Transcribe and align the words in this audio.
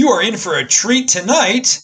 you 0.00 0.08
are 0.08 0.22
in 0.22 0.34
for 0.34 0.56
a 0.56 0.66
treat 0.66 1.08
tonight. 1.08 1.78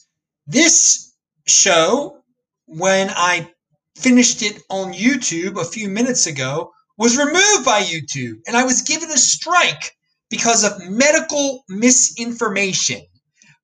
This 0.46 1.12
show, 1.46 2.22
when 2.64 3.10
I 3.10 3.52
finished 3.94 4.40
it 4.40 4.62
on 4.70 4.94
YouTube 4.94 5.60
a 5.60 5.70
few 5.76 5.90
minutes 5.90 6.26
ago, 6.26 6.72
was 6.96 7.18
removed 7.18 7.66
by 7.66 7.82
YouTube 7.82 8.36
and 8.46 8.56
I 8.56 8.64
was 8.64 8.80
given 8.80 9.10
a 9.10 9.18
strike 9.18 9.92
because 10.30 10.64
of 10.64 10.80
medical 10.88 11.62
misinformation. 11.68 13.02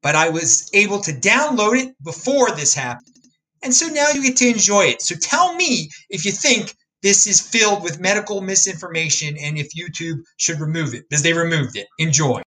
But 0.02 0.16
I 0.16 0.28
was 0.28 0.69
able 0.74 1.00
to 1.00 1.12
download 1.12 1.80
it 1.82 1.95
before 2.05 2.50
this 2.50 2.74
happened. 2.74 3.16
And 3.62 3.73
so 3.73 3.87
now 3.87 4.10
you 4.10 4.23
get 4.23 4.37
to 4.37 4.48
enjoy 4.48 4.82
it. 4.82 5.00
So 5.00 5.14
tell 5.14 5.55
me 5.55 5.88
if 6.10 6.27
you 6.27 6.32
think 6.32 6.74
this 7.00 7.27
is 7.27 7.41
filled 7.41 7.82
with 7.82 8.00
medical 8.00 8.42
misinformation 8.42 9.34
and 9.38 9.56
if 9.56 9.74
YouTube 9.74 10.19
should 10.37 10.60
remove 10.60 10.92
it 10.92 11.09
because 11.09 11.23
they 11.23 11.32
removed 11.32 11.74
it. 11.74 11.87
Enjoy. 11.98 12.42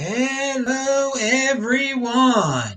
Hello, 0.00 1.10
everyone. 1.18 2.76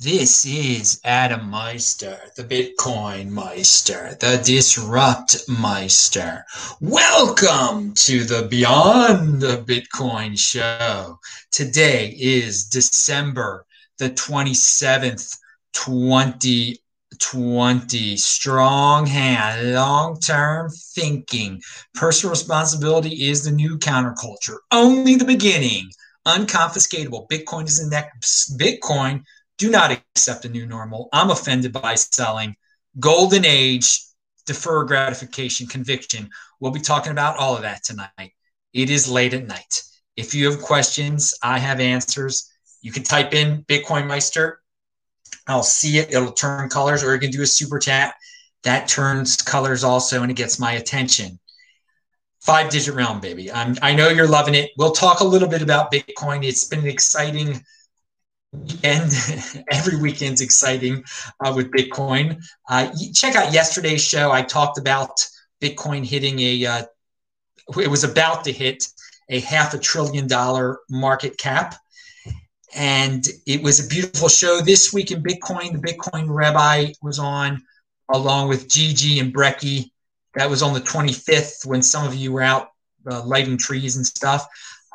This 0.00 0.46
is 0.46 1.02
Adam 1.04 1.50
Meister, 1.50 2.18
the 2.34 2.44
Bitcoin 2.44 3.28
Meister, 3.28 4.16
the 4.20 4.40
Disrupt 4.42 5.36
Meister. 5.50 6.46
Welcome 6.80 7.92
to 7.96 8.24
the 8.24 8.46
Beyond 8.48 9.42
the 9.42 9.62
Bitcoin 9.68 10.38
show. 10.38 11.18
Today 11.50 12.16
is 12.18 12.64
December 12.64 13.66
the 13.98 14.08
27th, 14.08 15.36
2020. 15.74 18.16
Strong 18.16 19.04
hand, 19.04 19.74
long 19.74 20.18
term 20.20 20.70
thinking. 20.94 21.60
Personal 21.92 22.30
responsibility 22.30 23.28
is 23.28 23.44
the 23.44 23.50
new 23.50 23.76
counterculture. 23.76 24.56
Only 24.72 25.16
the 25.16 25.26
beginning. 25.26 25.90
Unconfiscatable. 26.26 27.28
Bitcoin 27.28 27.66
is 27.66 27.82
the 27.82 27.88
next. 27.88 28.58
Bitcoin 28.58 29.22
do 29.58 29.70
not 29.70 29.92
accept 29.92 30.44
a 30.44 30.48
new 30.48 30.66
normal. 30.66 31.08
I'm 31.12 31.30
offended 31.30 31.72
by 31.72 31.94
selling. 31.94 32.56
Golden 32.98 33.44
age, 33.44 34.02
defer 34.44 34.84
gratification, 34.84 35.66
conviction. 35.66 36.30
We'll 36.60 36.72
be 36.72 36.80
talking 36.80 37.12
about 37.12 37.36
all 37.36 37.54
of 37.56 37.62
that 37.62 37.84
tonight. 37.84 38.32
It 38.72 38.90
is 38.90 39.08
late 39.08 39.34
at 39.34 39.46
night. 39.46 39.82
If 40.16 40.34
you 40.34 40.50
have 40.50 40.60
questions, 40.60 41.34
I 41.42 41.58
have 41.58 41.80
answers. 41.80 42.50
You 42.82 42.92
can 42.92 43.02
type 43.02 43.34
in 43.34 43.62
Bitcoin 43.64 44.06
Meister. 44.06 44.60
I'll 45.46 45.62
see 45.62 45.98
it. 45.98 46.12
It'll 46.12 46.32
turn 46.32 46.68
colors, 46.68 47.04
or 47.04 47.14
you 47.14 47.20
can 47.20 47.30
do 47.30 47.42
a 47.42 47.46
super 47.46 47.78
chat. 47.78 48.14
That 48.64 48.88
turns 48.88 49.36
colors 49.36 49.84
also, 49.84 50.22
and 50.22 50.30
it 50.30 50.36
gets 50.36 50.58
my 50.58 50.72
attention. 50.72 51.38
Five 52.46 52.70
digit 52.70 52.94
realm, 52.94 53.18
baby. 53.18 53.50
I'm, 53.50 53.74
I 53.82 53.92
know 53.92 54.08
you're 54.08 54.28
loving 54.28 54.54
it. 54.54 54.70
We'll 54.78 54.92
talk 54.92 55.18
a 55.18 55.24
little 55.24 55.48
bit 55.48 55.62
about 55.62 55.90
Bitcoin. 55.90 56.44
It's 56.44 56.64
been 56.64 56.78
an 56.78 56.86
exciting 56.86 57.60
weekend. 58.52 59.10
Every 59.72 60.00
weekend's 60.00 60.40
exciting 60.40 61.02
uh, 61.44 61.52
with 61.56 61.72
Bitcoin. 61.72 62.40
Uh, 62.70 62.92
check 63.12 63.34
out 63.34 63.52
yesterday's 63.52 64.04
show. 64.04 64.30
I 64.30 64.42
talked 64.42 64.78
about 64.78 65.26
Bitcoin 65.60 66.06
hitting 66.06 66.38
a, 66.38 66.66
uh, 66.66 66.82
it 67.80 67.88
was 67.88 68.04
about 68.04 68.44
to 68.44 68.52
hit 68.52 68.84
a 69.28 69.40
half 69.40 69.74
a 69.74 69.78
trillion 69.78 70.28
dollar 70.28 70.78
market 70.88 71.38
cap. 71.38 71.74
And 72.76 73.26
it 73.46 73.60
was 73.60 73.84
a 73.84 73.88
beautiful 73.88 74.28
show. 74.28 74.60
This 74.60 74.92
week 74.92 75.10
in 75.10 75.20
Bitcoin, 75.20 75.72
the 75.72 75.78
Bitcoin 75.78 76.26
Rabbi 76.28 76.92
was 77.02 77.18
on 77.18 77.60
along 78.08 78.50
with 78.50 78.68
Gigi 78.68 79.18
and 79.18 79.34
Brekkie. 79.34 79.90
That 80.36 80.50
was 80.50 80.62
on 80.62 80.74
the 80.74 80.80
25th 80.80 81.66
when 81.66 81.82
some 81.82 82.06
of 82.06 82.14
you 82.14 82.30
were 82.30 82.42
out 82.42 82.68
uh, 83.10 83.24
lighting 83.24 83.56
trees 83.56 83.96
and 83.96 84.06
stuff. 84.06 84.46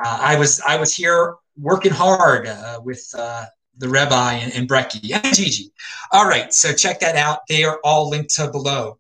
Uh, 0.04 0.18
I 0.22 0.40
was 0.40 0.62
I 0.62 0.78
was 0.78 0.96
here 0.96 1.36
working 1.60 1.92
hard 1.92 2.48
uh, 2.48 2.80
with 2.84 3.04
uh, 3.18 3.46
the 3.78 3.90
Rabbi 3.90 4.34
and, 4.34 4.54
and 4.54 4.70
Brekkie 4.70 5.12
and 5.24 5.36
Gigi. 5.36 5.72
All 6.12 6.28
right, 6.28 6.54
so 6.54 6.74
check 6.74 7.00
that 7.02 7.16
out. 7.16 7.40
They 7.50 7.64
are 7.64 7.80
all 7.84 8.10
linked 8.10 8.34
to 8.36 8.52
below. 8.52 8.98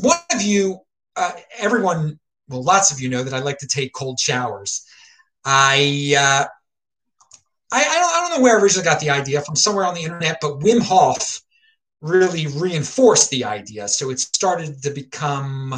One 0.00 0.16
of 0.32 0.40
you, 0.40 0.80
uh, 1.14 1.32
everyone, 1.58 2.18
well, 2.48 2.62
lots 2.62 2.90
of 2.90 3.00
you 3.00 3.10
know 3.10 3.22
that 3.22 3.34
I 3.34 3.40
like 3.40 3.58
to 3.58 3.66
take 3.66 3.92
cold 3.92 4.18
showers. 4.18 4.86
I, 5.44 6.14
I, 6.16 6.46
I, 7.70 7.82
don't, 7.82 8.14
I 8.14 8.28
don't 8.28 8.38
know 8.38 8.42
where 8.42 8.58
I 8.58 8.62
originally 8.62 8.84
got 8.84 9.00
the 9.00 9.10
idea 9.10 9.42
from 9.42 9.56
somewhere 9.56 9.84
on 9.84 9.94
the 9.94 10.02
internet, 10.02 10.38
but 10.40 10.60
Wim 10.60 10.80
Hof 10.80 11.43
really 12.04 12.46
reinforced 12.46 13.30
the 13.30 13.44
idea. 13.44 13.88
So 13.88 14.10
it 14.10 14.20
started 14.20 14.82
to 14.82 14.90
become 14.90 15.72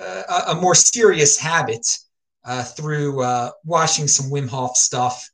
uh, 0.00 0.44
a, 0.48 0.54
more 0.54 0.76
serious 0.76 1.36
habit 1.36 1.84
uh, 2.44 2.62
through 2.62 3.22
uh, 3.22 3.50
watching 3.64 4.06
some 4.06 4.30
Wim 4.30 4.48
Hof 4.48 4.76
stuff. 4.76 5.28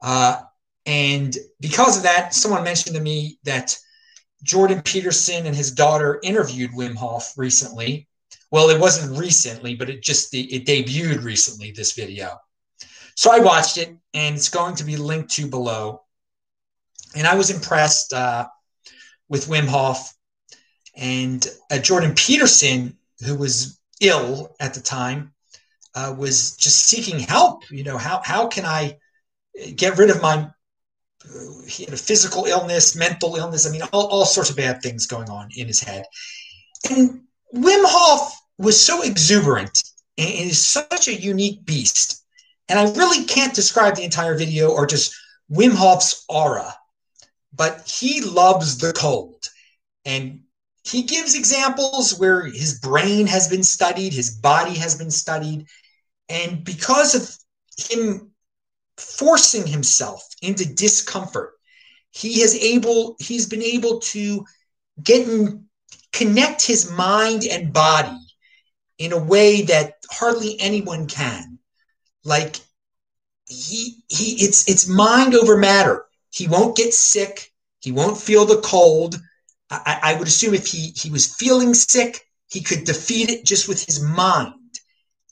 Uh, 0.00 0.40
and 0.86 1.36
because 1.60 1.96
of 1.96 2.04
that, 2.04 2.32
someone 2.32 2.62
mentioned 2.62 2.94
to 2.94 3.02
me 3.02 3.38
that 3.42 3.76
Jordan 4.44 4.82
Peterson 4.82 5.46
and 5.46 5.56
his 5.56 5.72
daughter 5.72 6.20
interviewed 6.22 6.70
Wim 6.70 6.94
Hof 6.94 7.32
recently. 7.36 8.06
Well, 8.52 8.70
it 8.70 8.80
wasn't 8.80 9.18
recently, 9.18 9.74
but 9.74 9.90
it 9.90 10.00
just 10.00 10.32
it 10.32 10.64
debuted 10.64 11.24
recently. 11.24 11.72
This 11.72 11.92
video, 11.92 12.38
so 13.16 13.32
I 13.32 13.40
watched 13.40 13.76
it, 13.76 13.96
and 14.14 14.36
it's 14.36 14.48
going 14.48 14.76
to 14.76 14.84
be 14.84 14.96
linked 14.96 15.30
to 15.32 15.48
below. 15.48 16.02
And 17.16 17.26
I 17.26 17.34
was 17.34 17.50
impressed 17.50 18.12
uh, 18.12 18.46
with 19.28 19.48
Wim 19.48 19.66
Hof 19.66 20.14
and 20.94 21.46
uh, 21.70 21.78
Jordan 21.78 22.14
Peterson, 22.14 22.96
who 23.24 23.36
was 23.36 23.78
ill 24.00 24.54
at 24.60 24.74
the 24.74 24.80
time, 24.80 25.32
uh, 25.94 26.14
was 26.16 26.56
just 26.56 26.86
seeking 26.86 27.18
help. 27.18 27.70
You 27.70 27.84
know, 27.84 27.98
how 27.98 28.20
how 28.24 28.48
can 28.48 28.64
I 28.64 28.98
get 29.74 29.98
rid 29.98 30.10
of 30.10 30.22
my 30.22 30.50
he 31.66 31.84
had 31.84 31.94
a 31.94 31.96
physical 31.96 32.44
illness, 32.44 32.94
mental 32.94 33.36
illness. 33.36 33.66
I 33.66 33.70
mean, 33.70 33.82
all, 33.92 34.06
all 34.06 34.24
sorts 34.24 34.50
of 34.50 34.56
bad 34.56 34.82
things 34.82 35.06
going 35.06 35.28
on 35.28 35.48
in 35.56 35.66
his 35.66 35.80
head. 35.80 36.04
And 36.90 37.22
Wim 37.54 37.82
Hof 37.84 38.32
was 38.58 38.80
so 38.80 39.02
exuberant 39.02 39.82
and 40.18 40.28
is 40.28 40.64
such 40.64 41.08
a 41.08 41.14
unique 41.14 41.64
beast. 41.64 42.22
And 42.68 42.78
I 42.78 42.90
really 42.92 43.24
can't 43.24 43.54
describe 43.54 43.96
the 43.96 44.04
entire 44.04 44.36
video 44.36 44.70
or 44.70 44.86
just 44.86 45.14
Wim 45.50 45.74
Hof's 45.74 46.24
aura, 46.28 46.74
but 47.56 47.88
he 47.88 48.20
loves 48.20 48.78
the 48.78 48.92
cold. 48.92 49.48
And 50.04 50.40
he 50.84 51.02
gives 51.02 51.34
examples 51.34 52.18
where 52.18 52.44
his 52.44 52.78
brain 52.78 53.26
has 53.26 53.48
been 53.48 53.64
studied, 53.64 54.12
his 54.12 54.30
body 54.30 54.74
has 54.74 54.94
been 54.96 55.10
studied, 55.10 55.66
and 56.28 56.64
because 56.64 57.14
of 57.14 57.36
him 57.90 58.30
forcing 58.96 59.66
himself 59.66 60.22
into 60.42 60.64
discomfort, 60.64 61.54
he 62.10 62.40
has 62.40 62.54
able 62.56 63.16
he's 63.18 63.48
been 63.48 63.62
able 63.62 64.00
to 64.00 64.44
get 65.02 65.26
and 65.26 65.64
connect 66.12 66.62
his 66.62 66.90
mind 66.90 67.44
and 67.44 67.72
body 67.72 68.18
in 68.98 69.12
a 69.12 69.22
way 69.22 69.62
that 69.62 69.94
hardly 70.10 70.58
anyone 70.60 71.06
can. 71.06 71.58
Like 72.24 72.56
he 73.48 74.02
he 74.08 74.44
it's 74.44 74.68
it's 74.68 74.88
mind 74.88 75.34
over 75.34 75.56
matter. 75.56 76.05
He 76.36 76.46
won't 76.48 76.76
get 76.76 76.92
sick. 76.92 77.52
He 77.80 77.92
won't 77.92 78.18
feel 78.18 78.44
the 78.44 78.60
cold. 78.60 79.16
I, 79.70 79.98
I 80.02 80.14
would 80.18 80.28
assume 80.28 80.54
if 80.54 80.66
he 80.66 80.92
he 80.94 81.10
was 81.10 81.34
feeling 81.34 81.72
sick, 81.74 82.28
he 82.48 82.60
could 82.60 82.84
defeat 82.84 83.30
it 83.30 83.44
just 83.44 83.68
with 83.68 83.84
his 83.84 84.00
mind 84.02 84.54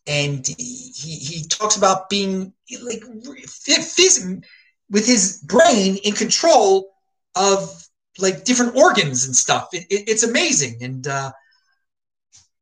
and 0.06 0.46
he 0.46 0.92
he 1.16 1.44
talks 1.48 1.76
about 1.76 2.10
being 2.10 2.52
like 2.82 3.02
phys- 3.46 4.44
with 4.90 5.06
his 5.06 5.42
brain 5.44 5.96
in 6.04 6.12
control 6.12 6.90
of 7.34 7.86
like 8.18 8.44
different 8.44 8.76
organs 8.76 9.26
and 9.26 9.34
stuff. 9.34 9.68
It, 9.72 9.86
it, 9.90 10.08
it's 10.08 10.22
amazing. 10.22 10.82
And 10.82 11.06
uh, 11.06 11.32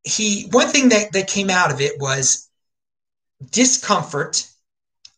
he 0.04 0.48
one 0.50 0.68
thing 0.68 0.88
that 0.90 1.12
that 1.12 1.28
came 1.28 1.50
out 1.50 1.72
of 1.72 1.80
it 1.80 2.00
was 2.00 2.48
discomfort. 3.50 4.48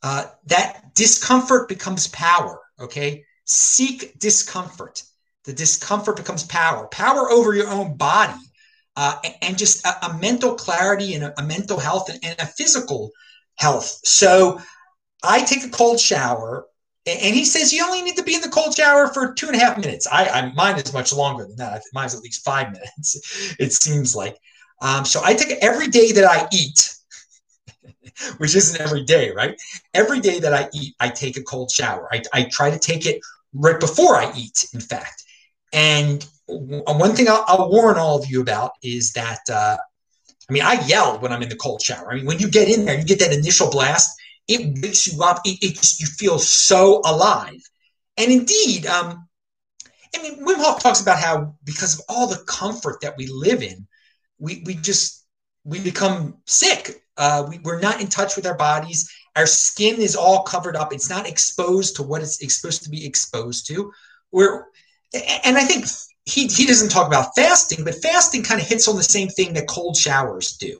Uh, 0.02 0.26
that 0.46 0.94
discomfort 0.94 1.68
becomes 1.68 2.08
power. 2.08 2.60
Okay, 2.80 3.24
seek 3.44 4.18
discomfort. 4.18 5.02
The 5.44 5.52
discomfort 5.52 6.16
becomes 6.16 6.44
power. 6.44 6.86
Power 6.88 7.30
over 7.30 7.54
your 7.54 7.68
own 7.68 7.96
body 7.96 8.40
uh, 8.96 9.16
and 9.42 9.58
just 9.58 9.84
a, 9.86 10.06
a, 10.06 10.18
mental 10.18 10.54
clarity 10.54 11.14
and 11.14 11.24
a, 11.24 11.40
a 11.40 11.42
mental 11.44 11.78
health 11.78 12.08
and, 12.08 12.18
and, 12.24 12.36
a 12.38 12.46
physical 12.46 13.10
health. 13.56 14.00
So 14.04 14.60
I 15.22 15.42
take 15.42 15.64
a 15.64 15.68
cold 15.68 15.98
shower, 15.98 16.66
and 17.06 17.34
he 17.34 17.44
says 17.44 17.72
you 17.72 17.84
only 17.84 18.02
need 18.02 18.16
to 18.16 18.22
be 18.22 18.34
in 18.34 18.40
the 18.40 18.48
cold 18.48 18.74
shower 18.74 19.08
for 19.08 19.34
two 19.34 19.48
and 19.48 19.56
a 19.56 19.58
half 19.58 19.76
minutes. 19.78 20.06
I, 20.10 20.26
I 20.26 20.52
mine 20.52 20.78
is 20.78 20.92
much 20.92 21.12
longer 21.12 21.44
than 21.44 21.56
that. 21.56 21.82
Mine's 21.92 22.14
at 22.14 22.22
least 22.22 22.44
five 22.44 22.68
minutes. 22.72 23.54
It 23.58 23.72
seems 23.72 24.14
like. 24.14 24.36
Um, 24.80 25.04
so 25.04 25.20
I 25.24 25.34
take 25.34 25.58
every 25.60 25.88
day 25.88 26.12
that 26.12 26.24
I 26.24 26.46
eat, 26.52 26.94
which 28.38 28.54
isn't 28.54 28.80
every 28.80 29.04
day, 29.04 29.30
right? 29.30 29.60
Every 29.92 30.20
day 30.20 30.40
that 30.40 30.54
I 30.54 30.68
eat, 30.72 30.94
I 31.00 31.08
take 31.08 31.36
a 31.36 31.42
cold 31.42 31.70
shower. 31.70 32.08
I, 32.12 32.22
I 32.32 32.44
try 32.44 32.70
to 32.70 32.78
take 32.78 33.06
it 33.06 33.20
right 33.52 33.78
before 33.78 34.16
I 34.16 34.32
eat, 34.36 34.64
in 34.72 34.80
fact. 34.80 35.24
And 35.72 36.26
one 36.46 37.14
thing 37.14 37.28
I'll, 37.28 37.44
I'll, 37.46 37.70
warn 37.70 37.96
all 37.96 38.18
of 38.18 38.28
you 38.28 38.40
about 38.40 38.72
is 38.82 39.12
that 39.12 39.40
uh, 39.50 39.76
I 40.48 40.52
mean 40.52 40.62
I 40.62 40.84
yell 40.86 41.18
when 41.18 41.32
I'm 41.32 41.42
in 41.42 41.48
the 41.48 41.56
cold 41.56 41.80
shower. 41.82 42.12
I 42.12 42.16
mean 42.16 42.26
when 42.26 42.38
you 42.38 42.50
get 42.50 42.68
in 42.68 42.84
there, 42.84 42.98
you 42.98 43.04
get 43.04 43.18
that 43.20 43.32
initial 43.32 43.70
blast. 43.70 44.10
it 44.46 44.78
wakes 44.82 45.06
you 45.10 45.22
up. 45.22 45.40
It, 45.44 45.58
it 45.62 45.74
just, 45.74 46.00
you 46.00 46.06
feel 46.06 46.38
so 46.38 47.00
alive. 47.04 47.60
And 48.16 48.30
indeed, 48.30 48.86
um, 48.86 49.26
I 50.14 50.22
mean, 50.22 50.46
Wim 50.46 50.56
Hof 50.56 50.80
talks 50.80 51.00
about 51.00 51.18
how 51.18 51.56
because 51.64 51.98
of 51.98 52.04
all 52.08 52.28
the 52.28 52.44
comfort 52.46 53.00
that 53.00 53.16
we 53.16 53.26
live 53.26 53.62
in, 53.62 53.86
we, 54.38 54.62
we 54.64 54.74
just, 54.74 55.24
we 55.64 55.80
become 55.80 56.36
sick. 56.46 57.03
Uh, 57.16 57.46
we, 57.48 57.58
we're 57.60 57.80
not 57.80 58.00
in 58.00 58.08
touch 58.08 58.36
with 58.36 58.46
our 58.46 58.56
bodies. 58.56 59.10
Our 59.36 59.46
skin 59.46 60.00
is 60.00 60.16
all 60.16 60.42
covered 60.42 60.76
up. 60.76 60.92
It's 60.92 61.10
not 61.10 61.28
exposed 61.28 61.96
to 61.96 62.02
what 62.02 62.22
it's 62.22 62.38
supposed 62.56 62.82
to 62.84 62.90
be 62.90 63.04
exposed 63.04 63.66
to. 63.68 63.92
We're, 64.32 64.66
and 65.44 65.56
I 65.56 65.64
think 65.64 65.86
he, 66.24 66.46
he 66.46 66.66
doesn't 66.66 66.90
talk 66.90 67.06
about 67.06 67.34
fasting, 67.36 67.84
but 67.84 68.02
fasting 68.02 68.42
kind 68.42 68.60
of 68.60 68.66
hits 68.66 68.88
on 68.88 68.96
the 68.96 69.02
same 69.02 69.28
thing 69.28 69.52
that 69.54 69.68
cold 69.68 69.96
showers 69.96 70.56
do. 70.56 70.78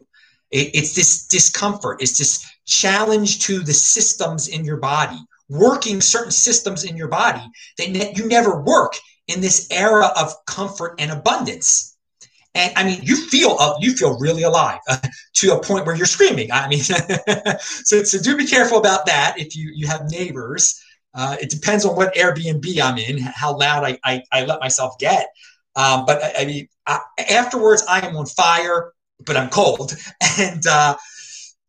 It, 0.51 0.71
it's 0.75 0.95
this 0.95 1.27
discomfort, 1.27 2.03
it's 2.03 2.19
this 2.19 2.45
challenge 2.67 3.41
to 3.41 3.61
the 3.61 3.75
systems 3.75 4.49
in 4.49 4.65
your 4.65 4.79
body, 4.79 5.19
working 5.49 6.01
certain 6.01 6.31
systems 6.31 6.85
in 6.85 6.97
your 6.97 7.09
body 7.09 7.45
that 7.79 7.91
ne- 7.91 8.13
you 8.17 8.27
never 8.27 8.63
work 8.63 8.95
in 9.29 9.41
this 9.41 9.69
era 9.71 10.11
of 10.17 10.33
comfort 10.47 10.95
and 10.99 11.11
abundance. 11.11 11.94
And 12.55 12.73
I 12.77 12.85
mean, 12.85 13.01
you 13.03 13.17
feel 13.17 13.57
uh, 13.59 13.75
you 13.81 13.95
feel 13.95 14.19
really 14.19 14.43
alive 14.45 14.79
uh, 14.89 14.99
to 15.35 15.55
a 15.55 15.63
point 15.63 15.87
where 15.87 15.95
you're 15.95 16.07
screaming. 16.07 16.53
I 16.53 16.69
mean, 16.69 16.81
so, 17.61 18.03
so 18.05 18.19
do 18.21 18.37
be 18.37 18.47
careful 18.47 18.79
about 18.79 19.07
that 19.07 19.35
if 19.39 19.57
you 19.57 19.71
you 19.75 19.87
have 19.87 20.11
neighbors. 20.11 20.81
Uh, 21.15 21.37
it 21.41 21.49
depends 21.49 21.85
on 21.85 21.95
what 21.95 22.15
Airbnb 22.15 22.81
I'm 22.81 22.99
in, 22.99 23.19
how 23.19 23.57
loud 23.57 23.85
I, 23.85 23.99
I, 24.03 24.23
I 24.33 24.45
let 24.47 24.59
myself 24.59 24.99
get. 24.99 25.29
Um, 25.77 26.05
but 26.07 26.23
I, 26.23 26.43
I 26.43 26.45
mean, 26.45 26.69
I, 26.87 27.01
afterwards, 27.31 27.85
I 27.89 28.05
am 28.05 28.17
on 28.17 28.27
fire, 28.27 28.93
but 29.25 29.37
I'm 29.37 29.49
cold, 29.49 29.95
and 30.39 30.67
uh, 30.67 30.97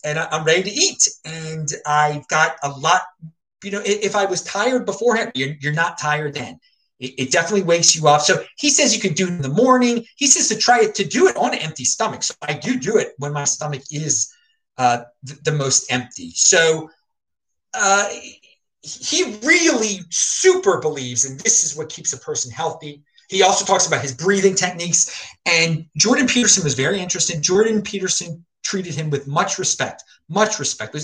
and 0.04 0.20
I'm 0.20 0.44
ready 0.44 0.64
to 0.64 0.72
eat. 0.72 1.08
And 1.26 1.68
I 1.86 2.24
got 2.30 2.58
a 2.64 2.70
lot. 2.70 3.02
You 3.64 3.72
know, 3.72 3.82
if 3.84 4.16
I 4.16 4.26
was 4.26 4.44
tired 4.44 4.86
beforehand, 4.86 5.32
you're, 5.34 5.56
you're 5.60 5.74
not 5.74 5.98
tired 5.98 6.36
then. 6.36 6.60
It, 7.00 7.13
it, 7.18 7.31
definitely 7.31 7.63
wakes 7.63 7.95
you 7.95 8.07
up. 8.07 8.21
So 8.21 8.44
he 8.57 8.69
says 8.69 8.95
you 8.95 9.01
can 9.01 9.13
do 9.13 9.27
it 9.27 9.31
in 9.31 9.42
the 9.42 9.50
morning. 9.50 10.06
He 10.15 10.27
says 10.27 10.47
to 10.47 10.57
try 10.57 10.81
it 10.81 10.95
to 10.95 11.03
do 11.03 11.27
it 11.27 11.36
on 11.36 11.53
an 11.53 11.59
empty 11.59 11.83
stomach. 11.83 12.24
So 12.24 12.33
I 12.42 12.53
do 12.53 12.80
do 12.80 12.97
it 12.97 13.13
when 13.18 13.33
my 13.33 13.44
stomach 13.44 13.81
is 13.92 14.33
uh, 14.77 15.03
the, 15.24 15.38
the 15.44 15.51
most 15.51 15.92
empty. 15.92 16.31
So 16.31 16.89
uh, 17.74 18.09
he 18.81 19.38
really 19.44 20.00
super 20.09 20.80
believes, 20.80 21.25
and 21.25 21.39
this 21.42 21.63
is 21.63 21.75
what 21.75 21.89
keeps 21.89 22.13
a 22.13 22.18
person 22.18 22.51
healthy. 22.51 23.03
He 23.30 23.41
also 23.41 23.65
talks 23.65 23.88
about 23.88 24.01
his 24.01 24.13
breathing 24.13 24.56
techniques. 24.56 25.27
And 25.45 25.88
Jordan 25.98 26.27
Peterson 26.27 26.63
was 26.63 26.75
very 26.75 27.00
interested. 27.00 27.41
Jordan 27.41 27.81
Peterson 27.81 28.45
treated 28.63 28.95
him 28.95 29.09
with 29.09 29.27
much 29.27 29.57
respect, 29.57 30.03
much 30.30 30.59
respect. 30.59 30.95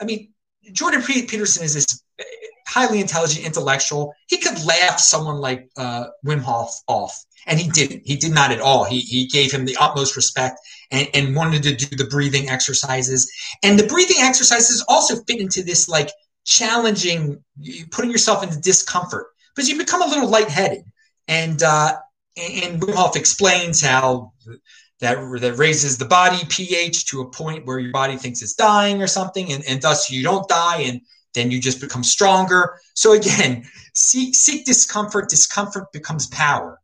I 0.00 0.04
mean, 0.04 0.32
Jordan 0.72 1.02
Peterson 1.02 1.64
is 1.64 1.74
this 1.74 2.02
highly 2.66 3.00
intelligent 3.00 3.46
intellectual. 3.46 4.14
He 4.28 4.38
could 4.38 4.64
laugh 4.64 4.98
someone 4.98 5.36
like 5.36 5.68
uh, 5.76 6.06
Wim 6.24 6.40
Hof 6.40 6.70
off, 6.86 7.24
and 7.46 7.58
he 7.58 7.68
didn't. 7.70 8.02
He 8.04 8.16
did 8.16 8.32
not 8.32 8.52
at 8.52 8.60
all. 8.60 8.84
He, 8.84 9.00
he 9.00 9.26
gave 9.26 9.52
him 9.52 9.64
the 9.64 9.76
utmost 9.80 10.16
respect 10.16 10.58
and, 10.90 11.08
and 11.14 11.36
wanted 11.36 11.62
to 11.64 11.74
do 11.74 11.96
the 11.96 12.06
breathing 12.06 12.48
exercises. 12.48 13.30
And 13.62 13.78
the 13.78 13.86
breathing 13.86 14.18
exercises 14.20 14.84
also 14.88 15.16
fit 15.26 15.40
into 15.40 15.62
this 15.62 15.88
like– 15.88 16.10
challenging, 16.44 17.42
putting 17.90 18.10
yourself 18.10 18.42
into 18.42 18.60
discomfort 18.60 19.26
because 19.54 19.68
you 19.68 19.78
become 19.78 20.02
a 20.02 20.06
little 20.06 20.28
lightheaded. 20.28 20.84
And 21.26 21.62
uh, 21.62 21.96
and 22.36 22.80
Wim 22.82 22.94
Hof 22.94 23.16
explains 23.16 23.80
how 23.80 24.32
that 25.00 25.16
that 25.40 25.56
raises 25.56 25.98
the 25.98 26.04
body 26.04 26.38
pH 26.48 27.06
to 27.06 27.22
a 27.22 27.30
point 27.30 27.66
where 27.66 27.78
your 27.78 27.92
body 27.92 28.16
thinks 28.16 28.42
it's 28.42 28.54
dying 28.54 29.02
or 29.02 29.06
something, 29.06 29.52
and, 29.52 29.64
and 29.66 29.80
thus 29.80 30.10
you 30.10 30.22
don't 30.22 30.48
die, 30.48 30.82
and 30.82 31.00
then 31.34 31.50
you 31.50 31.60
just 31.60 31.80
become 31.80 32.04
stronger. 32.04 32.78
So 32.94 33.12
again, 33.12 33.64
seek 33.94 34.34
seek 34.34 34.64
discomfort. 34.64 35.28
Discomfort 35.28 35.92
becomes 35.92 36.26
power. 36.28 36.80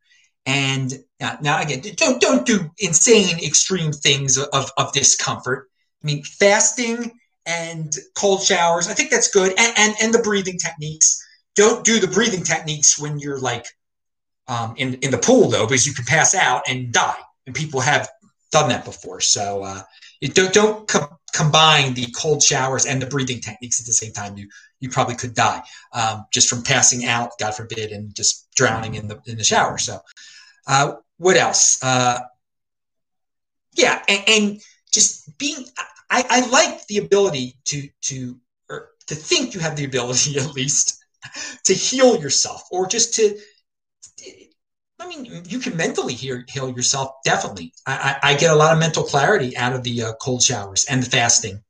And 0.47 0.93
now, 1.20 1.38
now 1.41 1.61
again, 1.61 1.82
don't 1.97 2.20
don't 2.20 2.47
do 2.47 2.70
insane 2.79 3.38
extreme 3.44 3.93
things 3.93 4.38
of, 4.38 4.70
of 4.76 4.93
discomfort. 4.93 5.69
I 6.02 6.06
mean, 6.06 6.23
fasting 6.23 7.12
and 7.47 7.93
cold 8.14 8.43
showers. 8.43 8.88
I 8.88 8.94
think 8.94 9.11
that's 9.11 9.29
good. 9.29 9.52
And, 9.58 9.75
and, 9.76 9.94
and 10.02 10.14
the 10.14 10.20
breathing 10.20 10.58
techniques. 10.58 11.25
Don't 11.56 11.85
do 11.85 11.99
the 11.99 12.06
breathing 12.06 12.44
techniques 12.44 12.99
when 12.99 13.19
you're 13.19 13.38
like 13.38 13.67
um, 14.49 14.75
in, 14.76 14.94
in 14.94 15.11
the 15.11 15.19
pool, 15.19 15.49
though, 15.49 15.67
because 15.67 15.87
you 15.87 15.93
can 15.93 16.05
pass 16.05 16.35
out 16.35 16.62
and 16.69 16.93
die. 16.93 17.19
And 17.47 17.55
people 17.55 17.81
have 17.81 18.08
done 18.52 18.69
that 18.69 18.85
before. 18.85 19.20
So 19.20 19.62
uh, 19.62 19.82
don't, 20.28 20.52
don't 20.52 20.88
co- 20.88 21.19
combine 21.32 21.94
the 21.94 22.06
cold 22.17 22.43
showers 22.43 22.87
and 22.87 23.00
the 23.00 23.06
breathing 23.06 23.40
techniques 23.40 23.81
at 23.81 23.87
the 23.87 23.93
same 23.93 24.12
time. 24.12 24.37
You, 24.37 24.49
you 24.81 24.90
probably 24.90 25.14
could 25.14 25.34
die 25.34 25.62
um, 25.93 26.26
just 26.32 26.49
from 26.49 26.62
passing 26.62 27.06
out, 27.06 27.31
God 27.38 27.55
forbid, 27.55 27.93
and 27.93 28.14
just 28.14 28.49
drowning 28.55 28.94
in 28.94 29.08
the, 29.08 29.20
in 29.26 29.38
the 29.38 29.44
shower. 29.44 29.78
So 29.78 30.00
uh, 30.67 30.94
what 31.19 31.37
else? 31.37 31.82
Uh, 31.82 32.20
yeah, 33.75 34.02
and, 34.08 34.25
and 34.28 34.61
just 34.93 35.37
being 35.38 35.64
I, 36.11 36.25
I 36.28 36.49
like 36.49 36.87
the 36.87 36.99
ability 36.99 37.56
to 37.66 37.88
to 38.02 38.38
or 38.69 38.90
to 39.06 39.14
think 39.14 39.55
you 39.55 39.61
have 39.61 39.76
the 39.76 39.84
ability 39.84 40.38
at 40.40 40.55
least 40.55 40.99
to 41.64 41.75
heal 41.75 42.20
yourself 42.20 42.62
or 42.70 42.87
just 42.87 43.14
to 43.14 43.38
I 45.00 45.08
mean, 45.08 45.43
you 45.47 45.58
can 45.58 45.76
mentally 45.76 46.14
heal, 46.14 46.43
heal 46.47 46.70
yourself. 46.70 47.11
Definitely, 47.25 47.73
I, 47.87 48.17
I, 48.23 48.35
get 48.35 48.50
a 48.50 48.55
lot 48.55 48.73
of 48.73 48.79
mental 48.79 49.02
clarity 49.02 49.56
out 49.56 49.73
of 49.73 49.82
the 49.82 50.02
uh, 50.02 50.12
cold 50.20 50.43
showers 50.43 50.85
and 50.91 51.02
the 51.02 51.08
fasting, 51.08 51.62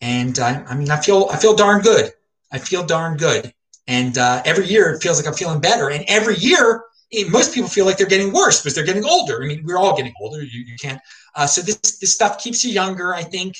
and 0.00 0.38
I, 0.38 0.62
I, 0.68 0.74
mean, 0.74 0.90
I 0.90 1.00
feel 1.00 1.28
I 1.32 1.36
feel 1.36 1.56
darn 1.56 1.82
good. 1.82 2.12
I 2.52 2.58
feel 2.58 2.84
darn 2.84 3.16
good, 3.16 3.52
and 3.86 4.16
uh, 4.16 4.42
every 4.44 4.66
year 4.66 4.90
it 4.92 5.02
feels 5.02 5.18
like 5.18 5.26
I'm 5.26 5.34
feeling 5.34 5.60
better. 5.60 5.90
And 5.90 6.04
every 6.06 6.36
year, 6.36 6.84
it, 7.10 7.30
most 7.30 7.52
people 7.52 7.68
feel 7.68 7.84
like 7.84 7.98
they're 7.98 8.06
getting 8.06 8.32
worse 8.32 8.62
because 8.62 8.74
they're 8.74 8.84
getting 8.84 9.04
older. 9.04 9.42
I 9.42 9.46
mean, 9.46 9.62
we're 9.64 9.78
all 9.78 9.96
getting 9.96 10.14
older. 10.20 10.42
You, 10.42 10.60
you 10.60 10.76
can't 10.80 11.00
uh, 11.34 11.46
so 11.46 11.62
this 11.62 11.78
this 11.98 12.12
stuff 12.12 12.42
keeps 12.42 12.64
you 12.64 12.72
younger, 12.72 13.14
I 13.14 13.22
think. 13.22 13.56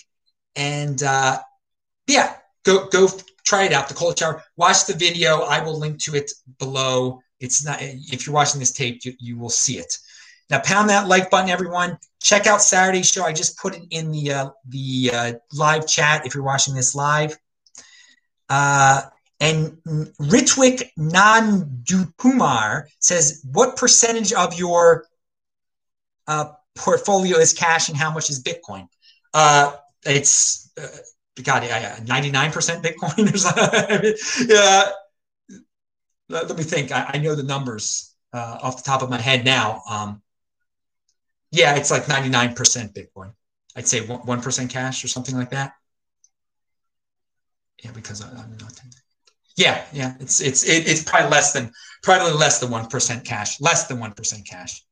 And 0.57 1.03
uh, 1.03 1.39
yeah, 2.07 2.37
go 2.65 2.89
go 2.89 3.09
try 3.45 3.65
it 3.65 3.73
out. 3.73 3.89
The 3.89 3.95
cold 3.95 4.19
shower. 4.19 4.43
Watch 4.57 4.87
the 4.87 4.95
video. 4.95 5.41
I 5.41 5.63
will 5.63 5.79
link 5.79 5.99
to 6.01 6.15
it 6.15 6.31
below. 6.59 7.21
It's 7.43 7.65
not 7.65 7.79
if 7.81 8.27
you're 8.27 8.35
watching 8.35 8.61
this 8.61 8.73
tape, 8.73 9.05
you, 9.05 9.13
you 9.19 9.39
will 9.39 9.51
see 9.51 9.79
it. 9.79 9.99
Now 10.51 10.61
pound 10.61 10.91
that 10.91 11.09
like 11.09 11.31
button, 11.31 11.51
everyone. 11.51 11.99
Check 12.21 12.47
out 12.47 12.63
Saturday's 12.63 13.11
show. 13.11 13.25
I 13.25 13.33
just 13.33 13.59
put 13.59 13.75
it 13.75 13.83
in 13.91 14.11
the 14.11 14.33
uh, 14.33 14.51
the 14.69 15.11
uh, 15.13 15.33
live 15.53 15.87
chat 15.87 16.27
if 16.27 16.35
you're 16.35 16.45
watching 16.45 16.75
this 16.75 16.95
live. 16.95 17.37
Uh, 18.49 19.03
and 19.41 19.77
Ritwik 20.21 20.85
Nandupumar 20.99 22.85
says, 23.01 23.43
"What 23.51 23.77
percentage 23.77 24.33
of 24.33 24.55
your 24.59 25.07
uh, 26.27 26.53
portfolio 26.75 27.39
is 27.39 27.53
cash 27.53 27.89
and 27.89 27.97
how 27.97 28.11
much 28.11 28.31
is 28.31 28.43
Bitcoin. 28.43 28.89
Uh, 29.35 29.75
it's 30.05 30.71
uh, 30.81 30.87
God, 31.43 31.63
ninety 32.07 32.31
nine 32.31 32.53
percent 32.53 32.85
Bitcoin 32.85 33.33
or 33.33 33.39
something. 33.39 34.49
yeah. 34.55 34.91
Let, 36.33 36.49
let, 36.49 36.57
me 36.57 36.65
think. 36.65 36.91
I, 36.91 37.11
I 37.15 37.19
know 37.19 37.35
the 37.35 37.43
numbers 37.43 38.15
uh, 38.33 38.59
off 38.63 38.79
the 38.79 38.83
top 38.83 39.03
of 39.03 39.11
my 39.11 39.21
head 39.21 39.45
now. 39.45 39.83
Um, 39.89 40.23
yeah, 41.51 41.77
it's 41.77 41.91
like 41.91 42.09
ninety 42.09 42.31
nine 42.31 42.55
percent 42.55 42.95
Bitcoin. 42.95 43.35
I'd 43.77 43.87
say 43.87 44.01
one 44.01 44.41
percent 44.41 44.71
cash 44.71 45.05
or 45.05 45.09
something 45.09 45.37
like 45.37 45.51
that. 45.51 45.75
Yeah, 47.85 47.93
because 47.93 48.23
I, 48.23 48.29
am 48.31 48.57
not. 48.59 48.81
Yeah, 49.57 49.85
yeah, 49.93 50.15
it's 50.21 50.41
it's 50.41 50.65
it, 50.65 50.89
it's 50.89 51.03
probably 51.03 51.31
less 51.31 51.53
than 51.53 51.71
probably 52.03 52.33
less 52.33 52.59
than 52.61 52.71
one 52.71 52.89
percent 52.89 53.25
cash, 53.25 53.61
less 53.61 53.87
than 53.87 54.01
one 54.01 54.13
percent 54.13 54.47
cash. 54.47 54.83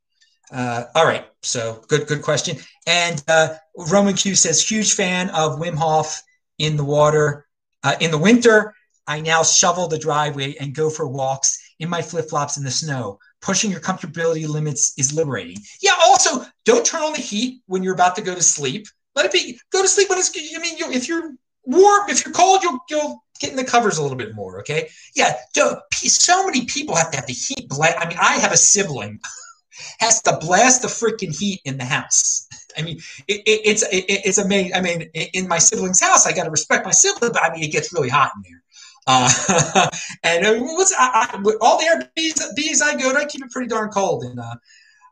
Uh, 0.53 0.85
all 0.95 1.07
right, 1.07 1.27
so 1.43 1.83
good, 1.89 2.07
good 2.07 2.23
question. 2.23 2.57
And 2.87 3.23
uh, 3.29 3.55
Roman 3.91 4.15
Q 4.15 4.35
says, 4.35 4.69
huge 4.69 4.95
fan 4.95 5.31
of 5.31 5.61
Wim 5.61 5.77
Hof 5.77 6.23
in 6.59 6.77
the 6.77 6.85
water. 6.85 7.47
Uh, 7.83 7.95
in 8.01 8.11
the 8.11 8.19
winter, 8.19 8.75
I 9.07 9.21
now 9.21 9.43
shovel 9.43 9.89
the 9.89 9.99
driveway 9.99 10.55
and 10.61 10.75
go 10.75 10.91
for 10.91 11.07
walks 11.09 11.59
in 11.79 11.89
my 11.89 12.03
flip 12.03 12.29
flops 12.29 12.57
in 12.57 12.65
the 12.65 12.71
snow. 12.71 13.19
Pushing 13.41 13.71
your 13.71 13.81
comfortability 13.81 14.47
limits 14.47 14.93
is 14.99 15.15
liberating. 15.15 15.57
Yeah. 15.81 15.95
Also, 16.05 16.45
don't 16.65 16.85
turn 16.85 17.03
on 17.03 17.15
the 17.15 17.21
heat 17.21 17.63
when 17.67 17.83
you're 17.83 17.95
about 17.95 18.15
to 18.17 18.23
go 18.23 18.35
to 18.35 18.43
sleep. 18.43 18.87
Let 19.17 19.27
it 19.27 19.33
be. 19.33 19.59
Go 19.73 19.83
to 19.83 19.89
sleep 19.89 20.11
when 20.11 20.19
it's. 20.19 20.31
I 20.37 20.59
mean, 20.61 20.77
you, 20.77 20.91
if 20.91 21.09
you're 21.09 21.33
warm, 21.65 22.11
if 22.11 22.25
you're 22.25 22.35
cold, 22.35 22.63
you'll 22.63 22.79
you'll 22.91 23.25
get 23.41 23.51
in 23.51 23.57
the 23.57 23.65
covers 23.65 23.99
a 23.99 24.03
little 24.03 24.19
bit 24.19 24.35
more. 24.35 24.61
Okay. 24.61 24.89
Yeah. 25.17 25.35
So 25.55 26.45
many 26.45 26.67
people 26.67 26.95
have 26.95 27.11
to 27.13 27.17
have 27.17 27.27
the 27.27 27.33
heat. 27.33 27.67
I 27.73 28.07
mean, 28.07 28.19
I 28.21 28.39
have 28.39 28.53
a 28.53 28.57
sibling 28.57 29.21
has 30.01 30.23
to 30.23 30.39
blast 30.41 30.83
the 30.83 30.89
freaking 30.89 31.37
heat 31.37 31.61
in 31.65 31.79
the 31.79 31.85
house. 31.85 32.47
I 32.79 32.83
mean, 32.83 32.99
it, 33.27 33.41
it, 33.47 33.61
it's 33.65 33.83
it, 33.83 34.05
it's 34.09 34.39
amazing. 34.39 34.75
I 34.75 34.81
mean, 34.81 35.03
in 35.13 35.49
my 35.49 35.59
sibling's 35.59 36.01
house, 36.01 36.27
I 36.27 36.33
got 36.33 36.45
to 36.45 36.51
respect 36.51 36.85
my 36.85 36.93
sibling, 36.93 37.33
but 37.33 37.43
I 37.43 37.53
mean, 37.53 37.65
it 37.65 37.73
gets 37.73 37.93
really 37.93 38.09
hot 38.09 38.31
in 38.37 38.43
there. 38.43 38.63
Uh, 39.11 39.89
and 40.23 40.47
uh, 40.47 40.55
what's 40.55 40.95
I, 40.97 41.29
I, 41.33 41.55
all 41.61 41.79
the 41.79 42.09
Airbnbs 42.17 42.83
I 42.83 42.97
go 42.97 43.13
to, 43.13 43.19
I 43.19 43.25
keep 43.25 43.45
it 43.45 43.51
pretty 43.51 43.69
darn 43.69 43.91
cold. 43.91 44.23
And 44.23 44.39
uh, 44.39 44.55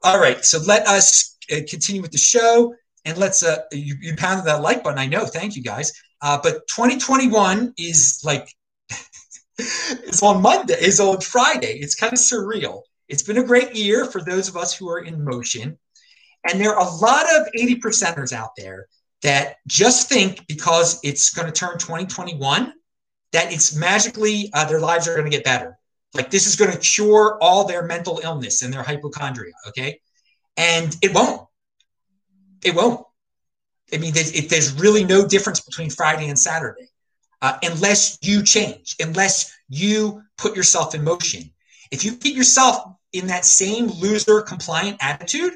all 0.05 0.21
right, 0.21 0.45
so 0.45 0.61
let 0.67 0.87
us 0.87 1.37
uh, 1.53 1.57
continue 1.69 2.01
with 2.01 2.13
the 2.13 2.19
show, 2.19 2.75
and 3.05 3.19
let's 3.19 3.43
uh, 3.43 3.59
you, 3.73 3.97
you 4.01 4.15
pounded 4.17 4.47
that 4.47 4.63
like 4.63 4.85
button. 4.85 4.99
I 4.99 5.07
know, 5.07 5.27
thank 5.27 5.57
you 5.57 5.63
guys. 5.63 5.93
Uh, 6.23 6.39
but 6.41 6.67
2021 6.69 7.75
is 7.77 8.21
like 8.25 8.49
it's 9.59 10.23
on 10.23 10.43
Monday, 10.43 10.75
is 10.75 11.01
on 11.01 11.21
Friday. 11.21 11.79
It's 11.81 11.97
kind 11.97 12.13
of 12.13 12.21
surreal. 12.21 12.83
It's 13.09 13.23
been 13.23 13.39
a 13.39 13.45
great 13.45 13.75
year 13.75 14.05
for 14.05 14.23
those 14.23 14.49
of 14.49 14.57
us 14.57 14.77
who 14.77 14.89
are 14.89 15.01
in 15.01 15.25
motion. 15.25 15.77
And 16.49 16.61
there 16.61 16.75
are 16.75 16.87
a 16.87 16.97
lot 16.99 17.27
of 17.37 17.49
80 17.55 17.81
percenters 17.81 18.33
out 18.33 18.51
there 18.57 18.87
that 19.23 19.57
just 19.67 20.09
think 20.09 20.47
because 20.47 21.01
it's 21.03 21.31
going 21.31 21.47
to 21.47 21.53
turn 21.53 21.79
2021 21.79 22.73
that 23.33 23.53
it's 23.53 23.77
magically 23.77 24.51
uh, 24.55 24.65
their 24.65 24.81
lives 24.81 25.07
are 25.09 25.15
going 25.15 25.31
to 25.31 25.37
get 25.37 25.45
better. 25.45 25.79
Like 26.15 26.31
this 26.31 26.47
is 26.47 26.57
going 26.57 26.73
to 26.73 26.79
cure 26.79 27.39
all 27.41 27.65
their 27.65 27.83
mental 27.83 28.21
illness 28.23 28.63
and 28.63 28.73
their 28.73 28.83
hypochondria. 28.83 29.53
Okay. 29.69 30.01
And 30.57 30.97
it 31.03 31.15
won't. 31.15 31.47
It 32.65 32.75
won't. 32.75 33.05
I 33.93 33.99
mean, 33.99 34.13
there's, 34.13 34.33
it, 34.33 34.51
there's 34.51 34.73
really 34.81 35.05
no 35.05 35.27
difference 35.27 35.61
between 35.61 35.91
Friday 35.91 36.29
and 36.29 36.39
Saturday 36.39 36.89
uh, 37.41 37.59
unless 37.63 38.19
you 38.23 38.43
change, 38.43 38.97
unless 39.01 39.55
you 39.69 40.23
put 40.37 40.57
yourself 40.57 40.95
in 40.95 41.05
motion. 41.05 41.51
If 41.91 42.05
you 42.05 42.17
keep 42.17 42.37
yourself 42.37 42.95
in 43.13 43.29
that 43.29 43.45
same 43.45 43.87
loser 43.87 44.43
compliant 44.43 44.99
attitude, 45.01 45.55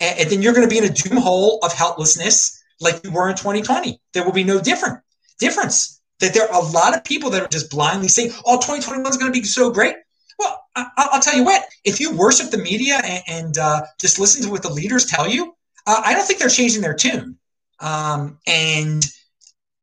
and, 0.00 0.18
and 0.18 0.30
then 0.30 0.42
you're 0.42 0.52
going 0.52 0.68
to 0.68 0.70
be 0.70 0.78
in 0.78 0.84
a 0.84 0.92
doom 0.92 1.16
hole 1.16 1.58
of 1.62 1.72
helplessness 1.72 2.62
like 2.80 3.04
you 3.04 3.12
were 3.12 3.28
in 3.28 3.36
2020. 3.36 4.00
There 4.12 4.24
will 4.24 4.32
be 4.32 4.44
no 4.44 4.60
different 4.60 5.00
difference. 5.38 6.01
That 6.22 6.32
there 6.32 6.50
are 6.50 6.62
a 6.62 6.64
lot 6.64 6.96
of 6.96 7.04
people 7.04 7.28
that 7.30 7.42
are 7.42 7.48
just 7.48 7.70
blindly 7.70 8.08
saying, 8.08 8.32
"Oh, 8.46 8.56
2021 8.56 9.10
is 9.10 9.18
going 9.18 9.30
to 9.30 9.38
be 9.38 9.44
so 9.44 9.70
great." 9.70 9.96
Well, 10.38 10.58
I, 10.74 11.08
will 11.12 11.20
tell 11.20 11.36
you 11.36 11.44
what. 11.44 11.66
If 11.84 12.00
you 12.00 12.16
worship 12.16 12.50
the 12.50 12.58
media 12.58 13.00
and, 13.04 13.22
and 13.28 13.58
uh, 13.58 13.82
just 14.00 14.18
listen 14.18 14.42
to 14.44 14.50
what 14.50 14.62
the 14.62 14.72
leaders 14.72 15.04
tell 15.04 15.28
you, 15.28 15.54
uh, 15.86 16.02
I 16.04 16.14
don't 16.14 16.24
think 16.24 16.38
they're 16.38 16.48
changing 16.48 16.80
their 16.80 16.94
tune. 16.94 17.38
Um, 17.80 18.38
and 18.46 19.04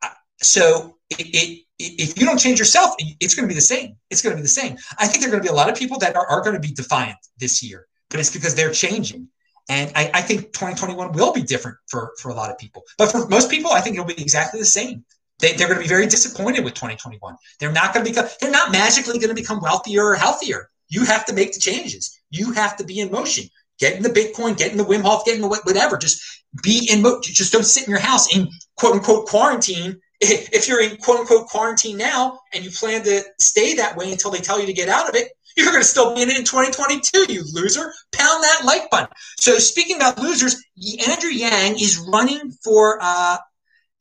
uh, 0.02 0.08
so 0.42 0.98
it, 1.12 1.28
it, 1.28 1.66
if 1.78 2.20
you 2.20 2.26
don't 2.26 2.38
change 2.40 2.60
yourself, 2.60 2.96
it's 3.20 3.36
going 3.36 3.48
to 3.48 3.48
be 3.48 3.56
the 3.56 3.62
same. 3.62 3.96
It's 4.10 4.22
going 4.22 4.34
to 4.34 4.38
be 4.38 4.42
the 4.42 4.48
same. 4.48 4.78
I 4.98 5.08
think 5.08 5.22
there 5.22 5.30
are 5.30 5.32
going 5.32 5.44
to 5.44 5.48
be 5.48 5.54
a 5.54 5.56
lot 5.56 5.70
of 5.70 5.76
people 5.76 5.98
that 6.00 6.16
are, 6.16 6.28
are 6.28 6.42
going 6.42 6.56
to 6.56 6.60
be 6.60 6.74
defiant 6.74 7.18
this 7.38 7.64
year, 7.64 7.88
but 8.10 8.20
it's 8.20 8.32
because 8.32 8.56
they're 8.56 8.72
changing. 8.72 9.28
And 9.70 9.92
I, 9.96 10.10
I, 10.16 10.22
think 10.22 10.52
2021 10.54 11.12
will 11.12 11.32
be 11.32 11.44
different 11.44 11.78
for, 11.88 12.12
for 12.20 12.30
a 12.30 12.34
lot 12.34 12.50
of 12.50 12.58
people. 12.58 12.84
But 12.98 13.12
for 13.12 13.28
most 13.28 13.52
people, 13.52 13.72
I 13.72 13.82
think 13.82 13.96
it'll 13.96 14.08
be 14.08 14.20
exactly 14.20 14.60
the 14.60 14.66
same. 14.66 15.06
They, 15.40 15.54
they're 15.54 15.68
going 15.68 15.80
to 15.80 15.84
be 15.84 15.90
very 15.90 16.06
disappointed 16.06 16.64
with 16.64 16.74
2021. 16.74 17.36
They're 17.60 17.72
not 17.72 17.94
going 17.94 18.06
to 18.06 18.12
become, 18.12 18.28
they're 18.42 18.52
not 18.52 18.72
magically 18.72 19.20
going 19.20 19.30
to 19.30 19.36
become 19.36 19.62
wealthier 19.62 20.06
or 20.06 20.16
healthier. 20.16 20.70
You 20.90 21.06
have 21.06 21.26
to 21.26 21.34
make 21.34 21.54
the 21.54 21.60
changes. 21.60 22.20
You 22.30 22.52
have 22.54 22.76
to 22.78 22.84
be 22.84 23.00
in 23.00 23.12
motion. 23.12 23.46
Get 23.80 23.96
in 23.96 24.04
the 24.04 24.10
Bitcoin, 24.10 24.58
get 24.58 24.72
in 24.72 24.78
the 24.78 24.84
Wim 24.84 25.02
Hof, 25.02 25.24
get 25.26 25.36
in 25.36 25.42
the 25.42 25.48
whatever. 25.48 25.98
Just 25.98 26.22
be 26.62 26.90
in 26.92 27.02
motion. 27.02 27.34
Just 27.34 27.54
don't 27.54 27.64
sit 27.64 27.86
in 27.86 27.92
your 27.92 28.00
house 28.00 28.36
in 28.36 28.50
quote 28.76 28.96
unquote 28.96 29.28
quarantine. 29.28 30.00
If 30.22 30.68
you're 30.68 30.84
in 30.84 30.98
quote 30.98 31.22
unquote 31.22 31.48
quarantine 31.48 31.98
now 31.98 32.40
and 32.54 32.66
you 32.66 32.72
plan 32.72 33.04
to 33.04 33.24
stay 33.40 33.76
that 33.76 33.96
way 33.96 34.12
until 34.12 34.32
they 34.32 34.40
tell 34.40 34.60
you 34.60 34.66
to 34.66 34.74
get 34.74 34.90
out 34.90 35.08
of 35.08 35.16
it, 35.16 35.32
you're 35.56 35.72
going 35.72 35.82
to 35.82 35.88
still 35.88 36.14
be 36.14 36.22
in 36.22 36.30
it 36.30 36.38
in 36.38 36.44
2022, 36.44 37.32
you 37.32 37.44
loser. 37.54 37.94
Pound 38.12 38.44
that 38.44 38.62
like 38.66 38.90
button. 38.90 39.08
So 39.40 39.58
speaking 39.58 39.96
about 39.96 40.20
losers, 40.20 40.62
Andrew 41.08 41.30
Yang 41.30 41.80
is 41.80 41.98
running 42.12 42.52
for 42.64 43.00
uh, 43.02 43.38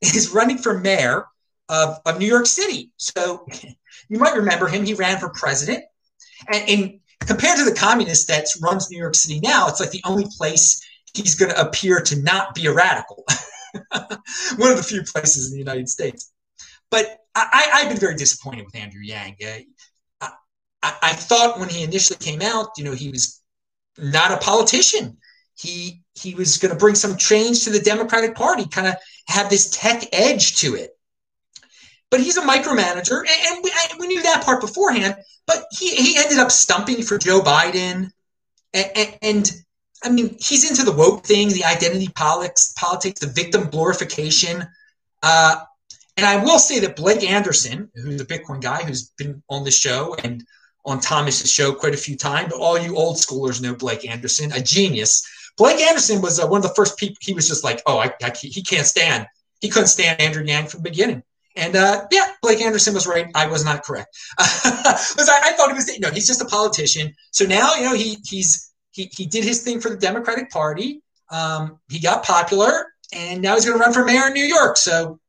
is 0.01 0.31
running 0.33 0.57
for 0.57 0.79
mayor 0.79 1.25
of, 1.67 1.99
of 2.05 2.19
New 2.19 2.27
York 2.27 2.45
City. 2.45 2.91
So 2.97 3.45
you 4.09 4.19
might 4.19 4.35
remember 4.35 4.67
him. 4.67 4.85
He 4.85 4.93
ran 4.93 5.19
for 5.19 5.29
president, 5.29 5.83
and, 6.51 6.69
and 6.69 6.99
compared 7.19 7.57
to 7.57 7.65
the 7.65 7.75
communist 7.75 8.27
that 8.27 8.45
runs 8.61 8.89
New 8.89 8.97
York 8.97 9.15
City 9.15 9.39
now, 9.41 9.67
it's 9.67 9.79
like 9.79 9.91
the 9.91 10.01
only 10.05 10.25
place 10.37 10.81
he's 11.13 11.35
going 11.35 11.51
to 11.51 11.61
appear 11.61 12.01
to 12.01 12.21
not 12.21 12.55
be 12.55 12.65
a 12.67 12.73
radical. 12.73 13.23
One 14.57 14.71
of 14.71 14.77
the 14.77 14.83
few 14.83 15.03
places 15.03 15.47
in 15.47 15.53
the 15.53 15.59
United 15.59 15.89
States. 15.89 16.31
But 16.89 17.19
I, 17.35 17.81
have 17.81 17.89
been 17.89 17.99
very 17.99 18.15
disappointed 18.15 18.65
with 18.65 18.75
Andrew 18.75 19.01
Yang. 19.01 19.37
Uh, 20.21 20.29
I, 20.81 20.95
I, 21.01 21.13
thought 21.13 21.59
when 21.59 21.69
he 21.69 21.83
initially 21.83 22.17
came 22.17 22.41
out, 22.41 22.69
you 22.77 22.83
know, 22.83 22.93
he 22.93 23.09
was 23.09 23.41
not 23.97 24.31
a 24.31 24.37
politician. 24.37 25.17
He 25.55 26.01
he 26.15 26.35
was 26.35 26.57
going 26.57 26.73
to 26.73 26.77
bring 26.77 26.95
some 26.95 27.17
change 27.17 27.63
to 27.63 27.69
the 27.69 27.79
Democratic 27.79 28.33
Party, 28.33 28.65
kind 28.65 28.87
of 28.87 28.95
have 29.29 29.49
this 29.49 29.69
tech 29.69 30.03
edge 30.11 30.57
to 30.57 30.75
it. 30.75 30.97
But 32.11 32.19
he's 32.19 32.37
a 32.37 32.41
micromanager, 32.41 33.19
and, 33.19 33.63
we, 33.63 33.71
we, 33.99 34.07
knew 34.07 34.23
that 34.23 34.43
part 34.43 34.61
beforehand. 34.61 35.15
But 35.45 35.65
he, 35.71 35.95
he 35.95 36.17
ended 36.17 36.39
up 36.39 36.51
stumping 36.51 37.03
for 37.03 37.19
Joe 37.19 37.39
Biden, 37.39 38.11
and, 38.73 38.91
and, 38.95 39.17
and 39.21 39.51
I 40.03 40.09
mean, 40.09 40.35
he's 40.39 40.69
into 40.69 40.83
the 40.83 40.91
woke 40.91 41.23
thing, 41.25 41.49
the 41.49 41.65
identity 41.65 42.07
politics, 42.15 42.73
politics, 42.77 43.19
the 43.19 43.27
victim 43.27 43.69
glorification. 43.69 44.67
Uh, 45.21 45.57
and 46.17 46.25
I 46.25 46.43
will 46.43 46.59
say 46.59 46.79
that 46.79 46.95
Blake 46.95 47.23
Anderson, 47.23 47.89
who's 47.93 48.21
a 48.21 48.25
Bitcoin 48.25 48.61
guy 48.61 48.83
who's 48.83 49.09
been 49.17 49.43
on 49.49 49.63
the 49.63 49.71
show 49.71 50.15
and 50.23 50.43
on 50.85 50.99
Thomas's 50.99 51.51
show 51.51 51.73
quite 51.73 51.93
a 51.93 51.97
few 51.97 52.17
times, 52.17 52.49
but 52.51 52.59
all 52.59 52.77
you 52.77 52.97
old 52.97 53.17
schoolers 53.17 53.61
know 53.61 53.75
Blake 53.75 54.09
Anderson, 54.09 54.51
a 54.51 54.61
genius. 54.61 55.27
Blake 55.59 55.81
Anderson 55.81 56.21
was 56.21 56.39
uh, 56.39 56.47
one 56.47 56.59
of 56.59 56.63
the 56.63 56.73
first 56.73 56.97
people. 56.97 57.17
He 57.19 57.33
was 57.33 57.47
just 57.47 57.65
like, 57.65 57.81
oh, 57.85 57.99
I, 57.99 58.13
I, 58.23 58.31
he 58.33 58.63
can't 58.63 58.87
stand. 58.87 59.27
He 59.59 59.67
couldn't 59.67 59.89
stand 59.89 60.19
Andrew 60.21 60.41
Yang 60.43 60.67
from 60.67 60.81
the 60.81 60.89
beginning. 60.89 61.21
And 61.57 61.75
uh, 61.75 62.05
yeah, 62.11 62.31
Blake 62.41 62.61
Anderson 62.61 62.93
was 62.93 63.05
right. 63.05 63.27
I 63.35 63.45
was 63.45 63.65
not 63.65 63.83
correct 63.83 64.17
because 64.37 65.29
I, 65.29 65.39
I, 65.43 65.53
thought 65.53 65.67
he 65.67 65.75
was. 65.75 65.93
You 65.93 65.99
know, 65.99 66.11
he's 66.11 66.27
just 66.27 66.41
a 66.41 66.45
politician. 66.45 67.13
So 67.31 67.45
now 67.45 67.75
you 67.75 67.83
know 67.83 67.93
he 67.93 68.17
he's 68.25 68.71
he 68.91 69.11
he 69.11 69.25
did 69.25 69.43
his 69.43 69.61
thing 69.61 69.81
for 69.81 69.89
the 69.89 69.97
Democratic 69.97 70.49
Party. 70.49 71.01
Um, 71.29 71.79
he 71.89 71.99
got 71.99 72.23
popular, 72.23 72.93
and 73.11 73.41
now 73.41 73.55
he's 73.55 73.65
going 73.65 73.77
to 73.77 73.83
run 73.83 73.93
for 73.93 74.05
mayor 74.05 74.27
in 74.27 74.33
New 74.33 74.45
York. 74.45 74.77
So, 74.77 75.19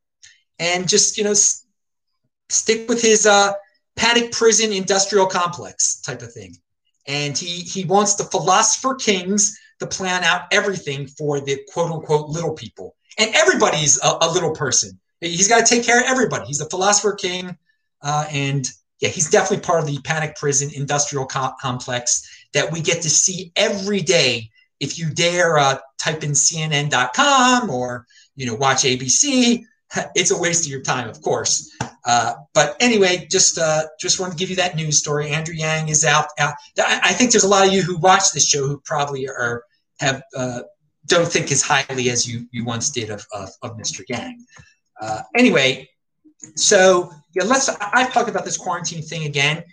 and 0.61 0.89
just 0.89 1.19
you 1.19 1.25
know, 1.25 1.33
s- 1.33 1.67
stick 2.51 2.89
with 2.89 3.03
his 3.03 3.27
uh, 3.27 3.55
panic 3.97 4.31
prison 4.31 4.73
industrial 4.73 5.27
complex 5.27 6.01
type 6.03 6.23
of 6.23 6.33
thing. 6.33 6.55
And 7.09 7.37
he 7.37 7.63
he 7.63 7.85
wants 7.85 8.15
the 8.15 8.25
philosopher 8.25 8.95
kings 8.95 9.59
to 9.81 9.87
plan 9.87 10.23
out 10.25 10.43
everything 10.53 11.07
for 11.07 11.41
the 11.41 11.61
quote 11.73 11.91
unquote 11.91 12.29
little 12.29 12.55
people. 12.55 12.95
And 13.19 13.35
everybody's 13.35 14.01
a, 14.03 14.19
a 14.23 14.31
little 14.31 14.53
person. 14.53 14.99
He's 15.21 15.49
got 15.49 15.67
to 15.67 15.75
take 15.75 15.85
care 15.85 16.01
of 16.01 16.07
everybody. 16.07 16.47
He's 16.47 16.61
a 16.61 16.69
philosopher 16.69 17.13
king, 17.13 17.57
uh, 18.03 18.27
and 18.31 18.67
yeah, 19.01 19.09
he's 19.11 19.29
definitely 19.29 19.65
part 19.65 19.81
of 19.81 19.87
the 19.87 19.99
panic 20.03 20.37
prison 20.37 20.71
industrial 20.75 21.27
co- 21.27 21.53
complex 21.61 22.47
that 22.55 22.71
we 22.73 22.81
get 22.81 23.03
to 23.03 23.11
see 23.11 23.53
every 23.57 24.01
day. 24.01 24.51
If 24.79 24.99
you 24.99 25.11
dare 25.11 25.59
uh, 25.59 25.79
type 25.99 26.23
in 26.23 26.31
CNN.com 26.31 27.69
or 27.69 28.07
you 28.37 28.47
know 28.47 28.55
watch 28.55 28.85
ABC, 28.85 29.65
it's 30.15 30.31
a 30.31 30.39
waste 30.39 30.65
of 30.65 30.71
your 30.71 30.83
time, 30.83 31.09
of 31.09 31.21
course. 31.21 31.77
Uh, 32.07 32.35
but 32.55 32.77
anyway, 32.81 33.27
just 33.31 33.59
uh, 33.59 33.83
just 33.99 34.21
want 34.21 34.33
to 34.33 34.39
give 34.39 34.49
you 34.49 34.57
that 34.57 34.75
news 34.77 34.99
story. 34.99 35.29
Andrew 35.31 35.55
Yang 35.55 35.91
is 35.91 36.05
out. 36.05 36.29
I 36.79 37.13
think 37.13 37.31
there's 37.31 37.45
a 37.45 37.49
lot 37.49 37.67
of 37.67 37.75
you 37.75 37.83
who 37.83 37.99
watch 37.99 38.33
this 38.33 38.49
show 38.49 38.67
who 38.67 38.81
probably 38.81 39.29
are 39.29 39.65
have 40.01 40.23
uh, 40.37 40.63
don't 41.07 41.31
think 41.31 41.53
as 41.53 41.63
highly 41.63 42.11
as 42.11 42.29
you 42.29 42.47
you 42.51 42.65
once 42.65 42.91
did 42.91 43.11
of, 43.11 43.27
of, 43.33 43.51
of 43.63 43.77
Mr. 43.77 44.03
Yang. 44.09 44.45
Uh, 45.01 45.23
anyway, 45.37 45.89
so 46.57 47.13
yeah, 47.35 47.45
let's. 47.45 47.69
I've 47.69 48.13
talked 48.13 48.29
about 48.29 48.45
this 48.45 48.57
quarantine 48.57 49.03
thing 49.03 49.25
again. 49.25 49.65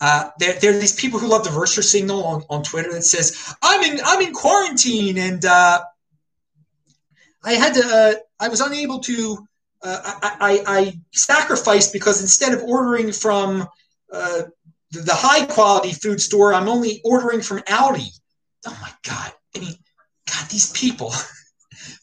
Uh, 0.00 0.30
there, 0.38 0.54
there 0.54 0.74
are 0.74 0.78
these 0.78 0.94
people 0.94 1.20
who 1.20 1.28
love 1.28 1.44
the 1.44 1.50
virtue 1.50 1.82
signal 1.82 2.24
on, 2.24 2.42
on 2.50 2.62
Twitter 2.62 2.92
that 2.92 3.02
says, 3.04 3.54
"I'm 3.62 3.82
in, 3.82 4.00
I'm 4.04 4.20
in 4.20 4.32
quarantine," 4.32 5.18
and 5.18 5.44
uh, 5.44 5.80
I 7.44 7.52
had 7.52 7.74
to, 7.74 7.82
uh, 7.84 8.14
I 8.40 8.48
was 8.48 8.60
unable 8.60 9.00
to, 9.00 9.46
uh, 9.82 10.00
I, 10.04 10.36
I, 10.40 10.78
I, 10.78 11.00
sacrificed 11.12 11.92
because 11.92 12.20
instead 12.20 12.52
of 12.52 12.62
ordering 12.62 13.12
from 13.12 13.68
uh, 14.12 14.42
the, 14.90 15.00
the 15.00 15.14
high 15.14 15.46
quality 15.46 15.92
food 15.92 16.20
store, 16.20 16.54
I'm 16.54 16.68
only 16.68 17.00
ordering 17.04 17.40
from 17.40 17.58
Aldi. 17.60 18.08
Oh 18.66 18.78
my 18.80 18.90
god! 19.04 19.32
I 19.56 19.60
mean, 19.60 19.74
God, 20.28 20.48
these 20.50 20.72
people. 20.72 21.12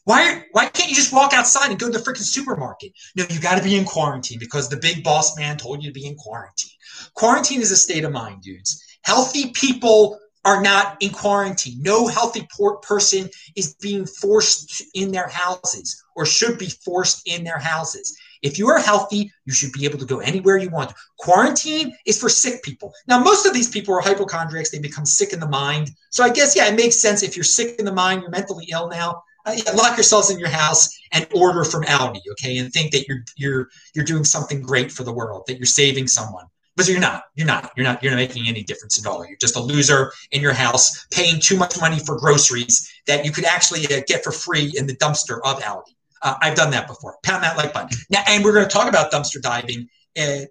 Why, 0.04 0.44
why 0.52 0.66
can't 0.66 0.90
you 0.90 0.96
just 0.96 1.12
walk 1.12 1.32
outside 1.32 1.70
and 1.70 1.78
go 1.78 1.90
to 1.90 1.96
the 1.96 2.04
freaking 2.04 2.24
supermarket? 2.24 2.92
No, 3.16 3.24
you 3.30 3.40
got 3.40 3.56
to 3.56 3.64
be 3.64 3.76
in 3.76 3.84
quarantine 3.84 4.38
because 4.38 4.68
the 4.68 4.76
big 4.76 5.02
boss 5.04 5.38
man 5.38 5.56
told 5.56 5.82
you 5.82 5.88
to 5.88 5.94
be 5.94 6.06
in 6.06 6.16
quarantine. 6.16 6.72
Quarantine 7.14 7.60
is 7.60 7.70
a 7.70 7.76
state 7.76 8.04
of 8.04 8.12
mind, 8.12 8.42
dudes. 8.42 8.82
Healthy 9.04 9.52
people 9.52 10.18
are 10.44 10.62
not 10.62 10.96
in 11.00 11.10
quarantine. 11.10 11.80
No 11.82 12.06
healthy 12.06 12.46
person 12.82 13.28
is 13.56 13.74
being 13.74 14.06
forced 14.06 14.82
in 14.94 15.12
their 15.12 15.28
houses 15.28 16.02
or 16.16 16.26
should 16.26 16.58
be 16.58 16.68
forced 16.84 17.22
in 17.26 17.44
their 17.44 17.58
houses. 17.58 18.16
If 18.42 18.58
you 18.58 18.68
are 18.68 18.78
healthy, 18.78 19.32
you 19.44 19.52
should 19.52 19.72
be 19.72 19.84
able 19.84 19.98
to 19.98 20.06
go 20.06 20.20
anywhere 20.20 20.56
you 20.56 20.70
want. 20.70 20.92
Quarantine 21.18 21.96
is 22.06 22.20
for 22.20 22.28
sick 22.28 22.62
people. 22.62 22.92
Now, 23.06 23.22
most 23.22 23.46
of 23.46 23.52
these 23.52 23.68
people 23.68 23.94
are 23.94 24.00
hypochondriacs. 24.00 24.70
They 24.70 24.78
become 24.78 25.04
sick 25.04 25.32
in 25.32 25.40
the 25.40 25.48
mind. 25.48 25.90
So 26.10 26.24
I 26.24 26.30
guess, 26.30 26.56
yeah, 26.56 26.66
it 26.66 26.76
makes 26.76 26.96
sense 26.96 27.22
if 27.22 27.36
you're 27.36 27.44
sick 27.44 27.78
in 27.78 27.84
the 27.84 27.92
mind, 27.92 28.22
you're 28.22 28.30
mentally 28.30 28.66
ill 28.70 28.88
now 28.88 29.22
uh, 29.46 29.54
yeah, 29.56 29.72
lock 29.72 29.96
yourselves 29.96 30.30
in 30.30 30.38
your 30.38 30.48
house 30.48 30.98
and 31.12 31.26
order 31.34 31.64
from 31.64 31.84
Aldi, 31.84 32.20
okay, 32.32 32.58
and 32.58 32.72
think 32.72 32.92
that 32.92 33.06
you're 33.08 33.24
you're 33.36 33.68
you're 33.94 34.04
doing 34.04 34.24
something 34.24 34.60
great 34.60 34.92
for 34.92 35.02
the 35.02 35.12
world, 35.12 35.44
that 35.46 35.56
you're 35.56 35.66
saving 35.66 36.06
someone. 36.06 36.46
But 36.76 36.88
you're 36.88 37.00
not. 37.00 37.24
You're 37.34 37.46
not. 37.46 37.72
You're 37.76 37.84
not. 37.84 38.02
You're 38.02 38.12
not 38.12 38.18
making 38.18 38.46
any 38.46 38.62
difference 38.62 38.98
at 38.98 39.10
all. 39.10 39.26
You're 39.26 39.36
just 39.38 39.56
a 39.56 39.60
loser 39.60 40.12
in 40.30 40.40
your 40.40 40.52
house, 40.52 41.06
paying 41.10 41.40
too 41.40 41.56
much 41.56 41.80
money 41.80 41.98
for 41.98 42.18
groceries 42.18 42.90
that 43.06 43.24
you 43.24 43.32
could 43.32 43.44
actually 43.44 43.84
uh, 43.86 44.02
get 44.06 44.22
for 44.22 44.32
free 44.32 44.72
in 44.76 44.86
the 44.86 44.96
dumpster 44.96 45.40
of 45.44 45.60
Aldi. 45.60 45.94
Uh, 46.22 46.34
I've 46.40 46.54
done 46.54 46.70
that 46.70 46.86
before. 46.86 47.16
Pound 47.22 47.42
that 47.44 47.56
like 47.56 47.72
button. 47.72 47.96
Now, 48.10 48.22
and 48.28 48.44
we're 48.44 48.52
going 48.52 48.66
to 48.66 48.72
talk 48.72 48.88
about 48.88 49.10
dumpster 49.10 49.40
diving 49.40 49.88
uh, 50.18 50.46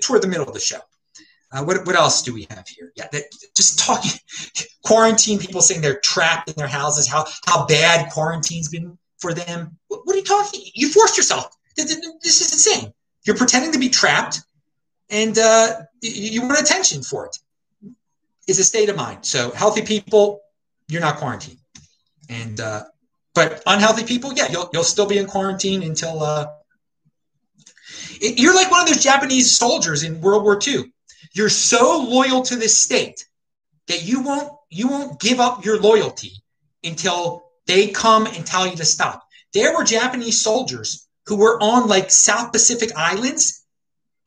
toward 0.00 0.22
the 0.22 0.28
middle 0.28 0.46
of 0.46 0.54
the 0.54 0.60
show. 0.60 0.80
Uh, 1.52 1.62
what, 1.62 1.86
what 1.86 1.94
else 1.94 2.22
do 2.22 2.34
we 2.34 2.46
have 2.50 2.66
here? 2.66 2.92
Yeah, 2.96 3.06
that, 3.12 3.24
just 3.56 3.78
talking 3.78 4.10
quarantine 4.84 5.38
people 5.38 5.60
saying 5.60 5.82
they're 5.82 6.00
trapped 6.00 6.48
in 6.48 6.56
their 6.56 6.66
houses. 6.66 7.06
How 7.06 7.26
how 7.46 7.64
bad 7.66 8.10
quarantine's 8.10 8.68
been 8.68 8.98
for 9.18 9.32
them. 9.32 9.78
What, 9.88 10.00
what 10.04 10.16
are 10.16 10.18
you 10.18 10.24
talking? 10.24 10.62
You 10.74 10.90
forced 10.90 11.16
yourself. 11.16 11.46
This 11.76 11.90
is 11.90 12.52
insane. 12.52 12.92
You're 13.24 13.36
pretending 13.36 13.72
to 13.72 13.78
be 13.78 13.88
trapped, 13.88 14.40
and 15.10 15.38
uh, 15.38 15.80
you, 16.02 16.42
want 16.42 16.60
attention 16.60 17.02
for 17.02 17.26
it. 17.26 17.38
It's 18.46 18.58
a 18.58 18.64
state 18.64 18.88
of 18.88 18.96
mind. 18.96 19.24
So 19.24 19.50
healthy 19.52 19.82
people, 19.82 20.40
you're 20.88 21.00
not 21.00 21.16
quarantined, 21.16 21.58
and 22.28 22.60
uh, 22.60 22.84
but 23.34 23.62
unhealthy 23.66 24.04
people, 24.04 24.32
yeah, 24.32 24.48
you'll 24.50 24.70
you'll 24.72 24.84
still 24.84 25.06
be 25.06 25.18
in 25.18 25.26
quarantine 25.26 25.82
until 25.82 26.22
uh, 26.22 26.46
it, 28.20 28.38
you're 28.38 28.54
like 28.54 28.70
one 28.70 28.82
of 28.82 28.88
those 28.88 29.02
Japanese 29.02 29.50
soldiers 29.50 30.04
in 30.04 30.20
World 30.20 30.44
War 30.44 30.58
II. 30.66 30.84
You're 31.32 31.48
so 31.48 32.06
loyal 32.08 32.42
to 32.42 32.56
this 32.56 32.78
state 32.78 33.26
that 33.88 34.04
you 34.04 34.22
won't 34.22 34.52
you 34.70 34.88
won't 34.88 35.20
give 35.20 35.40
up 35.40 35.64
your 35.64 35.80
loyalty 35.80 36.32
until 36.84 37.44
they 37.66 37.88
come 37.88 38.26
and 38.26 38.46
tell 38.46 38.66
you 38.66 38.76
to 38.76 38.84
stop. 38.84 39.26
There 39.52 39.74
were 39.76 39.84
Japanese 39.84 40.40
soldiers 40.40 41.08
who 41.26 41.36
were 41.36 41.60
on 41.60 41.88
like 41.88 42.10
South 42.10 42.52
Pacific 42.52 42.90
Islands, 42.96 43.64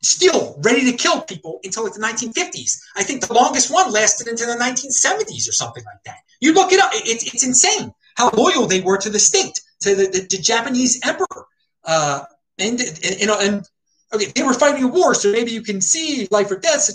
still 0.02 0.58
ready 0.62 0.90
to 0.90 0.96
kill 0.96 1.22
people 1.22 1.60
until 1.64 1.84
like 1.84 1.94
the 1.94 2.00
1950s. 2.00 2.78
I 2.96 3.04
think 3.04 3.26
the 3.26 3.32
longest 3.32 3.72
one 3.72 3.90
lasted 3.90 4.26
until 4.26 4.48
the 4.48 4.62
1970s 4.62 5.48
or 5.48 5.52
something 5.52 5.84
like 5.84 6.02
that. 6.04 6.18
You 6.40 6.52
look 6.52 6.72
it 6.72 6.80
up; 6.80 6.90
it's 6.92 7.32
it's 7.32 7.44
insane 7.44 7.94
how 8.18 8.28
loyal 8.30 8.66
they 8.66 8.80
were 8.80 8.98
to 8.98 9.08
the 9.08 9.18
state, 9.18 9.60
to 9.80 9.94
the, 9.94 10.06
the, 10.06 10.26
the 10.28 10.42
Japanese 10.42 11.00
emperor. 11.06 11.46
Uh, 11.84 12.24
and, 12.58 12.80
you 13.20 13.26
know, 13.26 13.38
and 13.38 13.64
okay, 14.12 14.26
they 14.34 14.42
were 14.42 14.52
fighting 14.52 14.82
a 14.82 14.88
war, 14.88 15.14
so 15.14 15.30
maybe 15.30 15.52
you 15.52 15.62
can 15.62 15.80
see 15.80 16.26
life 16.32 16.50
or 16.50 16.58
death. 16.58 16.90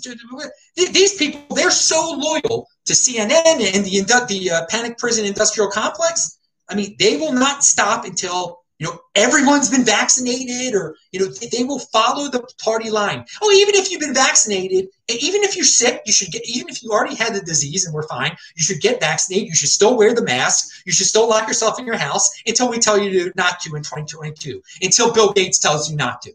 These 0.76 1.16
people, 1.16 1.56
they're 1.56 1.72
so 1.72 2.12
loyal 2.12 2.68
to 2.86 2.94
CNN 2.94 3.76
and 3.76 3.86
the 3.86 4.26
the 4.28 4.52
uh, 4.52 4.66
panic 4.70 4.98
prison 4.98 5.26
industrial 5.26 5.72
complex. 5.72 6.38
I 6.70 6.76
mean, 6.76 6.96
they 7.00 7.16
will 7.16 7.34
not 7.34 7.64
stop 7.64 8.04
until 8.04 8.63
you 8.84 8.90
know 8.90 9.00
everyone's 9.16 9.70
been 9.70 9.86
vaccinated, 9.86 10.76
or 10.76 10.98
you 11.14 11.20
know 11.22 11.32
they 11.54 11.64
will 11.64 11.80
follow 11.80 12.30
the 12.30 12.46
party 12.62 12.90
line. 12.90 13.24
Oh, 13.42 13.50
even 13.52 13.76
if 13.76 13.90
you've 13.90 14.02
been 14.02 14.14
vaccinated, 14.14 14.90
even 15.08 15.42
if 15.44 15.56
you're 15.56 15.64
sick, 15.64 16.02
you 16.06 16.12
should 16.12 16.34
get. 16.34 16.42
Even 16.50 16.68
if 16.68 16.84
you 16.84 16.92
already 16.92 17.16
had 17.16 17.34
the 17.34 17.40
disease 17.40 17.86
and 17.86 17.94
we're 17.94 18.08
fine, 18.08 18.36
you 18.58 18.64
should 18.64 18.82
get 18.82 19.00
vaccinated. 19.00 19.48
You 19.48 19.56
should 19.56 19.70
still 19.70 19.96
wear 19.96 20.14
the 20.14 20.24
mask. 20.24 20.84
You 20.86 20.92
should 20.92 21.08
still 21.08 21.30
lock 21.30 21.48
yourself 21.48 21.80
in 21.80 21.86
your 21.86 21.98
house 21.98 22.30
until 22.46 22.70
we 22.70 22.78
tell 22.78 23.00
you 23.00 23.12
to 23.12 23.32
not 23.38 23.62
to 23.62 23.74
in 23.74 23.84
2022. 23.84 24.62
Until 24.82 25.14
Bill 25.14 25.32
Gates 25.32 25.60
tells 25.60 25.90
you 25.90 25.96
not 25.96 26.22
to. 26.24 26.34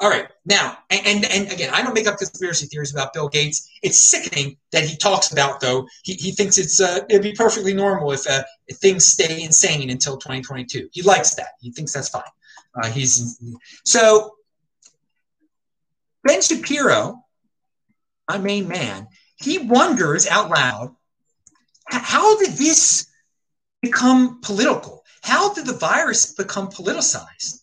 All 0.00 0.08
right. 0.08 0.28
Now, 0.44 0.78
and, 0.90 1.06
and, 1.06 1.24
and 1.24 1.52
again, 1.52 1.70
I 1.74 1.82
don't 1.82 1.94
make 1.94 2.06
up 2.06 2.18
conspiracy 2.18 2.66
theories 2.66 2.92
about 2.92 3.12
Bill 3.12 3.28
Gates. 3.28 3.68
It's 3.82 3.98
sickening 3.98 4.56
that 4.70 4.84
he 4.84 4.96
talks 4.96 5.32
about 5.32 5.60
though. 5.60 5.88
He, 6.04 6.14
he 6.14 6.30
thinks 6.30 6.56
it's 6.56 6.80
uh, 6.80 7.00
it'd 7.08 7.22
be 7.22 7.32
perfectly 7.32 7.74
normal 7.74 8.12
if, 8.12 8.26
uh, 8.28 8.44
if 8.68 8.76
things 8.76 9.08
stay 9.08 9.42
insane 9.42 9.90
until 9.90 10.16
2022. 10.16 10.88
He 10.92 11.02
likes 11.02 11.34
that. 11.34 11.48
He 11.60 11.72
thinks 11.72 11.92
that's 11.92 12.10
fine. 12.10 12.22
Uh, 12.80 12.88
he's 12.88 13.40
so 13.84 14.36
Ben 16.22 16.42
Shapiro, 16.42 17.24
my 18.28 18.38
main 18.38 18.68
man. 18.68 19.08
He 19.36 19.58
wonders 19.58 20.26
out 20.26 20.50
loud, 20.50 20.94
how 21.90 22.38
did 22.38 22.52
this 22.52 23.06
become 23.82 24.40
political? 24.42 25.04
How 25.22 25.54
did 25.54 25.66
the 25.66 25.72
virus 25.72 26.34
become 26.34 26.68
politicized? 26.68 27.57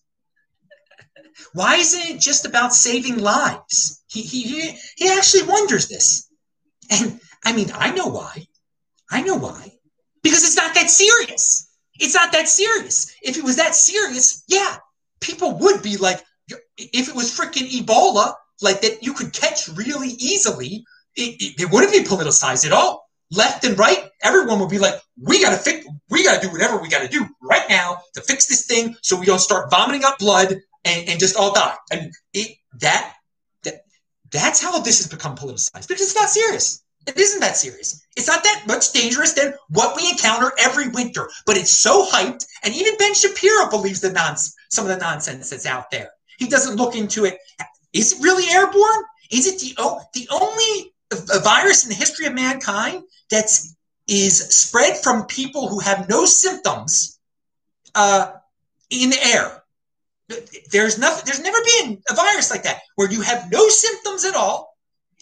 Why 1.53 1.75
isn't 1.77 2.15
it 2.15 2.19
just 2.19 2.45
about 2.45 2.73
saving 2.73 3.19
lives? 3.19 4.03
He, 4.07 4.21
he, 4.21 4.77
he 4.95 5.09
actually 5.09 5.43
wonders 5.43 5.87
this. 5.87 6.27
And 6.91 7.19
I 7.43 7.53
mean, 7.53 7.71
I 7.73 7.91
know 7.91 8.07
why. 8.07 8.47
I 9.09 9.21
know 9.21 9.35
why. 9.35 9.71
Because 10.23 10.43
it's 10.43 10.55
not 10.55 10.73
that 10.75 10.89
serious. 10.89 11.69
It's 11.99 12.15
not 12.15 12.31
that 12.31 12.49
serious. 12.49 13.13
If 13.21 13.37
it 13.37 13.43
was 13.43 13.57
that 13.57 13.75
serious, 13.75 14.43
yeah, 14.47 14.77
people 15.21 15.57
would 15.59 15.81
be 15.81 15.97
like, 15.97 16.21
if 16.77 17.07
it 17.07 17.15
was 17.15 17.37
freaking 17.37 17.69
Ebola, 17.69 18.33
like 18.61 18.81
that 18.81 19.03
you 19.03 19.13
could 19.13 19.33
catch 19.33 19.67
really 19.69 20.09
easily, 20.09 20.85
it, 21.15 21.41
it, 21.41 21.61
it 21.61 21.71
wouldn't 21.71 21.93
be 21.93 22.03
politicized 22.03 22.65
at 22.65 22.71
all. 22.71 23.05
Left 23.31 23.63
and 23.63 23.77
right, 23.77 24.09
everyone 24.23 24.59
would 24.59 24.69
be 24.69 24.77
like, 24.77 24.95
we 25.21 25.41
gotta 25.41 25.57
fix, 25.57 25.87
we 26.09 26.23
gotta 26.23 26.45
do 26.45 26.51
whatever 26.51 26.77
we 26.77 26.89
gotta 26.89 27.07
do 27.07 27.25
right 27.41 27.67
now 27.69 27.97
to 28.13 28.21
fix 28.21 28.45
this 28.45 28.65
thing 28.65 28.95
so 29.01 29.19
we 29.19 29.25
don't 29.25 29.39
start 29.39 29.71
vomiting 29.71 30.03
up 30.03 30.19
blood 30.19 30.55
and, 30.85 31.09
and 31.09 31.19
just 31.19 31.35
all 31.35 31.53
die. 31.53 31.75
Mean, 31.91 32.11
it, 32.33 32.57
that, 32.79 33.13
that 33.63 33.81
that's 34.31 34.61
how 34.61 34.79
this 34.79 34.99
has 34.99 35.07
become 35.07 35.35
politicized 35.35 35.87
because 35.87 36.03
it's 36.03 36.15
not 36.15 36.29
serious. 36.29 36.83
It 37.07 37.19
isn't 37.19 37.41
that 37.41 37.57
serious. 37.57 38.01
It's 38.15 38.27
not 38.27 38.43
that 38.43 38.63
much 38.67 38.91
dangerous 38.91 39.33
than 39.33 39.53
what 39.69 39.95
we 39.95 40.09
encounter 40.09 40.51
every 40.57 40.87
winter. 40.89 41.29
But 41.45 41.57
it's 41.57 41.71
so 41.71 42.05
hyped, 42.05 42.45
and 42.63 42.73
even 42.73 42.97
Ben 42.97 43.13
Shapiro 43.13 43.69
believes 43.69 44.01
the 44.01 44.11
nonsense, 44.11 44.55
some 44.69 44.85
of 44.85 44.89
the 44.89 44.97
nonsense 44.97 45.49
that's 45.49 45.67
out 45.67 45.91
there. 45.91 46.09
He 46.39 46.47
doesn't 46.47 46.77
look 46.77 46.95
into 46.95 47.25
it. 47.25 47.37
Is 47.93 48.13
it 48.13 48.23
really 48.23 48.51
airborne? 48.51 49.03
Is 49.31 49.47
it 49.47 49.59
the 49.59 49.75
the 50.13 50.27
only 50.31 50.93
virus 51.43 51.83
in 51.83 51.89
the 51.89 51.95
history 51.95 52.25
of 52.25 52.33
mankind 52.33 53.03
that's 53.29 53.75
is 54.07 54.39
spread 54.49 54.97
from 54.97 55.25
people 55.25 55.67
who 55.67 55.79
have 55.79 56.09
no 56.09 56.25
symptoms 56.25 57.19
uh, 57.93 58.33
in 58.89 59.09
the 59.11 59.23
air? 59.23 59.63
There's 60.71 60.97
nothing. 60.97 61.23
There's 61.25 61.41
never 61.41 61.57
been 61.79 62.01
a 62.09 62.15
virus 62.15 62.49
like 62.49 62.63
that 62.63 62.81
where 62.95 63.11
you 63.11 63.21
have 63.21 63.51
no 63.51 63.67
symptoms 63.69 64.25
at 64.25 64.35
all, 64.35 64.75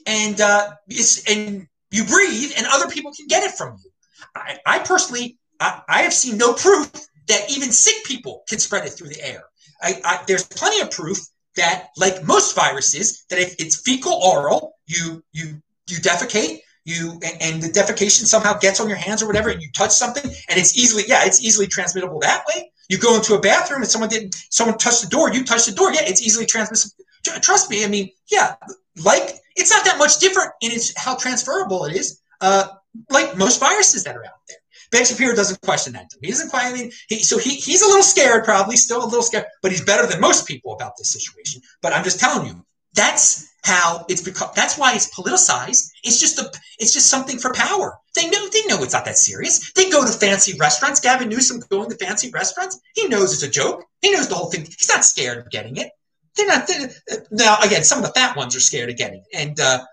and 0.05 0.39
uh, 0.39 0.71
it's 0.87 1.29
and 1.29 1.67
you 1.91 2.05
breathe, 2.05 2.53
and 2.57 2.65
other 2.71 2.87
people 2.87 3.11
can 3.13 3.27
get 3.27 3.43
it 3.43 3.51
from 3.51 3.77
you. 3.83 3.91
I, 4.35 4.59
I 4.65 4.79
personally, 4.79 5.37
I, 5.59 5.81
I, 5.87 6.01
have 6.03 6.13
seen 6.13 6.37
no 6.37 6.53
proof 6.53 6.89
that 7.27 7.51
even 7.51 7.71
sick 7.71 8.03
people 8.05 8.43
can 8.47 8.59
spread 8.59 8.85
it 8.85 8.91
through 8.91 9.09
the 9.09 9.21
air. 9.21 9.43
I, 9.81 10.23
there's 10.27 10.45
plenty 10.45 10.81
of 10.81 10.91
proof 10.91 11.19
that, 11.57 11.89
like 11.97 12.23
most 12.23 12.55
viruses, 12.55 13.25
that 13.29 13.39
if 13.39 13.55
it's 13.59 13.81
fecal 13.81 14.13
oral, 14.13 14.75
you 14.87 15.23
you 15.33 15.61
you 15.87 15.97
defecate, 15.97 16.59
you 16.85 17.19
and 17.41 17.61
the 17.61 17.67
defecation 17.67 18.25
somehow 18.25 18.57
gets 18.57 18.79
on 18.79 18.87
your 18.87 18.97
hands 18.97 19.21
or 19.21 19.27
whatever, 19.27 19.49
and 19.49 19.61
you 19.61 19.69
touch 19.73 19.91
something, 19.91 20.23
and 20.23 20.59
it's 20.59 20.77
easily 20.77 21.03
yeah, 21.07 21.25
it's 21.25 21.43
easily 21.43 21.67
transmittable 21.67 22.19
that 22.21 22.45
way. 22.47 22.71
You 22.89 22.97
go 22.97 23.15
into 23.15 23.33
a 23.35 23.39
bathroom 23.39 23.81
and 23.81 23.89
someone 23.89 24.09
didn't, 24.09 24.35
someone 24.49 24.77
touched 24.77 25.03
the 25.03 25.09
door, 25.09 25.33
you 25.33 25.43
touch 25.43 25.65
the 25.65 25.71
door. 25.71 25.93
Yeah, 25.93 26.01
it's 26.03 26.21
easily 26.21 26.45
transmissible. 26.45 27.03
Trust 27.41 27.69
me. 27.69 27.85
I 27.85 27.87
mean, 27.87 28.09
yeah, 28.29 28.55
like 29.03 29.35
it's 29.55 29.71
not 29.71 29.85
that 29.85 29.97
much 29.97 30.19
different 30.19 30.51
in 30.61 30.71
its 30.71 30.93
how 30.97 31.15
transferable 31.15 31.85
it 31.85 31.95
is. 31.95 32.21
Uh, 32.41 32.67
like 33.09 33.37
most 33.37 33.59
viruses 33.59 34.03
that 34.03 34.15
are 34.15 34.25
out 34.25 34.41
there. 34.49 34.57
Ben 34.91 35.05
Shapiro 35.05 35.35
doesn't 35.35 35.59
question 35.61 35.93
that. 35.93 36.11
He 36.21 36.29
doesn't 36.29 36.49
quite. 36.49 36.67
I 36.67 36.73
mean, 36.73 36.91
he, 37.07 37.23
so 37.23 37.39
he, 37.39 37.55
he's 37.55 37.81
a 37.81 37.87
little 37.87 38.03
scared, 38.03 38.43
probably 38.43 38.75
still 38.75 39.03
a 39.03 39.05
little 39.05 39.23
scared, 39.23 39.45
but 39.61 39.71
he's 39.71 39.83
better 39.83 40.05
than 40.05 40.21
most 40.21 40.47
people 40.47 40.73
about 40.73 40.97
this 40.97 41.11
situation. 41.11 41.61
But 41.81 41.93
I'm 41.93 42.03
just 42.03 42.19
telling 42.19 42.47
you, 42.47 42.63
that's 42.95 43.53
how 43.63 44.05
it's 44.09 44.21
become. 44.21 44.49
That's 44.55 44.77
why 44.77 44.93
it's 44.93 45.13
politicized. 45.17 45.91
It's 46.03 46.19
just 46.19 46.39
a. 46.39 46.51
It's 46.79 46.93
just 46.93 47.09
something 47.09 47.37
for 47.37 47.53
power. 47.53 47.97
They 48.15 48.29
know. 48.29 48.47
They 48.49 48.65
know 48.65 48.83
it's 48.83 48.93
not 48.93 49.05
that 49.05 49.17
serious. 49.17 49.71
They 49.73 49.89
go 49.89 50.05
to 50.05 50.11
fancy 50.11 50.53
restaurants. 50.59 50.99
Gavin 50.99 51.29
Newsom 51.29 51.61
going 51.69 51.89
to 51.89 51.97
fancy 51.97 52.29
restaurants. 52.29 52.79
He 52.95 53.07
knows 53.07 53.33
it's 53.33 53.43
a 53.43 53.49
joke. 53.49 53.85
He 54.01 54.11
knows 54.11 54.27
the 54.27 54.35
whole 54.35 54.51
thing. 54.51 54.65
He's 54.65 54.89
not 54.89 55.05
scared 55.05 55.37
of 55.37 55.49
getting 55.49 55.77
it. 55.77 55.91
They're 56.35 56.47
not. 56.47 56.67
They're, 56.67 56.89
now, 57.31 57.57
again, 57.61 57.83
some 57.83 57.99
of 57.99 58.05
the 58.05 58.11
fat 58.11 58.35
ones 58.35 58.55
are 58.55 58.59
scared 58.59 58.89
of 58.89 58.97
getting 58.97 59.19
it, 59.19 59.37
and 59.37 59.59
uh, 59.59 59.83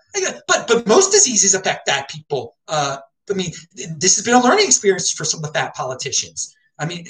but 0.47 0.67
but 0.67 0.87
most 0.87 1.11
diseases 1.11 1.53
affect 1.53 1.89
fat 1.89 2.09
people. 2.09 2.55
Uh, 2.67 2.97
I 3.29 3.33
mean, 3.33 3.51
this 3.97 4.17
has 4.17 4.25
been 4.25 4.33
a 4.33 4.41
learning 4.41 4.65
experience 4.65 5.11
for 5.11 5.23
some 5.23 5.39
of 5.39 5.45
the 5.45 5.57
fat 5.57 5.75
politicians. 5.75 6.55
I 6.81 6.85
mean, 6.87 7.05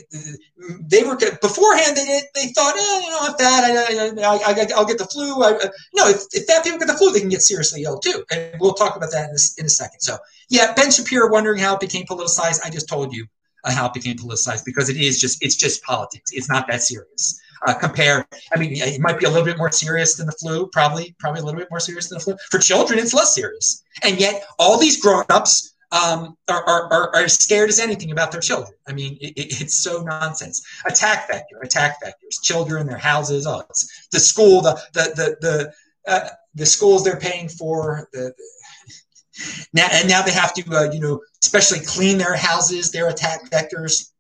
they 0.82 1.02
were 1.04 1.16
beforehand. 1.16 1.96
They 1.96 2.22
they 2.36 2.48
thought, 2.48 2.74
oh, 2.76 3.02
you 3.02 3.10
know, 3.10 3.32
if 3.32 3.38
that, 3.38 3.64
I, 3.64 4.52
I, 4.52 4.76
I, 4.76 4.80
will 4.80 4.86
get 4.86 4.98
the 4.98 5.06
flu. 5.06 5.42
I, 5.42 5.52
no, 5.94 6.10
if, 6.10 6.24
if 6.34 6.46
that 6.48 6.66
people 6.66 6.78
get 6.78 6.90
the 6.90 6.94
flu, 6.94 7.14
they 7.14 7.22
can 7.22 7.30
get 7.30 7.42
seriously 7.42 7.84
ill 7.84 7.98
too. 7.98 8.26
And 8.32 8.60
we'll 8.60 8.74
talk 8.74 8.98
about 8.98 9.12
that 9.12 9.30
in, 9.30 9.36
in 9.60 9.66
a 9.66 9.70
second. 9.70 10.02
So, 10.02 10.18
yeah, 10.50 10.74
Ben 10.74 10.92
Shapiro 10.92 11.32
wondering 11.32 11.62
how 11.62 11.76
it 11.76 11.80
became 11.80 12.06
politicized. 12.06 12.60
I 12.66 12.70
just 12.70 12.90
told 12.90 13.14
you 13.14 13.26
uh, 13.64 13.72
how 13.72 13.86
it 13.86 13.94
became 13.94 14.18
politicized 14.18 14.66
because 14.66 14.90
it 14.90 14.98
is 14.98 15.22
just 15.22 15.42
it's 15.42 15.56
just 15.56 15.82
politics. 15.84 16.32
It's 16.34 16.50
not 16.50 16.68
that 16.68 16.84
serious. 16.84 17.40
Uh, 17.66 17.74
compare, 17.74 18.28
I 18.54 18.60
mean, 18.60 18.72
it 18.74 19.00
might 19.00 19.20
be 19.20 19.26
a 19.26 19.30
little 19.30 19.46
bit 19.46 19.58
more 19.58 19.72
serious 19.72 20.16
than 20.16 20.26
the 20.26 20.32
flu, 20.34 20.68
probably, 20.68 21.16
probably 21.20 21.42
a 21.42 21.46
little 21.46 21.60
bit 21.60 21.70
more 21.70 21.80
serious 21.80 22.10
than 22.10 22.18
the 22.18 22.24
flu. 22.24 22.36
For 22.50 22.58
children, 22.58 22.98
it's 22.98 23.14
less 23.14 23.36
serious. 23.36 23.84
And 24.02 24.20
yet, 24.20 24.44
all 24.58 24.80
these 24.80 25.00
grown-ups 25.00 25.71
um, 25.92 26.38
are, 26.48 26.64
are, 26.64 27.16
are, 27.16 27.28
scared 27.28 27.70
as 27.70 27.80
anything 27.80 28.12
about 28.12 28.32
their 28.32 28.40
children. 28.40 28.74
I 28.88 28.94
mean, 28.94 29.18
it, 29.20 29.34
it's 29.36 29.76
so 29.76 30.02
nonsense. 30.02 30.66
Attack 30.86 31.28
vector, 31.28 31.60
attack 31.62 31.98
vectors, 32.02 32.42
children, 32.42 32.88
their 32.88 32.98
houses, 32.98 33.46
oh, 33.46 33.64
the 34.12 34.20
school, 34.20 34.62
the 34.62 34.82
the 34.94 35.02
the 35.16 35.38
the, 35.42 35.74
uh, 36.12 36.30
the 36.56 36.66
schools 36.66 37.04
they're 37.04 37.20
paying 37.20 37.50
for. 37.50 38.08
The, 38.14 38.34
the, 38.38 39.66
now 39.74 39.88
and 39.92 40.08
now 40.08 40.22
they 40.22 40.32
have 40.32 40.54
to, 40.54 40.64
uh, 40.72 40.92
you 40.92 41.02
know, 41.02 41.20
especially 41.44 41.80
clean 41.86 42.18
their 42.18 42.36
houses. 42.36 42.92
Their 42.92 43.10
attack 43.10 43.50
vectors. 43.50 44.12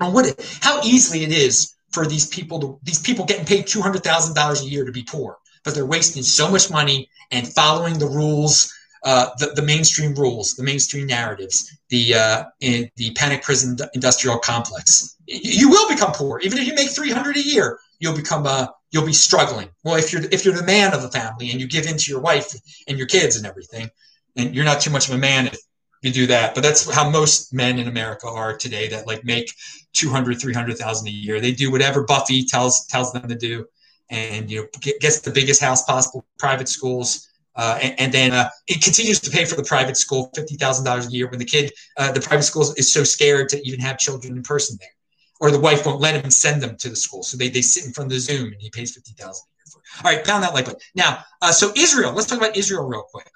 on 0.00 0.12
what 0.12 0.26
it, 0.26 0.58
how 0.60 0.82
easily 0.82 1.24
it 1.24 1.32
is 1.32 1.74
for 1.92 2.06
these 2.06 2.26
people 2.26 2.60
to 2.60 2.78
these 2.82 3.00
people 3.00 3.24
getting 3.24 3.46
paid 3.46 3.66
two 3.66 3.80
hundred 3.80 4.04
thousand 4.04 4.34
dollars 4.34 4.62
a 4.62 4.66
year 4.66 4.84
to 4.84 4.92
be 4.92 5.02
poor, 5.02 5.38
but 5.64 5.74
they're 5.74 5.86
wasting 5.86 6.22
so 6.22 6.50
much 6.50 6.70
money 6.70 7.08
and 7.30 7.48
following 7.48 7.98
the 7.98 8.06
rules, 8.06 8.72
uh, 9.08 9.30
the, 9.38 9.46
the 9.56 9.62
mainstream 9.62 10.14
rules, 10.14 10.54
the 10.54 10.62
mainstream 10.62 11.06
narratives, 11.06 11.74
the 11.88 12.12
uh, 12.12 12.44
the 12.60 13.10
panic 13.16 13.42
prison 13.42 13.74
industrial 13.94 14.38
complex. 14.38 15.16
You 15.26 15.70
will 15.70 15.88
become 15.88 16.12
poor, 16.12 16.40
even 16.40 16.58
if 16.58 16.66
you 16.66 16.74
make 16.74 16.90
three 16.90 17.10
hundred 17.10 17.38
a 17.38 17.42
year. 17.42 17.78
You'll 18.00 18.14
become 18.14 18.44
uh, 18.46 18.66
you'll 18.90 19.06
be 19.06 19.14
struggling. 19.14 19.70
Well, 19.82 19.96
if 19.96 20.12
you're 20.12 20.20
if 20.30 20.44
you're 20.44 20.52
the 20.52 20.62
man 20.62 20.92
of 20.92 21.00
the 21.00 21.10
family 21.10 21.50
and 21.50 21.58
you 21.58 21.66
give 21.66 21.86
in 21.86 21.96
to 21.96 22.10
your 22.10 22.20
wife 22.20 22.52
and 22.86 22.98
your 22.98 23.06
kids 23.06 23.36
and 23.36 23.46
everything, 23.46 23.88
and 24.36 24.54
you're 24.54 24.66
not 24.66 24.82
too 24.82 24.90
much 24.90 25.08
of 25.08 25.14
a 25.14 25.18
man 25.18 25.46
if 25.46 25.58
you 26.02 26.12
do 26.12 26.26
that. 26.26 26.54
But 26.54 26.62
that's 26.62 26.92
how 26.92 27.08
most 27.08 27.54
men 27.54 27.78
in 27.78 27.88
America 27.88 28.28
are 28.28 28.58
today 28.58 28.88
that 28.88 29.06
like 29.06 29.24
make 29.24 29.50
200, 29.94 30.38
300,000 30.38 31.08
a 31.08 31.10
year. 31.10 31.40
They 31.40 31.52
do 31.52 31.72
whatever 31.72 32.04
Buffy 32.04 32.44
tells 32.44 32.84
tells 32.88 33.14
them 33.14 33.26
to 33.26 33.34
do 33.34 33.64
and 34.10 34.50
you 34.50 34.60
know 34.60 34.92
gets 35.00 35.20
the 35.20 35.30
biggest 35.30 35.62
house 35.62 35.82
possible, 35.84 36.26
private 36.38 36.68
schools. 36.68 37.27
Uh, 37.58 37.76
and, 37.82 38.00
and, 38.00 38.14
then 38.14 38.32
uh, 38.32 38.48
it 38.68 38.80
continues 38.80 39.18
to 39.18 39.30
pay 39.30 39.44
for 39.44 39.56
the 39.56 39.64
private 39.64 39.96
school 39.96 40.30
fifty 40.32 40.54
thousand 40.54 40.84
dollars 40.84 41.08
a 41.08 41.10
year 41.10 41.28
when 41.28 41.40
the 41.40 41.44
kid, 41.44 41.72
uh, 41.96 42.12
the 42.12 42.20
private 42.20 42.44
school 42.44 42.62
is 42.76 42.90
so 42.90 43.02
scared 43.02 43.48
to 43.48 43.60
even 43.66 43.80
have 43.80 43.98
children 43.98 44.36
in 44.36 44.42
person 44.44 44.78
there, 44.80 44.94
or 45.40 45.50
the 45.50 45.58
wife 45.58 45.84
won't 45.84 46.00
let 46.00 46.24
him 46.24 46.30
send 46.30 46.62
them 46.62 46.76
to 46.76 46.88
the 46.88 46.94
school, 46.94 47.24
so 47.24 47.36
they, 47.36 47.48
they 47.48 47.60
sit 47.60 47.84
in 47.84 47.92
front 47.92 48.06
of 48.06 48.14
the 48.14 48.20
Zoom 48.20 48.52
and 48.52 48.62
he 48.62 48.70
pays 48.70 48.94
fifty 48.94 49.12
thousand 49.12 49.44
a 49.48 49.52
year 49.58 49.64
for. 49.72 49.80
It. 49.80 50.06
All 50.06 50.16
right, 50.16 50.24
pound 50.24 50.44
that 50.44 50.54
like 50.54 50.66
button. 50.66 50.80
Now, 50.94 51.24
uh, 51.42 51.50
so 51.50 51.72
Israel. 51.76 52.12
Let's 52.12 52.28
talk 52.28 52.38
about 52.38 52.56
Israel 52.56 52.86
real 52.86 53.04
quick. 53.12 53.28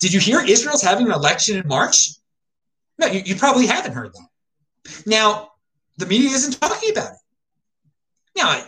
Did 0.00 0.12
you 0.12 0.20
hear 0.20 0.40
Israel's 0.40 0.82
having 0.82 1.06
an 1.06 1.12
election 1.12 1.58
in 1.58 1.68
March? 1.68 2.10
No, 2.98 3.06
you, 3.06 3.22
you 3.24 3.36
probably 3.36 3.66
haven't 3.66 3.92
heard 3.92 4.12
that. 4.12 5.04
Now, 5.06 5.52
the 5.96 6.06
media 6.06 6.30
isn't 6.30 6.60
talking 6.60 6.90
about 6.90 7.12
it. 7.12 7.18
Now, 8.36 8.64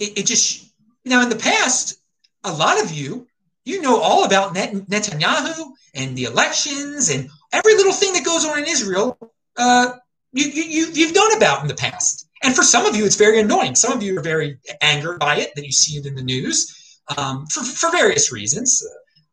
it, 0.00 0.18
it 0.18 0.26
just, 0.26 0.72
now 1.04 1.22
in 1.22 1.28
the 1.28 1.36
past, 1.36 2.00
a 2.42 2.52
lot 2.52 2.82
of 2.82 2.90
you, 2.90 3.26
you 3.64 3.80
know 3.80 4.00
all 4.00 4.24
about 4.24 4.54
Net, 4.54 4.72
Netanyahu 4.72 5.70
and 5.94 6.16
the 6.16 6.24
elections 6.24 7.08
and 7.08 7.28
every 7.52 7.74
little 7.74 7.92
thing 7.92 8.12
that 8.12 8.24
goes 8.24 8.44
on 8.44 8.58
in 8.58 8.64
Israel, 8.66 9.18
uh, 9.56 9.92
you, 10.32 10.46
you, 10.46 10.86
you've 10.92 11.14
known 11.14 11.36
about 11.36 11.62
in 11.62 11.68
the 11.68 11.74
past. 11.74 12.28
And 12.42 12.54
for 12.54 12.62
some 12.62 12.84
of 12.84 12.94
you, 12.94 13.06
it's 13.06 13.16
very 13.16 13.40
annoying. 13.40 13.74
Some 13.74 13.92
of 13.92 14.02
you 14.02 14.18
are 14.18 14.22
very 14.22 14.58
angered 14.82 15.18
by 15.18 15.36
it, 15.36 15.52
that 15.54 15.64
you 15.64 15.72
see 15.72 15.96
it 15.98 16.06
in 16.06 16.14
the 16.14 16.22
news 16.22 17.00
um, 17.16 17.46
for, 17.46 17.62
for 17.62 17.90
various 17.90 18.32
reasons. 18.32 18.86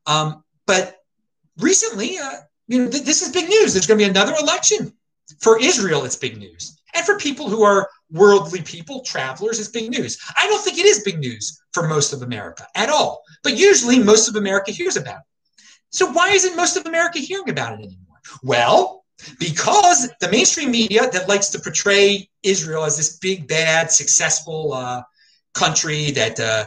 Um, 0.06 0.44
but 0.66 0.98
recently, 1.58 2.18
uh, 2.18 2.38
you 2.68 2.86
know, 2.86 2.90
th- 2.90 3.04
this 3.04 3.22
is 3.22 3.34
big 3.34 3.50
news. 3.50 3.74
There's 3.74 3.88
going 3.88 4.00
to 4.00 4.06
be 4.06 4.10
another 4.10 4.36
election. 4.40 4.94
For 5.42 5.60
Israel, 5.60 6.06
it's 6.06 6.16
big 6.16 6.38
news. 6.38 6.80
And 6.94 7.06
for 7.06 7.18
people 7.18 7.50
who 7.50 7.64
are 7.64 7.90
worldly 8.12 8.62
people, 8.62 9.02
travelers, 9.02 9.60
is 9.60 9.70
big 9.70 9.90
news. 9.90 10.18
I 10.38 10.48
don't 10.48 10.64
think 10.64 10.78
it 10.78 10.86
is 10.86 11.04
big 11.04 11.20
news 11.20 11.62
for 11.74 11.88
most 11.88 12.14
of 12.14 12.22
America 12.22 12.68
at 12.76 12.90
all. 12.90 13.24
But 13.44 13.58
usually, 13.58 14.00
most 14.00 14.28
of 14.28 14.36
America 14.36 14.72
hears 14.72 14.98
about 14.98 15.20
it. 15.20 15.64
So, 15.90 16.12
why 16.12 16.32
isn't 16.32 16.56
most 16.56 16.78
of 16.78 16.86
America 16.86 17.20
hearing 17.20 17.50
about 17.50 17.74
it 17.74 17.84
anymore? 17.84 18.20
Well, 18.44 19.06
because 19.40 20.10
the 20.20 20.30
mainstream 20.30 20.72
media 20.72 21.10
that 21.10 21.30
likes 21.30 21.50
to 21.50 21.60
portray 21.60 22.30
Israel 22.44 22.84
as 22.84 22.98
this 22.98 23.18
big, 23.18 23.48
bad, 23.48 23.92
successful 23.92 24.74
uh, 24.74 25.02
country 25.54 26.12
that 26.12 26.40
uh, 26.40 26.66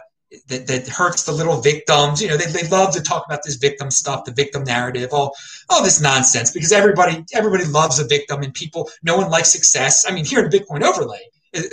that, 0.48 0.66
that 0.66 0.88
hurts 0.88 1.24
the 1.24 1.33
little 1.33 1.61
victims. 1.61 2.20
You 2.20 2.28
know, 2.28 2.37
they, 2.37 2.50
they 2.50 2.68
love 2.68 2.92
to 2.94 3.02
talk 3.02 3.24
about 3.26 3.42
this 3.44 3.57
victim 3.57 3.90
stuff, 3.90 4.24
the 4.24 4.33
victim 4.33 4.64
narrative, 4.64 5.11
all 5.12 5.35
all 5.70 5.83
this 5.83 6.00
nonsense 6.00 6.50
because 6.50 6.72
everybody 6.72 7.24
everybody 7.33 7.64
loves 7.64 7.98
a 7.98 8.07
victim 8.07 8.42
and 8.42 8.52
people 8.52 8.90
no 9.02 9.16
one 9.16 9.30
likes 9.30 9.50
success. 9.50 10.04
I 10.09 10.12
mean, 10.12 10.24
here 10.24 10.44
in 10.44 10.50
Bitcoin 10.50 10.83
overlay, 10.83 11.22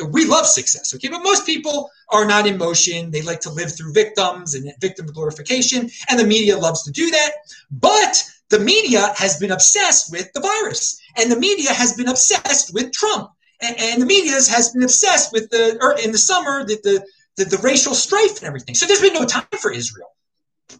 we 0.09 0.25
love 0.25 0.45
success, 0.45 0.93
okay, 0.95 1.07
but 1.07 1.23
most 1.23 1.45
people 1.45 1.89
are 2.09 2.25
not 2.25 2.47
in 2.47 2.57
motion. 2.57 3.11
They 3.11 3.21
like 3.21 3.39
to 3.41 3.49
live 3.49 3.75
through 3.75 3.93
victims 3.93 4.53
and 4.55 4.71
victim 4.79 5.07
glorification, 5.07 5.89
and 6.09 6.19
the 6.19 6.25
media 6.25 6.57
loves 6.57 6.83
to 6.83 6.91
do 6.91 7.09
that. 7.11 7.31
But 7.71 8.23
the 8.49 8.59
media 8.59 9.13
has 9.15 9.37
been 9.39 9.51
obsessed 9.51 10.11
with 10.11 10.31
the 10.33 10.41
virus, 10.41 10.99
and 11.17 11.31
the 11.31 11.39
media 11.39 11.73
has 11.73 11.93
been 11.93 12.09
obsessed 12.09 12.73
with 12.73 12.91
Trump, 12.91 13.31
and, 13.61 13.75
and 13.79 14.01
the 14.01 14.05
media 14.05 14.33
has 14.33 14.71
been 14.73 14.83
obsessed 14.83 15.31
with 15.31 15.49
the 15.49 15.77
or 15.81 15.97
in 15.99 16.11
the 16.11 16.17
summer 16.17 16.65
that 16.65 16.83
the 16.83 17.03
the, 17.37 17.45
the 17.45 17.57
racial 17.57 17.93
strife 17.93 18.37
and 18.37 18.47
everything. 18.47 18.75
So 18.75 18.85
there's 18.85 19.01
been 19.01 19.13
no 19.13 19.25
time 19.25 19.47
for 19.59 19.71
Israel. 19.71 20.09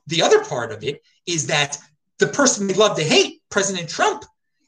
The 0.07 0.21
other 0.21 0.43
part 0.43 0.71
of 0.71 0.83
it 0.83 1.01
is 1.25 1.47
that 1.47 1.77
the 2.17 2.27
person 2.27 2.67
they 2.67 2.73
love 2.73 2.97
to 2.97 3.03
hate, 3.03 3.41
President 3.49 3.89
Trump, 3.89 4.25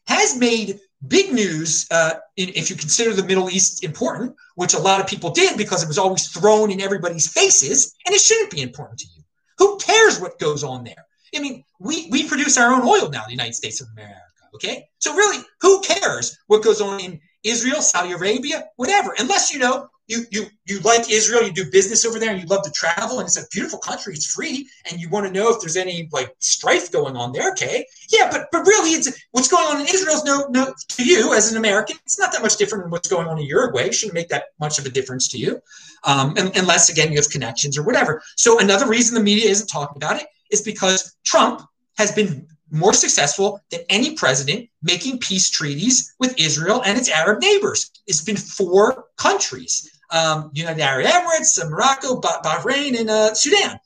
has 0.07 0.37
made 0.37 0.79
big 1.07 1.33
news 1.33 1.87
uh, 1.91 2.13
in, 2.37 2.49
if 2.49 2.69
you 2.69 2.75
consider 2.75 3.13
the 3.13 3.23
Middle 3.23 3.49
East 3.49 3.83
important, 3.83 4.35
which 4.55 4.73
a 4.73 4.79
lot 4.79 4.99
of 4.99 5.07
people 5.07 5.31
did 5.31 5.57
because 5.57 5.83
it 5.83 5.87
was 5.87 5.97
always 5.97 6.27
thrown 6.27 6.71
in 6.71 6.81
everybody's 6.81 7.31
faces, 7.31 7.95
and 8.05 8.15
it 8.15 8.21
shouldn't 8.21 8.51
be 8.51 8.61
important 8.61 8.99
to 8.99 9.07
you. 9.15 9.23
Who 9.59 9.77
cares 9.77 10.19
what 10.19 10.39
goes 10.39 10.63
on 10.63 10.83
there? 10.83 11.05
I 11.35 11.39
mean, 11.39 11.63
we, 11.79 12.07
we 12.11 12.27
produce 12.27 12.57
our 12.57 12.71
own 12.73 12.87
oil 12.87 13.09
now, 13.09 13.23
the 13.25 13.31
United 13.31 13.55
States 13.55 13.81
of 13.81 13.87
America. 13.93 14.19
Okay, 14.55 14.87
so 14.99 15.15
really, 15.15 15.43
who 15.61 15.81
cares 15.81 16.37
what 16.45 16.63
goes 16.63 16.79
on 16.79 16.99
in 16.99 17.19
Israel, 17.43 17.81
Saudi 17.81 18.11
Arabia, 18.11 18.65
whatever? 18.75 19.15
Unless 19.17 19.51
you 19.51 19.57
know 19.59 19.89
you 20.07 20.25
you 20.31 20.45
you 20.65 20.79
like 20.79 21.09
Israel, 21.09 21.43
you 21.43 21.53
do 21.53 21.69
business 21.71 22.05
over 22.05 22.19
there, 22.19 22.31
and 22.31 22.41
you 22.41 22.47
love 22.47 22.63
to 22.63 22.71
travel, 22.71 23.19
and 23.19 23.27
it's 23.27 23.37
a 23.37 23.47
beautiful 23.51 23.79
country. 23.79 24.13
It's 24.13 24.25
free, 24.25 24.67
and 24.89 24.99
you 24.99 25.09
want 25.09 25.25
to 25.25 25.31
know 25.31 25.49
if 25.49 25.61
there's 25.61 25.77
any 25.77 26.09
like 26.11 26.35
strife 26.39 26.91
going 26.91 27.15
on 27.15 27.31
there. 27.31 27.51
Okay, 27.51 27.85
yeah, 28.11 28.29
but 28.29 28.47
but 28.51 28.65
really, 28.65 28.91
it's 28.91 29.25
what's 29.31 29.47
going 29.47 29.65
on 29.65 29.81
in 29.81 29.87
Israel 29.87 30.15
is 30.15 30.23
no 30.23 30.47
no 30.49 30.73
to 30.89 31.05
you 31.05 31.33
as 31.33 31.51
an 31.51 31.57
American. 31.57 31.97
It's 32.03 32.19
not 32.19 32.33
that 32.33 32.41
much 32.41 32.57
different 32.57 32.83
than 32.83 32.91
what's 32.91 33.07
going 33.07 33.27
on 33.27 33.39
in 33.39 33.45
Uruguay. 33.45 33.83
It 33.83 33.95
shouldn't 33.95 34.15
make 34.15 34.29
that 34.29 34.45
much 34.59 34.77
of 34.77 34.85
a 34.85 34.89
difference 34.89 35.27
to 35.29 35.37
you, 35.37 35.61
um, 36.03 36.35
unless 36.37 36.89
again 36.89 37.11
you 37.11 37.17
have 37.17 37.29
connections 37.29 37.77
or 37.77 37.83
whatever. 37.83 38.21
So 38.35 38.59
another 38.59 38.87
reason 38.87 39.15
the 39.15 39.23
media 39.23 39.49
isn't 39.49 39.67
talking 39.67 39.97
about 39.97 40.21
it 40.21 40.27
is 40.51 40.61
because 40.61 41.15
Trump 41.23 41.61
has 41.97 42.11
been 42.11 42.47
more 42.71 42.93
successful 42.93 43.61
than 43.69 43.81
any 43.87 44.15
president 44.15 44.67
making 44.81 45.19
peace 45.19 45.49
treaties 45.49 46.13
with 46.19 46.33
Israel 46.39 46.81
and 46.83 46.97
its 46.97 47.07
Arab 47.07 47.39
neighbors. 47.39 47.91
It's 48.07 48.23
been 48.23 48.35
four 48.35 49.05
countries 49.15 49.92
um, 50.13 50.51
United 50.53 50.81
Arab 50.81 51.05
Emirates, 51.05 51.61
uh, 51.61 51.69
Morocco, 51.69 52.21
Bahrain, 52.21 52.97
and 52.99 53.09
uh, 53.09 53.33
Sudan. 53.33 53.79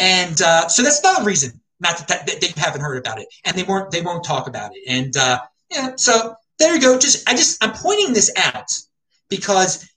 And 0.00 0.40
uh, 0.42 0.68
so 0.68 0.82
that's 0.82 1.00
another 1.00 1.24
reason 1.24 1.60
not 1.80 2.06
that, 2.08 2.26
that, 2.26 2.40
they 2.40 2.48
haven't 2.56 2.80
heard 2.80 2.98
about 2.98 3.20
it, 3.20 3.28
and 3.44 3.56
they 3.56 3.62
weren't 3.62 3.90
they 3.90 4.02
won't 4.02 4.24
talk 4.24 4.48
about 4.48 4.72
it. 4.74 4.82
And 4.88 5.16
uh, 5.16 5.40
yeah, 5.70 5.92
so 5.96 6.34
there 6.58 6.74
you 6.74 6.80
go. 6.80 6.98
Just 6.98 7.28
I 7.28 7.32
just 7.32 7.62
I'm 7.62 7.72
pointing 7.72 8.12
this 8.12 8.32
out 8.36 8.70
because 9.28 9.88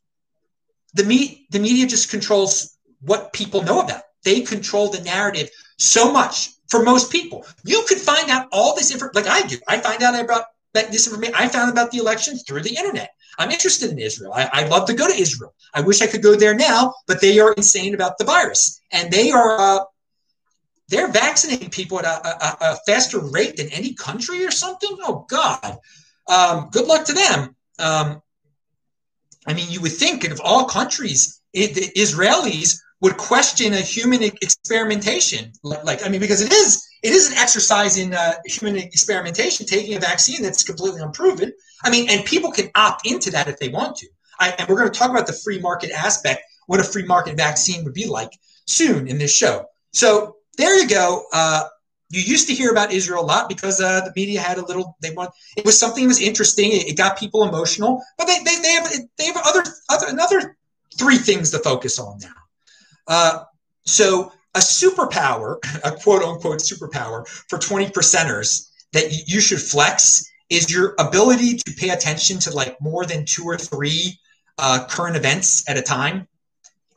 the 0.94 1.04
me 1.04 1.48
the 1.50 1.60
media 1.60 1.88
just 1.88 2.10
controls 2.10 2.78
what 3.02 3.34
people 3.34 3.64
know 3.64 3.82
about. 3.82 4.04
They 4.24 4.42
control 4.42 4.90
the 4.90 5.02
narrative 5.02 5.50
so 5.78 6.12
much 6.12 6.50
for 6.70 6.84
most 6.84 7.12
people. 7.12 7.46
You 7.66 7.84
could 7.88 7.98
find 7.98 8.30
out 8.30 8.48
all 8.52 8.76
this 8.76 8.92
information, 8.92 9.24
like 9.24 9.44
I 9.44 9.48
do. 9.48 9.58
I 9.68 9.80
find 9.80 10.04
out 10.04 10.20
about 10.24 10.46
that 10.74 10.92
this 10.92 11.08
information. 11.08 11.36
I 11.36 11.48
found 11.48 11.72
about 11.72 11.92
the 11.92 11.98
elections 11.98 12.44
through 12.44 12.62
the 12.62 12.76
internet. 12.76 13.12
I'm 13.38 13.52
interested 13.52 13.92
in 13.92 14.00
Israel. 14.00 14.34
I, 14.34 14.50
I'd 14.54 14.70
love 14.70 14.86
to 14.88 14.94
go 14.94 15.08
to 15.08 15.14
Israel. 15.14 15.54
I 15.74 15.82
wish 15.82 16.02
I 16.02 16.08
could 16.08 16.22
go 16.22 16.36
there 16.36 16.56
now, 16.56 16.94
but 17.08 17.22
they 17.22 17.40
are 17.40 17.54
insane 17.54 17.94
about 17.94 18.18
the 18.18 18.26
virus, 18.26 18.82
and 18.92 19.12
they 19.12 19.32
are 19.32 19.60
uh, 19.60 19.80
they're 20.90 21.08
vaccinating 21.08 21.70
people 21.70 22.00
at 22.00 22.06
a, 22.06 22.28
a, 22.28 22.58
a, 22.62 22.80
faster 22.86 23.20
rate 23.20 23.56
than 23.58 23.72
any 23.72 23.94
country 23.94 24.46
or 24.46 24.52
something. 24.52 24.98
Oh 25.02 25.26
God, 25.30 25.78
um, 26.28 26.70
good 26.72 26.86
luck 26.86 27.06
to 27.06 27.14
them. 27.14 27.56
Um, 27.80 28.22
I 29.48 29.54
mean, 29.54 29.68
you 29.70 29.82
would 29.82 29.94
think 29.94 30.30
of 30.30 30.42
all 30.44 30.66
countries, 30.66 31.42
it, 31.54 31.74
the 31.74 31.92
Israelis 32.00 32.80
would 33.02 33.18
question 33.18 33.74
a 33.74 33.82
human 33.82 34.22
experimentation. 34.22 35.52
Like, 35.64 36.06
I 36.06 36.10
mean, 36.10 36.22
because 36.22 36.42
it 36.42 36.52
is 36.52 36.88
it 37.04 37.14
is 37.14 37.32
an 37.32 37.38
exercise 37.38 37.98
in 37.98 38.14
uh, 38.14 38.34
human 38.46 38.78
experimentation, 38.78 39.66
taking 39.66 39.96
a 39.96 40.00
vaccine 40.00 40.44
that's 40.44 40.64
completely 40.64 41.02
unproven. 41.02 41.52
I 41.84 41.90
mean, 41.90 42.10
and 42.10 42.26
people 42.26 42.52
can 42.52 42.70
opt 42.76 43.08
into 43.08 43.32
that 43.32 43.48
if 43.48 43.58
they 43.58 43.70
want 43.70 43.98
to. 43.98 44.08
I, 44.40 44.54
and 44.58 44.68
we're 44.68 44.78
going 44.78 44.92
to 44.92 44.98
talk 44.98 45.10
about 45.10 45.28
the 45.28 45.34
free 45.34 45.60
market 45.60 45.92
aspect, 45.92 46.44
what 46.68 46.80
a 46.80 46.84
free 46.84 47.06
market 47.06 47.38
vaccine 47.38 47.84
would 47.84 47.94
be 47.94 48.06
like 48.06 48.32
soon 48.66 49.08
in 49.08 49.18
this 49.18 49.36
show. 49.36 49.66
So 49.92 50.38
there 50.58 50.78
you 50.78 50.88
go. 50.88 51.26
Uh, 51.34 51.64
you 52.10 52.22
used 52.22 52.48
to 52.48 52.54
hear 52.54 52.72
about 52.72 52.92
Israel 52.92 53.24
a 53.24 53.26
lot 53.26 53.48
because 53.48 53.80
uh, 53.80 54.02
the 54.02 54.12
media 54.16 54.42
had 54.42 54.58
a 54.58 54.66
little. 54.66 54.98
They 55.02 55.12
want 55.12 55.32
it 55.56 55.66
was 55.66 55.80
something 55.80 56.04
that 56.04 56.10
was 56.10 56.22
interesting. 56.22 56.72
It, 56.72 56.90
it 56.90 56.98
got 56.98 57.18
people 57.18 57.44
emotional, 57.44 58.02
but 58.18 58.28
they, 58.28 58.40
they, 58.40 58.58
they 58.62 58.72
have 58.74 58.92
they 59.18 59.26
have 59.26 59.38
other 59.46 59.64
other 59.90 60.08
another 60.10 60.58
three 60.98 61.18
things 61.18 61.52
to 61.52 61.60
focus 61.60 62.00
on 62.00 62.20
now. 62.20 62.34
Uh, 63.08 63.44
so 63.86 64.32
a 64.56 64.60
superpower, 64.60 65.58
a 65.84 65.92
quote 65.92 66.22
unquote 66.22 66.60
superpower 66.60 67.28
for 67.28 67.58
20 67.58 67.88
percenters 67.88 68.70
that 68.94 69.28
you 69.28 69.40
should 69.40 69.62
flex 69.62 70.26
is 70.52 70.70
your 70.70 70.94
ability 71.00 71.56
to 71.56 71.74
pay 71.74 71.90
attention 71.90 72.38
to 72.38 72.54
like 72.54 72.80
more 72.82 73.06
than 73.06 73.26
two 73.26 73.46
or 73.46 73.58
three 73.58 74.20
uh, 74.58 74.86
current 74.88 75.16
events 75.16 75.68
at 75.70 75.78
a 75.78 75.82
time 75.82 76.28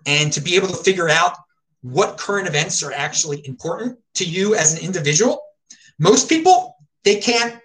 and 0.06 0.32
to 0.32 0.40
be 0.40 0.56
able 0.56 0.68
to 0.68 0.76
figure 0.76 1.08
out 1.08 1.36
what 1.82 2.18
current 2.18 2.48
events 2.48 2.82
are 2.82 2.92
actually 2.92 3.46
important 3.46 3.98
to 4.14 4.24
you 4.24 4.56
as 4.56 4.74
an 4.74 4.84
individual. 4.84 5.40
Most 5.98 6.28
people, 6.28 6.76
they 7.04 7.16
can't 7.16 7.60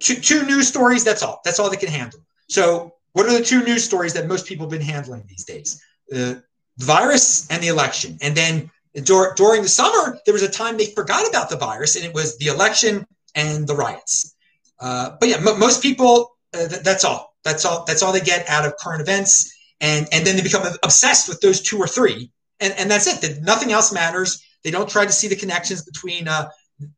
two, 0.00 0.16
two 0.16 0.44
news 0.44 0.66
stories. 0.66 1.04
That's 1.04 1.22
all. 1.22 1.40
That's 1.44 1.60
all 1.60 1.70
they 1.70 1.76
can 1.76 1.88
handle. 1.88 2.20
So, 2.48 2.94
what 3.12 3.26
are 3.26 3.32
the 3.32 3.44
two 3.44 3.62
news 3.62 3.84
stories 3.84 4.12
that 4.14 4.26
most 4.26 4.46
people 4.46 4.66
have 4.66 4.70
been 4.70 4.80
handling 4.80 5.24
these 5.28 5.44
days? 5.44 5.80
Uh, 6.12 6.34
the 6.76 6.86
virus 6.86 7.48
and 7.50 7.62
the 7.62 7.68
election. 7.68 8.18
And 8.22 8.36
then 8.36 8.70
dur- 9.04 9.34
during 9.36 9.62
the 9.62 9.68
summer, 9.68 10.18
there 10.24 10.32
was 10.32 10.42
a 10.42 10.48
time 10.48 10.76
they 10.76 10.86
forgot 10.86 11.28
about 11.28 11.50
the 11.50 11.56
virus, 11.56 11.96
and 11.96 12.04
it 12.04 12.14
was 12.14 12.38
the 12.38 12.46
election 12.46 13.06
and 13.34 13.66
the 13.66 13.74
riots. 13.74 14.34
Uh, 14.78 15.16
but 15.18 15.28
yeah, 15.28 15.36
m- 15.36 15.58
most 15.58 15.82
people. 15.82 16.36
Uh, 16.52 16.68
th- 16.68 16.82
that's 16.82 17.04
all. 17.04 17.34
That's 17.44 17.64
all. 17.64 17.84
That's 17.84 18.02
all 18.02 18.12
they 18.12 18.20
get 18.20 18.48
out 18.48 18.66
of 18.66 18.76
current 18.78 19.00
events, 19.00 19.54
and 19.80 20.08
and 20.12 20.26
then 20.26 20.36
they 20.36 20.42
become 20.42 20.66
obsessed 20.82 21.28
with 21.28 21.40
those 21.40 21.60
two 21.60 21.78
or 21.78 21.86
three, 21.86 22.30
and 22.60 22.72
and 22.78 22.90
that's 22.90 23.06
it. 23.06 23.20
That 23.20 23.42
nothing 23.42 23.72
else 23.72 23.92
matters. 23.92 24.44
They 24.64 24.70
don't 24.70 24.88
try 24.88 25.06
to 25.06 25.12
see 25.12 25.28
the 25.28 25.36
connections 25.36 25.82
between 25.82 26.28
uh, 26.28 26.48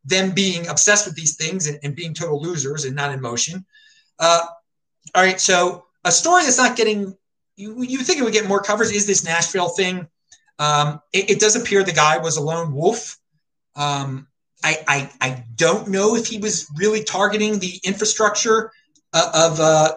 them 0.04 0.32
being 0.32 0.66
obsessed 0.68 1.06
with 1.06 1.14
these 1.14 1.36
things 1.36 1.66
and, 1.66 1.78
and, 1.82 1.94
being 1.94 2.12
total 2.14 2.40
losers 2.40 2.84
and 2.84 2.94
not 2.94 3.12
in 3.12 3.20
motion. 3.20 3.64
Uh, 4.18 4.40
all 5.14 5.22
right, 5.22 5.40
so 5.40 5.84
a 6.04 6.10
story 6.10 6.42
that's 6.42 6.58
not 6.58 6.76
getting 6.76 7.16
you, 7.56 7.82
you 7.82 7.98
think 7.98 8.18
it 8.18 8.24
would 8.24 8.32
get 8.32 8.48
more 8.48 8.62
covers 8.62 8.90
is 8.90 9.06
this 9.06 9.24
Nashville 9.24 9.68
thing. 9.68 10.08
Um, 10.58 11.00
it, 11.12 11.30
it, 11.30 11.40
does 11.40 11.56
appear 11.56 11.82
the 11.82 11.92
guy 11.92 12.18
was 12.18 12.36
a 12.36 12.42
lone 12.42 12.72
wolf. 12.74 13.18
Um, 13.76 14.28
I, 14.62 14.84
I, 14.86 15.10
I 15.20 15.44
don't 15.56 15.88
know 15.88 16.14
if 16.14 16.26
he 16.26 16.38
was 16.38 16.70
really 16.76 17.02
targeting 17.04 17.58
the 17.58 17.80
infrastructure 17.84 18.70
uh, 19.12 19.30
of 19.34 19.60
uh, 19.60 19.92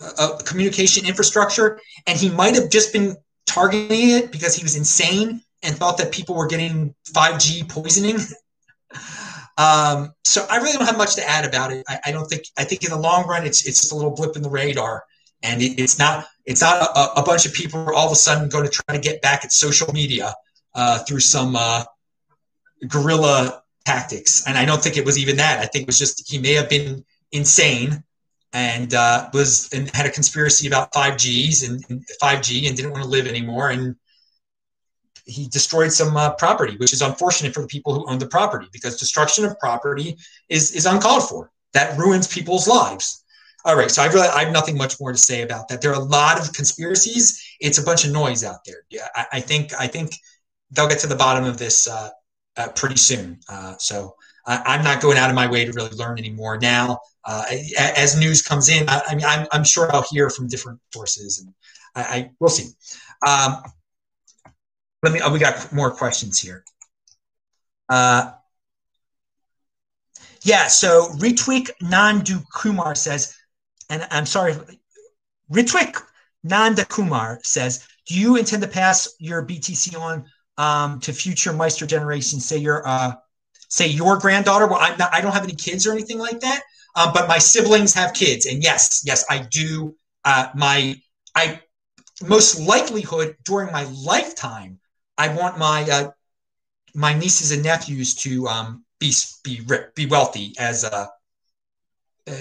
uh, 0.00 0.38
communication 0.44 1.06
infrastructure, 1.06 1.80
and 2.06 2.18
he 2.18 2.30
might 2.30 2.54
have 2.54 2.70
just 2.70 2.92
been 2.92 3.16
targeting 3.46 4.10
it 4.10 4.32
because 4.32 4.54
he 4.54 4.62
was 4.62 4.76
insane 4.76 5.40
and 5.62 5.76
thought 5.76 5.98
that 5.98 6.12
people 6.12 6.34
were 6.34 6.46
getting 6.46 6.94
5G 7.12 7.68
poisoning. 7.68 8.16
um, 9.58 10.12
so 10.24 10.46
I 10.50 10.58
really 10.58 10.72
don't 10.72 10.86
have 10.86 10.98
much 10.98 11.14
to 11.16 11.28
add 11.28 11.44
about 11.44 11.72
it. 11.72 11.84
I, 11.88 11.98
I, 12.06 12.12
don't 12.12 12.26
think 12.26 12.44
I 12.58 12.64
think 12.64 12.84
in 12.84 12.90
the 12.90 12.98
long 12.98 13.26
run 13.26 13.46
it's 13.46 13.66
it's 13.66 13.80
just 13.80 13.92
a 13.92 13.96
little 13.96 14.14
blip 14.14 14.36
in 14.36 14.42
the 14.42 14.50
radar, 14.50 15.02
and 15.42 15.62
it, 15.62 15.80
it's 15.80 15.98
not 15.98 16.26
it's 16.44 16.60
not 16.60 16.82
a, 16.82 17.20
a, 17.20 17.22
bunch 17.22 17.46
of 17.46 17.52
people 17.52 17.92
all 17.94 18.06
of 18.06 18.12
a 18.12 18.16
sudden 18.16 18.48
going 18.48 18.64
to 18.64 18.70
try 18.70 18.94
to 18.94 19.00
get 19.00 19.22
back 19.22 19.44
at 19.44 19.52
social 19.52 19.92
media 19.92 20.34
uh, 20.74 20.98
through 21.00 21.20
some 21.20 21.56
uh, 21.56 21.84
guerrilla 22.88 23.62
tactics. 23.84 24.46
And 24.46 24.58
I 24.58 24.64
don't 24.64 24.82
think 24.82 24.96
it 24.96 25.04
was 25.04 25.18
even 25.18 25.36
that. 25.36 25.58
I 25.60 25.66
think 25.66 25.82
it 25.82 25.88
was 25.88 25.98
just 25.98 26.30
he 26.30 26.38
may 26.38 26.52
have 26.54 26.68
been 26.68 27.04
insane 27.32 28.02
and 28.52 28.94
uh, 28.94 29.28
was 29.32 29.68
and 29.72 29.90
had 29.94 30.06
a 30.06 30.10
conspiracy 30.10 30.66
about 30.66 30.92
5Gs 30.92 31.68
and, 31.68 31.84
and 31.88 32.04
5G 32.22 32.66
and 32.66 32.76
didn't 32.76 32.92
want 32.92 33.04
to 33.04 33.08
live 33.08 33.26
anymore 33.26 33.70
and 33.70 33.96
he 35.26 35.48
destroyed 35.48 35.92
some 35.92 36.16
uh, 36.16 36.30
property, 36.34 36.76
which 36.76 36.92
is 36.92 37.02
unfortunate 37.02 37.52
for 37.52 37.60
the 37.60 37.66
people 37.66 37.92
who 37.92 38.08
own 38.08 38.18
the 38.18 38.28
property 38.28 38.68
because 38.72 38.96
destruction 38.96 39.44
of 39.44 39.58
property 39.58 40.16
is 40.48 40.72
is 40.72 40.86
uncalled 40.86 41.28
for. 41.28 41.50
That 41.72 41.98
ruins 41.98 42.28
people's 42.28 42.68
lives. 42.68 43.24
All 43.64 43.76
right, 43.76 43.90
so 43.90 44.02
I 44.02 44.06
really 44.06 44.28
I 44.28 44.44
have 44.44 44.52
nothing 44.52 44.78
much 44.78 45.00
more 45.00 45.10
to 45.10 45.18
say 45.18 45.42
about 45.42 45.68
that. 45.68 45.82
There 45.82 45.90
are 45.90 46.00
a 46.00 46.04
lot 46.04 46.40
of 46.40 46.52
conspiracies. 46.52 47.42
It's 47.60 47.78
a 47.78 47.82
bunch 47.82 48.04
of 48.04 48.12
noise 48.12 48.44
out 48.44 48.60
there. 48.64 48.84
Yeah, 48.88 49.08
I, 49.14 49.26
I 49.32 49.40
think 49.40 49.72
I 49.78 49.88
think 49.88 50.12
they'll 50.70 50.88
get 50.88 51.00
to 51.00 51.08
the 51.08 51.16
bottom 51.16 51.44
of 51.44 51.58
this 51.58 51.88
uh, 51.88 52.10
uh, 52.56 52.68
pretty 52.68 52.96
soon. 52.96 53.38
Uh, 53.48 53.74
so 53.78 54.14
I, 54.46 54.76
am 54.76 54.84
not 54.84 55.00
going 55.00 55.18
out 55.18 55.28
of 55.28 55.36
my 55.36 55.50
way 55.50 55.64
to 55.64 55.72
really 55.72 55.90
learn 55.90 56.18
anymore 56.18 56.58
now. 56.58 57.00
Uh, 57.24 57.44
as 57.78 58.18
news 58.18 58.42
comes 58.42 58.68
in, 58.68 58.88
I, 58.88 59.14
mean, 59.14 59.24
I'm, 59.24 59.46
I'm 59.52 59.64
sure 59.64 59.92
I'll 59.94 60.06
hear 60.10 60.30
from 60.30 60.46
different 60.46 60.80
sources, 60.92 61.40
and 61.40 61.52
I, 61.94 62.16
I 62.16 62.30
we'll 62.38 62.50
see. 62.50 62.70
Um, 63.26 63.62
let 65.02 65.12
me. 65.12 65.20
Oh, 65.22 65.32
we 65.32 65.38
got 65.38 65.72
more 65.72 65.90
questions 65.90 66.38
here. 66.38 66.64
Uh, 67.88 68.32
yeah. 70.42 70.68
So 70.68 71.08
Ritwik 71.16 71.70
Nandu 71.82 72.44
Kumar 72.54 72.94
says, 72.94 73.34
and 73.90 74.06
I'm 74.10 74.26
sorry, 74.26 74.54
Ritwik 75.52 76.00
Nanda 76.44 76.84
Kumar 76.84 77.40
says, 77.42 77.86
do 78.06 78.18
you 78.18 78.36
intend 78.36 78.62
to 78.62 78.68
pass 78.68 79.14
your 79.18 79.44
BTC 79.44 79.98
on 80.00 80.26
um, 80.58 81.00
to 81.00 81.12
future 81.12 81.52
Meister 81.52 81.86
generations? 81.86 82.44
Say 82.44 82.58
your 82.58 82.86
uh, 82.86 83.14
say 83.68 83.86
your 83.88 84.18
granddaughter. 84.18 84.66
Well, 84.66 84.78
I'm 84.80 84.98
not. 84.98 85.12
I 85.14 85.20
don't 85.20 85.32
have 85.32 85.44
any 85.44 85.54
kids 85.54 85.86
or 85.86 85.92
anything 85.92 86.18
like 86.18 86.40
that. 86.40 86.62
Um, 86.94 87.10
but 87.12 87.28
my 87.28 87.38
siblings 87.38 87.92
have 87.94 88.14
kids, 88.14 88.46
and 88.46 88.62
yes, 88.62 89.02
yes, 89.04 89.24
I 89.28 89.46
do. 89.50 89.94
Uh, 90.24 90.48
my 90.54 90.96
I 91.34 91.60
most 92.22 92.60
likelihood 92.60 93.36
during 93.44 93.70
my 93.70 93.84
lifetime 93.84 94.80
I 95.18 95.28
want 95.28 95.58
my 95.58 95.82
uh, 95.82 96.10
my 96.94 97.14
nieces 97.14 97.50
and 97.52 97.62
nephews 97.62 98.14
to 98.16 98.46
um, 98.48 98.84
be 98.98 99.12
be 99.44 99.60
be 99.94 100.06
wealthy 100.06 100.52
as 100.58 100.84
uh, 100.84 101.06
uh, 102.26 102.34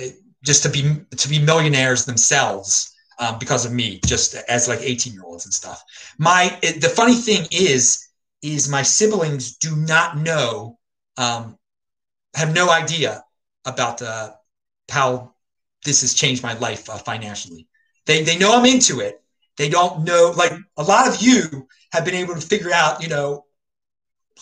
just 0.43 0.63
to 0.63 0.69
be 0.69 0.97
to 1.17 1.29
be 1.29 1.39
millionaires 1.39 2.05
themselves 2.05 2.93
um, 3.19 3.39
because 3.39 3.65
of 3.65 3.71
me, 3.71 3.99
just 4.05 4.35
as 4.49 4.67
like 4.67 4.81
eighteen 4.81 5.13
year 5.13 5.23
olds 5.23 5.45
and 5.45 5.53
stuff. 5.53 5.81
My 6.17 6.57
it, 6.61 6.81
the 6.81 6.89
funny 6.89 7.15
thing 7.15 7.47
is 7.51 8.04
is 8.53 8.69
my 8.69 8.83
siblings 8.83 9.57
do 9.57 9.75
not 9.75 10.17
know 10.17 10.77
um, 11.17 11.57
have 12.35 12.53
no 12.53 12.69
idea 12.69 13.23
about 13.65 14.01
uh, 14.01 14.33
how 14.89 15.33
this 15.83 16.01
has 16.01 16.13
changed 16.13 16.43
my 16.43 16.53
life 16.57 16.89
uh, 16.89 16.97
financially. 16.97 17.67
They 18.05 18.23
they 18.23 18.37
know 18.37 18.55
I'm 18.57 18.65
into 18.65 18.99
it. 18.99 19.21
They 19.57 19.69
don't 19.69 20.03
know 20.03 20.33
like 20.35 20.53
a 20.77 20.83
lot 20.83 21.07
of 21.07 21.21
you 21.21 21.67
have 21.91 22.05
been 22.05 22.15
able 22.15 22.35
to 22.35 22.41
figure 22.41 22.73
out, 22.73 23.01
you 23.01 23.09
know, 23.09 23.45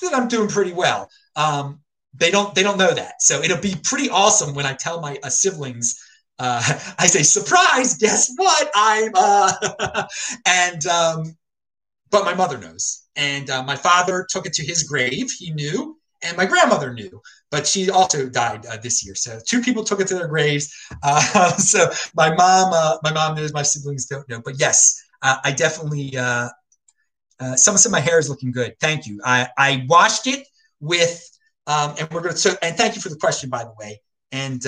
that 0.02 0.14
I'm 0.14 0.28
doing 0.28 0.50
pretty 0.50 0.74
well. 0.74 1.10
Um, 1.36 1.82
they 2.14 2.32
don't 2.32 2.54
they 2.56 2.64
don't 2.64 2.78
know 2.78 2.94
that, 2.94 3.22
so 3.22 3.42
it'll 3.42 3.62
be 3.62 3.76
pretty 3.84 4.10
awesome 4.10 4.54
when 4.54 4.66
I 4.66 4.74
tell 4.74 5.02
my 5.02 5.18
uh, 5.24 5.30
siblings. 5.30 6.00
Uh, 6.40 6.62
I 7.00 7.08
say, 7.08 7.24
surprise! 7.24 7.96
Guess 7.98 8.34
what? 8.36 8.72
I'm 8.76 9.12
uh, 9.16 10.08
and 10.48 10.86
um, 10.88 11.38
but 12.12 12.26
my 12.26 12.34
mother 12.34 12.58
knows, 12.58 13.03
and 13.16 13.50
uh, 13.50 13.64
my 13.64 13.76
father 13.76 14.26
took 14.30 14.46
it 14.46 14.54
to 14.54 14.66
his 14.66 14.84
grave. 14.84 15.32
He 15.32 15.52
knew, 15.52 15.98
and 16.24 16.38
my 16.38 16.46
grandmother 16.46 16.94
knew, 16.94 17.22
but 17.52 17.68
she 17.68 17.90
also 17.90 18.30
died 18.30 18.66
uh, 18.66 18.78
this 18.78 19.06
year. 19.06 19.16
So 19.16 19.40
two 19.46 19.62
people 19.62 19.84
took 19.84 20.00
it 20.00 20.08
to 20.08 20.16
their 20.16 20.28
graves. 20.28 20.74
Uh, 21.04 21.52
so 21.58 21.90
my 22.16 22.34
mom, 22.34 22.72
uh, 22.74 22.98
my 23.04 23.12
mom 23.12 23.36
knows, 23.36 23.52
my 23.52 23.62
siblings 23.62 24.06
don't 24.06 24.28
know. 24.30 24.42
But 24.44 24.58
yes, 24.58 25.04
uh, 25.22 25.38
I 25.44 25.52
definitely 25.52 26.16
uh, 26.18 26.50
uh, 27.40 27.56
some 27.56 27.76
of 27.76 27.92
my 27.92 28.00
hair 28.00 28.20
is 28.20 28.30
looking 28.30 28.52
good. 28.52 28.76
Thank 28.80 29.06
you. 29.06 29.20
I, 29.26 29.50
I 29.58 29.86
washed 29.90 30.28
it 30.28 30.48
with, 30.80 31.22
um, 31.68 31.96
and 32.00 32.10
we're 32.12 32.22
going 32.22 32.34
to, 32.34 32.40
so, 32.40 32.54
and 32.62 32.78
thank 32.78 32.96
you 32.96 33.02
for 33.02 33.10
the 33.10 33.18
question, 33.18 33.50
by 33.50 33.64
the 33.64 33.74
way. 33.78 34.02
And 34.32 34.66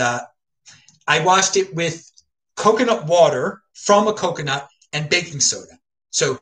I 1.08 1.24
washed 1.24 1.56
it 1.56 1.74
with 1.74 2.12
coconut 2.56 3.06
water 3.06 3.62
from 3.74 4.08
a 4.08 4.14
coconut 4.14 4.68
and 4.92 5.10
baking 5.10 5.40
soda. 5.40 5.78
So 6.10 6.38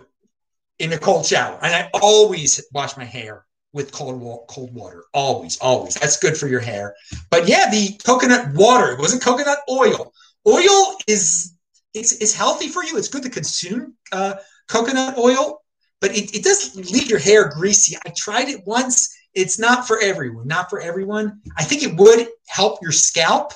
in 0.83 0.93
a 0.93 0.97
cold 0.97 1.25
shower. 1.25 1.57
And 1.61 1.73
I 1.73 1.89
always 2.01 2.63
wash 2.73 2.97
my 2.97 3.05
hair 3.05 3.45
with 3.73 3.91
cold, 3.91 4.47
cold 4.47 4.73
water. 4.73 5.03
Always, 5.13 5.57
always. 5.57 5.95
That's 5.95 6.17
good 6.17 6.37
for 6.37 6.47
your 6.47 6.59
hair. 6.59 6.95
But 7.31 7.47
yeah, 7.47 7.69
the 7.69 7.99
coconut 8.05 8.53
water, 8.53 8.91
it 8.91 8.99
wasn't 8.99 9.23
coconut 9.23 9.59
oil. 9.69 10.13
Oil 10.47 10.97
is, 11.07 11.55
it's, 11.93 12.13
it's 12.13 12.33
healthy 12.33 12.67
for 12.67 12.83
you. 12.83 12.97
It's 12.97 13.07
good 13.07 13.23
to 13.23 13.29
consume 13.29 13.95
uh, 14.11 14.35
coconut 14.67 15.17
oil 15.17 15.63
but 16.03 16.17
it, 16.17 16.35
it 16.35 16.43
does 16.43 16.75
leave 16.91 17.09
your 17.09 17.17
hair 17.17 17.47
greasy. 17.47 17.95
I 18.05 18.09
tried 18.09 18.49
it 18.49 18.67
once. 18.67 19.17
It's 19.33 19.57
not 19.57 19.87
for 19.87 20.01
everyone, 20.01 20.45
not 20.49 20.69
for 20.69 20.81
everyone. 20.81 21.39
I 21.57 21.63
think 21.63 21.81
it 21.81 21.95
would 21.95 22.27
help 22.45 22.79
your 22.81 22.91
scalp. 22.91 23.53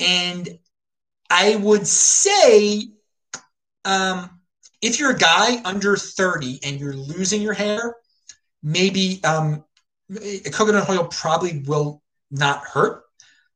And 0.00 0.48
I 1.28 1.56
would 1.56 1.86
say 1.86 2.88
um, 3.84 4.35
if 4.82 5.00
you're 5.00 5.12
a 5.12 5.18
guy 5.18 5.62
under 5.64 5.96
30 5.96 6.60
and 6.62 6.78
you're 6.78 6.94
losing 6.94 7.42
your 7.42 7.54
hair, 7.54 7.96
maybe 8.62 9.20
um, 9.24 9.64
coconut 10.52 10.88
oil 10.88 11.04
probably 11.04 11.62
will 11.66 12.02
not 12.30 12.60
hurt. 12.64 13.02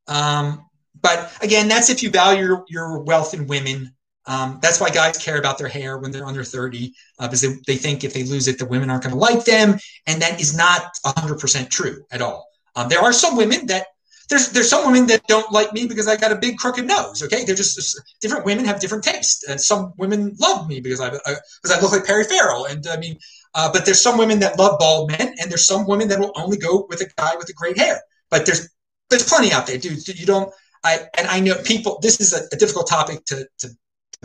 Um, 0.06 0.66
but 1.00 1.32
again, 1.40 1.68
that's 1.68 1.90
if 1.90 2.02
you 2.02 2.10
value 2.10 2.44
your, 2.44 2.64
your 2.68 2.98
wealth 3.00 3.34
in 3.34 3.46
women. 3.46 3.94
Um, 4.26 4.58
that's 4.62 4.80
why 4.80 4.90
guys 4.90 5.18
care 5.18 5.38
about 5.38 5.58
their 5.58 5.68
hair 5.68 5.98
when 5.98 6.10
they're 6.10 6.26
under 6.26 6.44
30, 6.44 6.94
uh, 7.18 7.26
because 7.26 7.40
they, 7.40 7.54
they 7.66 7.76
think 7.76 8.04
if 8.04 8.12
they 8.12 8.22
lose 8.22 8.48
it, 8.48 8.58
the 8.58 8.66
women 8.66 8.90
aren't 8.90 9.02
going 9.02 9.14
to 9.14 9.18
like 9.18 9.44
them. 9.44 9.78
And 10.06 10.20
that 10.22 10.40
is 10.40 10.56
not 10.56 10.92
100% 11.04 11.70
true 11.70 12.04
at 12.10 12.22
all. 12.22 12.46
Um, 12.76 12.88
there 12.88 13.00
are 13.00 13.12
some 13.12 13.36
women 13.36 13.66
that 13.66 13.86
there's 14.30 14.52
there's 14.52 14.70
some 14.70 14.86
women 14.86 15.06
that 15.08 15.26
don't 15.26 15.50
like 15.52 15.72
me 15.72 15.86
because 15.86 16.06
I 16.06 16.16
got 16.16 16.30
a 16.30 16.36
big 16.36 16.56
crooked 16.56 16.86
nose. 16.86 17.22
Okay, 17.22 17.44
they're 17.44 17.56
just 17.56 18.00
different 18.20 18.44
women 18.44 18.64
have 18.64 18.80
different 18.80 19.02
tastes, 19.02 19.46
and 19.48 19.60
some 19.60 19.92
women 19.98 20.36
love 20.38 20.68
me 20.68 20.80
because 20.80 21.00
I 21.00 21.08
uh, 21.08 21.18
because 21.62 21.76
I 21.76 21.80
look 21.80 21.92
like 21.92 22.06
Perry 22.06 22.24
Farrell. 22.24 22.66
And 22.66 22.86
I 22.86 22.96
mean, 22.96 23.18
uh, 23.56 23.70
but 23.72 23.84
there's 23.84 24.00
some 24.00 24.16
women 24.16 24.38
that 24.38 24.56
love 24.56 24.78
bald 24.78 25.10
men, 25.10 25.34
and 25.40 25.50
there's 25.50 25.66
some 25.66 25.86
women 25.86 26.06
that 26.08 26.20
will 26.20 26.32
only 26.36 26.56
go 26.56 26.86
with 26.88 27.00
a 27.00 27.10
guy 27.18 27.34
with 27.36 27.48
a 27.48 27.52
great 27.52 27.76
hair. 27.76 28.00
But 28.30 28.46
there's 28.46 28.68
there's 29.10 29.28
plenty 29.28 29.52
out 29.52 29.66
there, 29.66 29.78
dude. 29.78 30.06
You 30.06 30.26
don't. 30.26 30.52
I 30.84 31.00
and 31.18 31.26
I 31.26 31.40
know 31.40 31.56
people. 31.64 31.98
This 32.00 32.20
is 32.20 32.32
a, 32.32 32.42
a 32.54 32.56
difficult 32.56 32.88
topic 32.88 33.24
to 33.26 33.46
to 33.58 33.68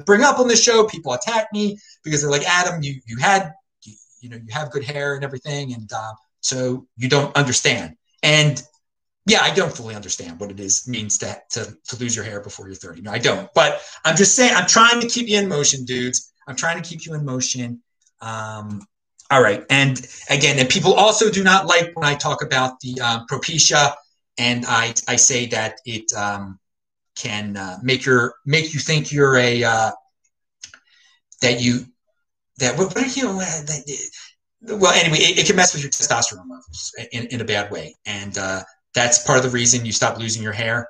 bring 0.06 0.22
up 0.22 0.38
on 0.38 0.48
the 0.48 0.56
show. 0.56 0.86
People 0.86 1.13
attack 1.13 1.48
me 1.52 1.80
because 2.04 2.22
they're 2.22 2.32
like, 2.32 2.48
Adam, 2.48 2.84
you 2.84 3.02
you 3.08 3.18
had 3.18 3.54
you, 3.84 3.94
you 4.22 4.30
know 4.30 4.38
you 4.38 4.54
have 4.54 4.70
good 4.70 4.84
hair 4.84 5.15
and 5.15 5.24
everything, 5.24 5.74
and 5.74 5.91
uh, 5.91 6.13
so 6.41 6.86
you 6.96 7.10
don't 7.10 7.36
understand. 7.36 7.96
And 8.22 8.62
yeah, 9.26 9.42
I 9.42 9.54
don't 9.54 9.76
fully 9.76 9.96
understand 9.96 10.40
what 10.40 10.52
it 10.52 10.60
is 10.60 10.88
means 10.88 11.18
to, 11.20 11.42
to 11.52 11.76
to 11.88 11.98
lose 11.98 12.16
your 12.16 12.26
hair 12.26 12.42
before 12.42 12.68
you're 12.68 12.76
30. 12.76 13.02
No, 13.02 13.12
I 13.12 13.18
don't. 13.18 13.50
But 13.56 13.82
I'm 14.04 14.16
just 14.16 14.36
saying, 14.36 14.54
I'm 14.56 14.68
trying 14.68 15.02
to 15.02 15.08
keep 15.08 15.28
you 15.28 15.40
in 15.40 15.48
motion, 15.48 15.84
dudes. 15.84 16.32
I'm 16.48 16.56
trying 16.56 16.82
to 16.82 16.88
keep 16.88 17.06
you 17.06 17.16
in 17.16 17.26
motion. 17.26 17.82
Um, 18.22 18.86
all 19.32 19.42
right, 19.42 19.66
and 19.72 20.00
again, 20.30 20.60
and 20.60 20.70
people 20.70 20.94
also 20.94 21.32
do 21.32 21.44
not 21.44 21.66
like 21.66 21.92
when 21.96 22.06
I 22.06 22.14
talk 22.14 22.44
about 22.44 22.80
the 22.82 23.02
um, 23.02 23.26
propecia, 23.30 23.96
and 24.38 24.64
I 24.68 24.94
I 25.08 25.16
say 25.16 25.48
that 25.48 25.80
it 25.86 26.14
um, 26.14 26.60
can 27.16 27.58
uh, 27.58 27.78
make 27.82 28.06
your 28.06 28.36
make 28.46 28.74
you 28.76 28.80
think 28.80 29.12
you're 29.12 29.38
a 29.38 29.64
uh, 29.64 29.92
that 31.42 31.62
you 31.62 31.86
that 32.60 32.78
what, 32.78 32.94
what 32.94 33.18
you 33.18 33.24
know 33.24 33.40
that, 33.40 34.10
well 34.62 34.94
anyway 34.94 35.18
it, 35.18 35.40
it, 35.40 35.48
can 35.48 35.56
mess 35.56 35.74
with 35.74 35.84
your 35.84 35.92
testosterone 35.92 36.50
levels 36.50 36.94
in, 37.12 37.28
in 37.28 37.42
a 37.42 37.46
bad 37.46 37.72
way 37.72 37.96
and 38.06 38.38
uh, 38.38 38.62
that's 38.95 39.19
part 39.23 39.38
of 39.38 39.43
the 39.43 39.49
reason 39.49 39.86
you 39.86 39.91
stop 39.91 40.17
losing 40.17 40.41
your 40.41 40.53
hair. 40.53 40.88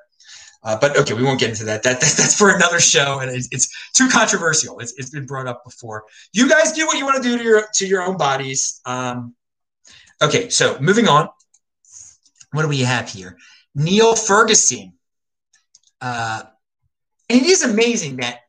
Uh, 0.62 0.76
but 0.80 0.96
okay, 0.96 1.14
we 1.14 1.22
won't 1.22 1.38
get 1.38 1.50
into 1.50 1.64
that. 1.64 1.82
That, 1.82 2.00
that 2.00 2.14
that's 2.16 2.34
for 2.34 2.50
another 2.50 2.80
show, 2.80 3.20
and 3.20 3.30
it's, 3.30 3.48
it's 3.52 3.92
too 3.92 4.08
controversial. 4.08 4.78
It's, 4.80 4.94
it's 4.96 5.10
been 5.10 5.26
brought 5.26 5.46
up 5.46 5.64
before. 5.64 6.04
You 6.32 6.48
guys 6.48 6.72
do 6.72 6.86
what 6.86 6.98
you 6.98 7.04
want 7.04 7.22
to 7.22 7.28
do 7.28 7.38
to 7.38 7.44
your 7.44 7.62
to 7.74 7.86
your 7.86 8.02
own 8.02 8.16
bodies. 8.16 8.80
Um, 8.84 9.34
okay, 10.22 10.48
so 10.48 10.78
moving 10.80 11.08
on. 11.08 11.28
What 12.52 12.62
do 12.62 12.68
we 12.68 12.80
have 12.80 13.08
here? 13.08 13.36
Neil 13.74 14.16
Ferguson. 14.16 14.94
Uh, 16.00 16.42
and 17.28 17.42
it 17.42 17.46
is 17.46 17.62
amazing 17.62 18.16
that 18.16 18.40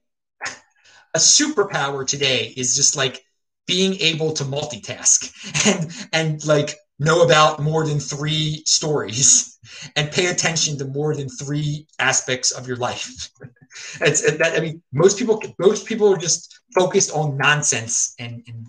a 1.14 1.20
superpower 1.20 2.06
today 2.08 2.54
is 2.56 2.76
just 2.76 2.96
like 2.96 3.24
being 3.66 3.96
able 4.00 4.34
to 4.34 4.44
multitask 4.44 5.32
and 5.68 6.08
and 6.14 6.46
like 6.46 6.76
know 7.00 7.24
about 7.24 7.62
more 7.62 7.86
than 7.86 8.00
three 8.00 8.64
stories 8.66 9.60
and 9.96 10.12
pay 10.12 10.28
attention 10.28 10.78
to 10.78 10.86
more 10.86 11.16
than 11.16 11.30
three 11.30 11.88
aspects 12.00 12.52
of 12.52 12.68
your 12.68 12.78
life. 12.78 13.30
it's 14.02 14.22
that 14.38 14.54
I 14.56 14.60
mean, 14.60 14.82
most 14.92 15.20
people 15.20 15.42
most 15.60 15.86
people 15.86 16.12
are 16.14 16.18
just 16.18 16.60
focused 16.74 17.12
on 17.12 17.38
nonsense 17.38 18.14
and, 18.20 18.44
and 18.48 18.66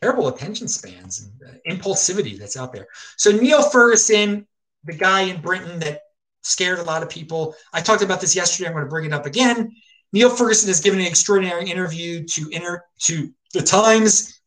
terrible 0.00 0.28
attention 0.28 0.66
spans 0.66 1.20
and 1.20 1.50
uh, 1.50 1.54
impulsivity 1.70 2.38
that's 2.38 2.56
out 2.56 2.72
there. 2.72 2.88
So 3.16 3.30
Neil 3.30 3.62
Ferguson, 3.62 4.46
the 4.84 4.94
guy 4.94 5.22
in 5.22 5.40
Britain 5.40 5.78
that 5.80 6.00
scared 6.42 6.80
a 6.80 6.82
lot 6.82 7.04
of 7.04 7.08
people. 7.08 7.54
I 7.72 7.80
talked 7.80 8.02
about 8.02 8.20
this 8.20 8.34
yesterday. 8.34 8.68
I'm 8.68 8.74
going 8.74 8.84
to 8.84 8.90
bring 8.90 9.04
it 9.04 9.12
up 9.12 9.26
again. 9.26 9.70
Neil 10.12 10.28
Ferguson 10.28 10.68
has 10.68 10.80
given 10.80 11.00
an 11.00 11.06
extraordinary 11.06 11.70
interview 11.70 12.24
to 12.24 12.48
inter 12.50 12.82
to 13.02 13.32
the 13.54 13.62
Times 13.62 14.41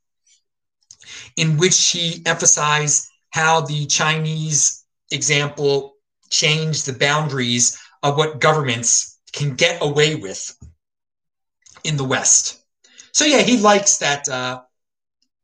in 1.37 1.57
which 1.57 1.91
he 1.91 2.21
emphasized 2.25 3.07
how 3.29 3.61
the 3.61 3.85
Chinese 3.85 4.85
example 5.11 5.95
changed 6.29 6.85
the 6.85 6.93
boundaries 6.93 7.77
of 8.01 8.17
what 8.17 8.39
governments 8.39 9.19
can 9.33 9.55
get 9.55 9.81
away 9.81 10.15
with 10.15 10.55
in 11.83 11.97
the 11.97 12.03
West. 12.03 12.63
So 13.11 13.25
yeah, 13.25 13.41
he 13.41 13.57
likes 13.57 13.97
that 13.97 14.27
uh, 14.29 14.61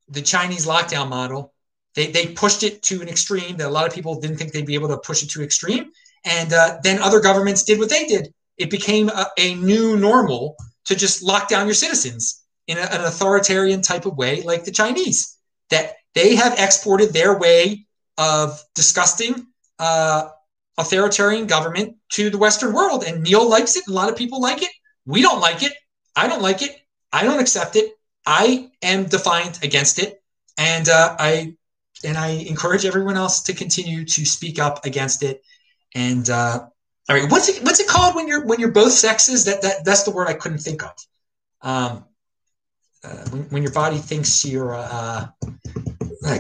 the 0.10 0.22
Chinese 0.22 0.66
lockdown 0.66 1.10
model. 1.10 1.54
They, 1.96 2.12
they 2.12 2.28
pushed 2.28 2.64
it 2.64 2.82
to 2.84 3.02
an 3.02 3.10
extreme 3.10 3.58
that 3.58 3.68
a 3.68 3.70
lot 3.70 3.88
of 3.88 3.94
people 3.94 4.20
didn't 4.20 4.38
think 4.38 4.52
they'd 4.52 4.66
be 4.66 4.76
able 4.76 4.88
to 4.90 4.98
push 4.98 5.24
it 5.24 5.30
to 5.32 5.44
extreme. 5.44 5.92
And 6.24 6.54
uh, 6.54 6.78
then 6.84 7.02
other 7.02 7.20
governments 7.20 7.64
did 7.64 7.80
what 7.80 7.90
they 7.90 8.06
did. 8.06 8.34
It 8.58 8.70
became 8.70 9.10
a, 9.10 9.28
a 9.38 9.56
new 9.56 9.98
normal 9.98 10.56
to 10.86 10.96
just 10.96 11.24
lock 11.24 11.50
down 11.50 11.68
your 11.68 11.74
citizens 11.74 12.44
in 12.68 12.78
a, 12.78 12.82
an 12.82 13.02
authoritarian 13.02 13.82
type 13.82 14.06
of 14.06 14.18
way, 14.18 14.42
like 14.44 14.64
the 14.64 14.72
Chinese 14.72 15.38
that 15.72 15.96
they 16.14 16.36
have 16.36 16.60
exported 16.60 17.14
their 17.14 17.38
way 17.38 17.86
of 18.18 18.62
disgusting 18.76 19.48
uh, 19.80 20.30
authoritarian 20.78 21.48
government 21.48 21.98
to 22.10 22.30
the 22.30 22.38
Western 22.38 22.74
world. 22.74 23.04
And 23.04 23.24
Neil 23.24 23.50
likes 23.50 23.76
it. 23.76 23.88
A 23.88 23.92
lot 23.92 24.10
of 24.10 24.16
people 24.16 24.40
like 24.42 24.62
it. 24.62 24.70
We 25.06 25.22
don't 25.22 25.40
like 25.42 25.64
it. 25.64 25.74
I 26.16 26.28
don't 26.28 26.42
like 26.42 26.62
it. 26.62 26.80
I 27.12 27.24
don't 27.24 27.40
accept 27.40 27.76
it. 27.76 27.94
I 28.26 28.70
am 28.82 29.06
defiant 29.06 29.64
against 29.64 30.00
it. 30.00 30.22
And 30.58 30.88
uh, 30.88 31.16
I 31.18 31.56
and 32.04 32.18
I 32.18 32.30
encourage 32.30 32.86
everyone 32.86 33.16
else 33.16 33.42
to 33.44 33.54
continue 33.54 34.06
to 34.06 34.26
speak 34.26 34.60
up 34.60 34.86
against 34.86 35.24
it. 35.24 35.42
And 35.96 36.30
uh, 36.30 36.60
all 37.10 37.16
right, 37.16 37.30
what's 37.32 37.50
it 37.50 37.64
what's 37.64 37.80
it 37.80 37.88
called 37.88 38.16
when 38.16 38.28
you're 38.28 38.46
when 38.46 38.60
you're 38.60 38.72
both 38.72 38.92
sexes? 38.92 39.46
That 39.46 39.62
that 39.64 39.86
that's 39.86 40.04
the 40.04 40.12
word 40.12 40.28
I 40.28 40.34
couldn't 40.34 40.60
think 40.60 40.84
of. 40.84 40.92
Um, 41.62 42.06
uh, 43.04 43.30
when, 43.30 43.44
when, 43.44 43.64
your 43.64 43.72
body 43.72 43.98
thinks 43.98 44.46
you're 44.46 44.76
uh, 44.76 45.28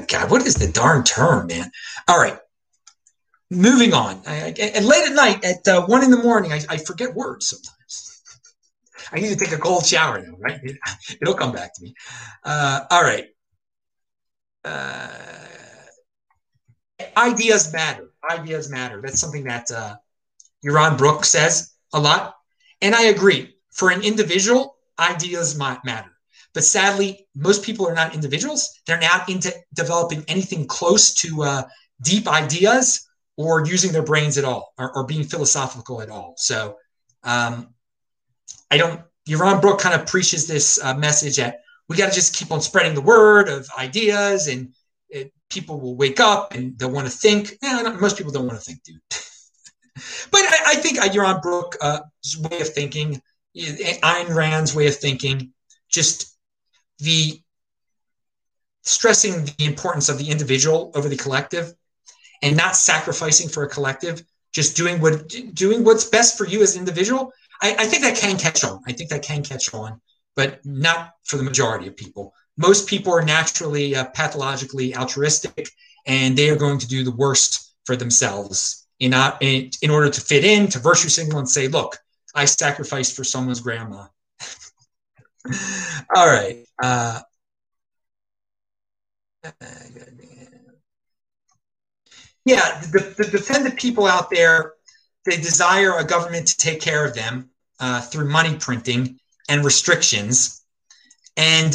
God, 0.07 0.29
what 0.29 0.45
is 0.45 0.55
the 0.55 0.71
darn 0.71 1.03
term, 1.03 1.47
man? 1.47 1.71
All 2.07 2.17
right, 2.17 2.37
moving 3.49 3.93
on. 3.93 4.21
I, 4.27 4.47
I, 4.47 4.53
and 4.75 4.85
late 4.85 5.07
at 5.07 5.13
night, 5.13 5.43
at 5.43 5.67
uh, 5.67 5.85
one 5.85 6.03
in 6.03 6.11
the 6.11 6.21
morning, 6.21 6.53
I, 6.53 6.61
I, 6.69 6.77
forget 6.77 7.15
words 7.15 7.47
sometimes. 7.47 8.21
I 9.11 9.19
need 9.19 9.29
to 9.29 9.35
take 9.35 9.53
a 9.53 9.57
cold 9.57 9.85
shower 9.85 10.21
now, 10.21 10.35
right? 10.37 10.59
It, 10.63 10.77
will 11.21 11.33
come 11.33 11.51
back 11.51 11.73
to 11.75 11.83
me. 11.83 11.95
Uh, 12.43 12.85
all 12.89 13.01
right. 13.01 13.25
Uh, 14.63 15.09
ideas 17.17 17.73
matter. 17.73 18.11
Ideas 18.29 18.69
matter. 18.69 19.01
That's 19.01 19.19
something 19.19 19.45
that 19.45 19.71
uh, 19.71 19.95
Yaron 20.63 20.97
Brook 20.97 21.25
says 21.25 21.73
a 21.93 21.99
lot, 21.99 22.35
and 22.81 22.95
I 22.95 23.03
agree. 23.05 23.55
For 23.71 23.89
an 23.89 24.01
individual, 24.01 24.75
ideas 24.99 25.57
might 25.57 25.83
matter. 25.85 26.11
But 26.53 26.63
sadly, 26.63 27.27
most 27.35 27.63
people 27.63 27.87
are 27.87 27.93
not 27.93 28.13
individuals. 28.13 28.69
They're 28.85 28.99
not 28.99 29.29
into 29.29 29.53
developing 29.73 30.25
anything 30.27 30.67
close 30.67 31.13
to 31.15 31.43
uh, 31.43 31.63
deep 32.01 32.27
ideas 32.27 33.07
or 33.37 33.65
using 33.65 33.91
their 33.91 34.03
brains 34.03 34.37
at 34.37 34.43
all 34.43 34.73
or, 34.77 34.95
or 34.95 35.05
being 35.05 35.23
philosophical 35.23 36.01
at 36.01 36.09
all. 36.09 36.33
So 36.37 36.77
um, 37.23 37.73
I 38.69 38.77
don't, 38.77 39.01
Yaron 39.27 39.61
Brook 39.61 39.79
kind 39.79 39.99
of 39.99 40.07
preaches 40.07 40.47
this 40.47 40.83
uh, 40.83 40.93
message 40.95 41.37
that 41.37 41.61
we 41.87 41.95
got 41.95 42.09
to 42.09 42.15
just 42.15 42.35
keep 42.35 42.51
on 42.51 42.61
spreading 42.61 42.95
the 42.95 43.01
word 43.01 43.47
of 43.47 43.67
ideas 43.77 44.47
and 44.47 44.73
it, 45.09 45.31
people 45.49 45.79
will 45.79 45.95
wake 45.95 46.19
up 46.19 46.53
and 46.53 46.77
they'll 46.77 46.91
want 46.91 47.07
to 47.07 47.11
think. 47.11 47.53
Eh, 47.63 47.83
most 47.99 48.17
people 48.17 48.31
don't 48.31 48.47
want 48.47 48.59
to 48.59 48.65
think, 48.65 48.83
dude. 48.83 48.99
but 50.31 50.41
I, 50.41 50.57
I 50.67 50.75
think 50.75 50.99
uh, 50.99 51.07
Yaron 51.07 51.41
Brook's 51.41 51.77
uh, 51.81 51.99
way 52.49 52.61
of 52.61 52.69
thinking, 52.69 53.21
Ayn 53.55 54.33
Rand's 54.33 54.73
way 54.73 54.87
of 54.87 54.95
thinking, 54.95 55.51
just 55.89 56.30
the 57.01 57.41
stressing 58.83 59.45
the 59.45 59.65
importance 59.65 60.09
of 60.09 60.17
the 60.17 60.29
individual 60.29 60.91
over 60.95 61.07
the 61.07 61.17
collective 61.17 61.73
and 62.41 62.57
not 62.57 62.75
sacrificing 62.75 63.47
for 63.47 63.63
a 63.63 63.69
collective 63.69 64.23
just 64.53 64.75
doing 64.75 64.99
what 64.99 65.33
doing 65.53 65.83
what's 65.83 66.05
best 66.05 66.37
for 66.37 66.45
you 66.45 66.61
as 66.61 66.75
an 66.75 66.79
individual. 66.79 67.31
I, 67.61 67.75
I, 67.79 67.85
think 67.85 68.01
that 68.03 68.17
can 68.17 68.37
catch 68.37 68.63
on. 68.63 68.81
I 68.87 68.91
think 68.91 69.09
that 69.11 69.21
can 69.21 69.43
catch 69.43 69.73
on 69.73 70.01
but 70.35 70.65
not 70.65 71.15
for 71.25 71.37
the 71.37 71.43
majority 71.43 71.87
of 71.87 71.95
people. 71.95 72.33
Most 72.57 72.87
people 72.87 73.13
are 73.13 73.21
naturally 73.21 73.95
uh, 73.95 74.05
pathologically 74.05 74.95
altruistic 74.95 75.69
and 76.05 76.37
they 76.37 76.49
are 76.49 76.55
going 76.55 76.79
to 76.79 76.87
do 76.87 77.03
the 77.03 77.11
worst 77.11 77.73
for 77.85 77.95
themselves 77.95 78.87
in, 78.99 79.13
uh, 79.13 79.37
in, 79.41 79.69
in 79.81 79.89
order 79.89 80.09
to 80.09 80.21
fit 80.21 80.43
in 80.43 80.67
to 80.67 80.79
virtue 80.79 81.09
signal 81.09 81.39
and 81.39 81.49
say 81.49 81.67
look 81.67 81.97
i 82.35 82.45
sacrificed 82.45 83.15
for 83.15 83.23
someone's 83.23 83.59
grandma 83.59 84.05
all 86.15 86.27
right. 86.27 86.65
Uh, 86.81 87.21
yeah, 92.45 92.81
the, 92.91 93.13
the 93.17 93.29
defendant 93.31 93.77
people 93.77 94.05
out 94.05 94.29
there, 94.29 94.73
they 95.25 95.37
desire 95.37 95.97
a 95.97 96.03
government 96.03 96.47
to 96.47 96.57
take 96.57 96.81
care 96.81 97.05
of 97.05 97.13
them 97.13 97.49
uh, 97.79 98.01
through 98.01 98.29
money 98.29 98.55
printing 98.55 99.19
and 99.49 99.65
restrictions. 99.65 100.63
And 101.37 101.73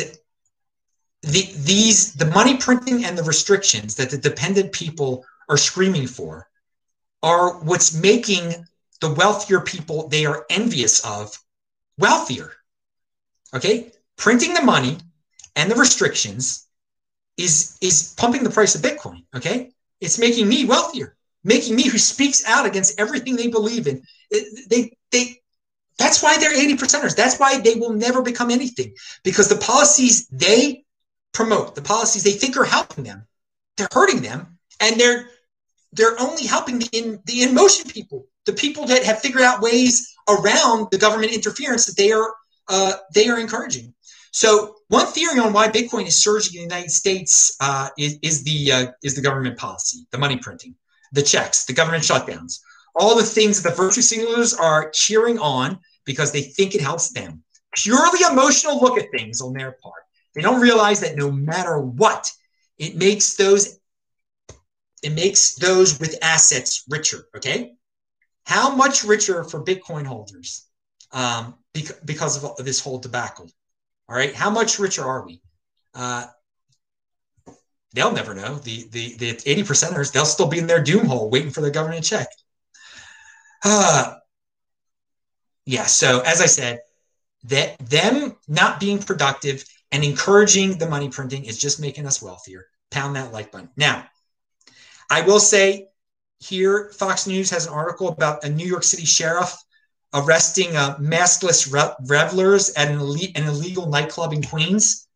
the, 1.22 1.50
these, 1.56 2.14
the 2.14 2.26
money 2.26 2.56
printing 2.56 3.04
and 3.04 3.18
the 3.18 3.24
restrictions 3.24 3.96
that 3.96 4.10
the 4.10 4.18
dependent 4.18 4.72
people 4.72 5.24
are 5.48 5.56
screaming 5.56 6.06
for 6.06 6.48
are 7.22 7.54
what's 7.62 7.94
making 7.94 8.54
the 9.00 9.12
wealthier 9.12 9.60
people 9.60 10.08
they 10.08 10.24
are 10.26 10.46
envious 10.50 11.04
of 11.04 11.38
wealthier. 11.98 12.52
Okay, 13.54 13.92
printing 14.16 14.54
the 14.54 14.62
money 14.62 14.98
and 15.54 15.70
the 15.70 15.76
restrictions 15.76 16.66
is 17.36 17.76
is 17.80 18.14
pumping 18.16 18.44
the 18.44 18.50
price 18.50 18.74
of 18.74 18.82
Bitcoin. 18.82 19.24
Okay, 19.34 19.72
it's 20.00 20.18
making 20.18 20.48
me 20.48 20.64
wealthier, 20.64 21.16
making 21.44 21.76
me 21.76 21.88
who 21.88 21.98
speaks 21.98 22.44
out 22.46 22.66
against 22.66 22.98
everything 22.98 23.36
they 23.36 23.48
believe 23.48 23.86
in. 23.86 24.02
They 24.68 24.96
they 25.10 25.40
that's 25.98 26.22
why 26.22 26.36
they're 26.36 26.52
80 26.52 26.76
percenters. 26.76 27.16
That's 27.16 27.38
why 27.38 27.58
they 27.58 27.74
will 27.76 27.92
never 27.92 28.20
become 28.22 28.50
anything 28.50 28.94
because 29.24 29.48
the 29.48 29.56
policies 29.56 30.26
they 30.28 30.84
promote, 31.32 31.74
the 31.74 31.82
policies 31.82 32.22
they 32.22 32.32
think 32.32 32.56
are 32.56 32.64
helping 32.64 33.04
them, 33.04 33.26
they're 33.76 33.88
hurting 33.92 34.22
them, 34.22 34.58
and 34.80 35.00
they're 35.00 35.28
they're 35.92 36.20
only 36.20 36.46
helping 36.46 36.78
the 36.78 36.88
in 36.92 37.20
the 37.24 37.42
in 37.42 37.54
motion 37.54 37.90
people, 37.90 38.26
the 38.44 38.52
people 38.52 38.86
that 38.86 39.04
have 39.04 39.20
figured 39.20 39.42
out 39.42 39.62
ways 39.62 40.14
around 40.28 40.88
the 40.90 40.98
government 40.98 41.32
interference 41.32 41.86
that 41.86 41.96
they 41.96 42.12
are 42.12 42.34
uh, 42.68 42.94
they 43.14 43.28
are 43.28 43.38
encouraging. 43.38 43.94
So 44.32 44.76
one 44.88 45.06
theory 45.06 45.38
on 45.38 45.52
why 45.52 45.68
Bitcoin 45.68 46.06
is 46.06 46.22
surging 46.22 46.60
in 46.60 46.68
the 46.68 46.74
United 46.74 46.90
States 46.90 47.56
uh, 47.60 47.88
is, 47.98 48.18
is, 48.22 48.44
the 48.44 48.72
uh, 48.72 48.86
is 49.02 49.14
the 49.14 49.22
government 49.22 49.56
policy, 49.56 50.06
the 50.10 50.18
money 50.18 50.36
printing. 50.36 50.74
the 51.12 51.22
checks, 51.22 51.64
the 51.64 51.72
government 51.72 52.04
shutdowns, 52.04 52.60
all 52.94 53.16
the 53.16 53.22
things 53.22 53.62
that 53.62 53.70
the 53.70 53.76
virtue 53.76 54.00
signalers 54.00 54.58
are 54.58 54.90
cheering 54.90 55.38
on 55.38 55.78
because 56.04 56.32
they 56.32 56.42
think 56.42 56.74
it 56.74 56.80
helps 56.80 57.10
them. 57.10 57.42
Purely 57.74 58.20
emotional 58.30 58.80
look 58.80 58.98
at 58.98 59.10
things 59.10 59.40
on 59.40 59.52
their 59.52 59.72
part. 59.82 60.02
They 60.34 60.42
don't 60.42 60.60
realize 60.60 61.00
that 61.00 61.16
no 61.16 61.30
matter 61.30 61.78
what, 61.78 62.30
it 62.78 62.96
makes 62.96 63.34
those 63.34 63.78
it 65.02 65.12
makes 65.12 65.54
those 65.56 66.00
with 66.00 66.18
assets 66.22 66.84
richer. 66.88 67.26
Okay, 67.36 67.74
how 68.44 68.74
much 68.74 69.04
richer 69.04 69.44
for 69.44 69.62
Bitcoin 69.62 70.06
holders 70.06 70.66
um, 71.12 71.54
because 72.04 72.42
of 72.42 72.64
this 72.64 72.80
whole 72.80 72.98
debacle? 72.98 73.50
All 74.08 74.16
right, 74.16 74.34
how 74.34 74.50
much 74.50 74.78
richer 74.78 75.04
are 75.04 75.26
we? 75.26 75.40
Uh, 75.94 76.26
they'll 77.92 78.12
never 78.12 78.34
know. 78.34 78.56
The 78.56 78.88
the 78.90 79.16
the 79.16 79.42
eighty 79.46 79.62
percenters 79.62 80.12
they'll 80.12 80.24
still 80.24 80.48
be 80.48 80.58
in 80.58 80.66
their 80.66 80.82
doom 80.82 81.06
hole 81.06 81.30
waiting 81.30 81.50
for 81.50 81.60
their 81.60 81.70
government 81.70 82.04
check. 82.04 82.28
Uh, 83.64 84.14
yeah. 85.64 85.86
So 85.86 86.20
as 86.20 86.40
I 86.40 86.46
said, 86.46 86.80
that 87.44 87.78
them 87.78 88.36
not 88.46 88.78
being 88.78 88.98
productive 88.98 89.64
and 89.92 90.04
encouraging 90.04 90.78
the 90.78 90.88
money 90.88 91.08
printing 91.08 91.44
is 91.44 91.58
just 91.58 91.80
making 91.80 92.06
us 92.06 92.22
wealthier. 92.22 92.66
Pound 92.90 93.16
that 93.16 93.32
like 93.32 93.50
button. 93.50 93.70
Now, 93.76 94.04
I 95.10 95.22
will 95.22 95.40
say 95.40 95.88
here, 96.38 96.90
Fox 96.90 97.26
News 97.26 97.50
has 97.50 97.66
an 97.66 97.72
article 97.72 98.08
about 98.08 98.44
a 98.44 98.48
New 98.48 98.66
York 98.66 98.82
City 98.82 99.06
sheriff 99.06 99.56
arresting 100.16 100.74
uh, 100.74 100.96
maskless 100.96 101.70
revelers 102.08 102.70
at 102.74 102.88
an, 102.88 102.98
elite, 102.98 103.38
an 103.38 103.46
illegal 103.46 103.86
nightclub 103.86 104.32
in 104.32 104.42
Queens. 104.42 105.06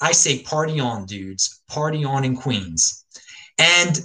I 0.00 0.12
say 0.12 0.42
party 0.42 0.80
on, 0.80 1.06
dudes. 1.06 1.62
Party 1.68 2.04
on 2.04 2.24
in 2.24 2.36
Queens. 2.36 3.04
And 3.58 3.98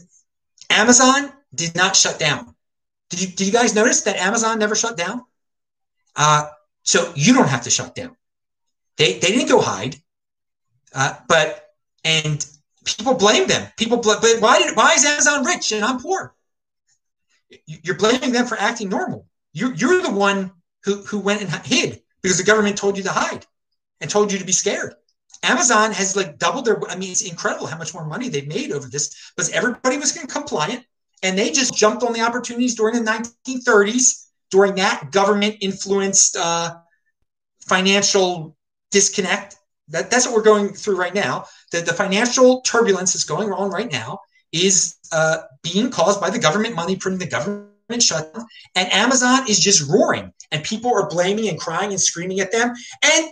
Amazon 0.69 1.31
did 1.53 1.75
not 1.75 1.95
shut 1.95 2.19
down. 2.19 2.55
Did 3.09 3.21
you, 3.21 3.27
did 3.27 3.47
you 3.47 3.53
guys 3.53 3.73
notice 3.73 4.01
that 4.01 4.17
Amazon 4.17 4.59
never 4.59 4.75
shut 4.75 4.97
down? 4.97 5.23
Uh, 6.15 6.47
so 6.83 7.11
you 7.15 7.33
don't 7.33 7.49
have 7.49 7.63
to 7.63 7.69
shut 7.69 7.95
down. 7.95 8.15
They, 8.97 9.13
they 9.13 9.29
didn't 9.29 9.49
go 9.49 9.61
hide. 9.61 9.95
Uh, 10.93 11.15
but, 11.27 11.69
and 12.03 12.45
people 12.85 13.15
blame 13.15 13.47
them. 13.47 13.67
People, 13.77 13.97
bl- 13.97 14.13
but 14.21 14.37
why 14.39 14.59
did, 14.59 14.77
why 14.77 14.93
is 14.93 15.03
Amazon 15.05 15.43
rich 15.43 15.71
and 15.71 15.83
I'm 15.83 15.99
poor? 15.99 16.35
You're 17.65 17.97
blaming 17.97 18.31
them 18.31 18.45
for 18.45 18.59
acting 18.59 18.89
normal. 18.89 19.27
You're, 19.55 19.73
you're 19.73 20.01
the 20.01 20.11
one 20.11 20.51
who, 20.83 20.97
who 21.03 21.17
went 21.17 21.41
and 21.41 21.49
hid 21.65 22.01
because 22.21 22.37
the 22.37 22.43
government 22.43 22.77
told 22.77 22.97
you 22.97 23.03
to 23.03 23.11
hide 23.11 23.45
and 24.01 24.09
told 24.09 24.31
you 24.31 24.37
to 24.37 24.45
be 24.45 24.51
scared. 24.51 24.95
Amazon 25.43 25.93
has 25.93 26.15
like 26.15 26.37
doubled 26.37 26.65
their, 26.65 26.77
I 26.89 26.97
mean, 26.97 27.09
it's 27.09 27.21
incredible 27.21 27.65
how 27.65 27.77
much 27.77 27.93
more 27.93 28.05
money 28.05 28.27
they've 28.27 28.47
made 28.47 28.73
over 28.73 28.89
this 28.89 29.31
because 29.33 29.49
everybody 29.51 29.97
was 29.97 30.11
compliant 30.11 30.85
and 31.23 31.39
they 31.39 31.51
just 31.51 31.73
jumped 31.73 32.03
on 32.03 32.11
the 32.11 32.19
opportunities 32.19 32.75
during 32.75 33.01
the 33.01 33.09
1930s, 33.09 34.25
during 34.51 34.75
that 34.75 35.11
government 35.11 35.55
influenced 35.61 36.35
uh, 36.35 36.75
financial 37.61 38.57
disconnect. 38.91 39.55
That, 39.87 40.11
that's 40.11 40.25
what 40.25 40.35
we're 40.35 40.41
going 40.41 40.73
through 40.73 40.97
right 40.97 41.13
now. 41.13 41.45
The, 41.71 41.79
the 41.79 41.93
financial 41.93 42.59
turbulence 42.61 43.13
that's 43.13 43.23
going 43.23 43.53
on 43.53 43.69
right 43.69 43.91
now 43.91 44.19
is 44.51 44.95
uh, 45.13 45.43
being 45.63 45.91
caused 45.91 46.19
by 46.19 46.29
the 46.29 46.39
government 46.39 46.75
money 46.75 46.97
printing, 46.97 47.19
the 47.19 47.27
government 47.27 47.69
shutdown, 47.99 48.45
and 48.75 48.91
Amazon 48.91 49.49
is 49.49 49.59
just 49.59 49.89
roaring, 49.89 50.31
and 50.51 50.63
people 50.63 50.93
are 50.93 51.09
blaming 51.09 51.47
and 51.49 51.59
crying 51.59 51.91
and 51.91 52.01
screaming 52.01 52.39
at 52.39 52.51
them. 52.51 52.73
And 53.03 53.31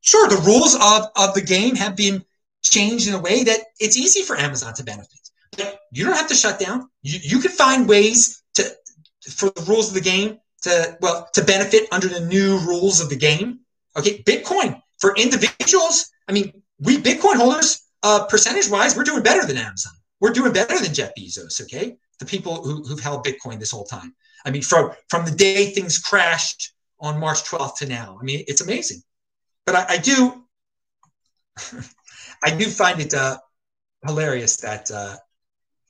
sure, 0.00 0.28
the 0.28 0.42
rules 0.42 0.74
of, 0.74 1.06
of 1.16 1.34
the 1.34 1.42
game 1.42 1.76
have 1.76 1.96
been 1.96 2.24
changed 2.62 3.08
in 3.08 3.14
a 3.14 3.20
way 3.20 3.44
that 3.44 3.60
it's 3.80 3.96
easy 3.96 4.22
for 4.22 4.36
Amazon 4.36 4.74
to 4.74 4.84
benefit. 4.84 5.20
But 5.56 5.78
you 5.92 6.04
don't 6.04 6.16
have 6.16 6.28
to 6.28 6.34
shut 6.34 6.58
down. 6.58 6.88
You, 7.02 7.18
you 7.22 7.38
can 7.40 7.50
find 7.50 7.88
ways 7.88 8.42
to 8.54 8.64
for 9.30 9.50
the 9.50 9.64
rules 9.66 9.88
of 9.88 9.94
the 9.94 10.00
game 10.00 10.38
to 10.62 10.96
well 11.00 11.28
to 11.34 11.44
benefit 11.44 11.88
under 11.92 12.08
the 12.08 12.20
new 12.20 12.58
rules 12.58 13.00
of 13.00 13.08
the 13.08 13.16
game. 13.16 13.60
Okay, 13.96 14.22
Bitcoin 14.22 14.80
for 14.98 15.14
individuals. 15.16 16.10
I 16.28 16.32
mean, 16.32 16.62
we 16.80 16.98
Bitcoin 16.98 17.36
holders, 17.36 17.82
uh, 18.02 18.26
percentage 18.26 18.68
wise, 18.68 18.96
we're 18.96 19.04
doing 19.04 19.22
better 19.22 19.46
than 19.46 19.56
Amazon. 19.56 19.92
We're 20.20 20.32
doing 20.32 20.52
better 20.52 20.78
than 20.78 20.94
Jeff 20.94 21.12
Bezos. 21.18 21.60
Okay, 21.62 21.96
the 22.18 22.26
people 22.26 22.62
who, 22.62 22.82
who've 22.84 23.00
held 23.00 23.24
Bitcoin 23.24 23.58
this 23.58 23.70
whole 23.70 23.84
time. 23.84 24.14
I 24.44 24.50
mean, 24.50 24.62
from 24.62 24.92
from 25.08 25.24
the 25.24 25.30
day 25.30 25.66
things 25.70 25.98
crashed 25.98 26.72
on 27.00 27.20
March 27.20 27.44
12th 27.44 27.78
to 27.78 27.86
now. 27.86 28.18
I 28.20 28.24
mean, 28.24 28.44
it's 28.46 28.60
amazing. 28.60 29.02
But 29.66 29.74
I, 29.76 29.86
I 29.90 29.98
do, 29.98 30.44
I 32.42 32.50
do 32.50 32.66
find 32.66 33.00
it 33.00 33.14
uh, 33.14 33.38
hilarious 34.06 34.58
that 34.58 34.90
uh, 34.90 35.16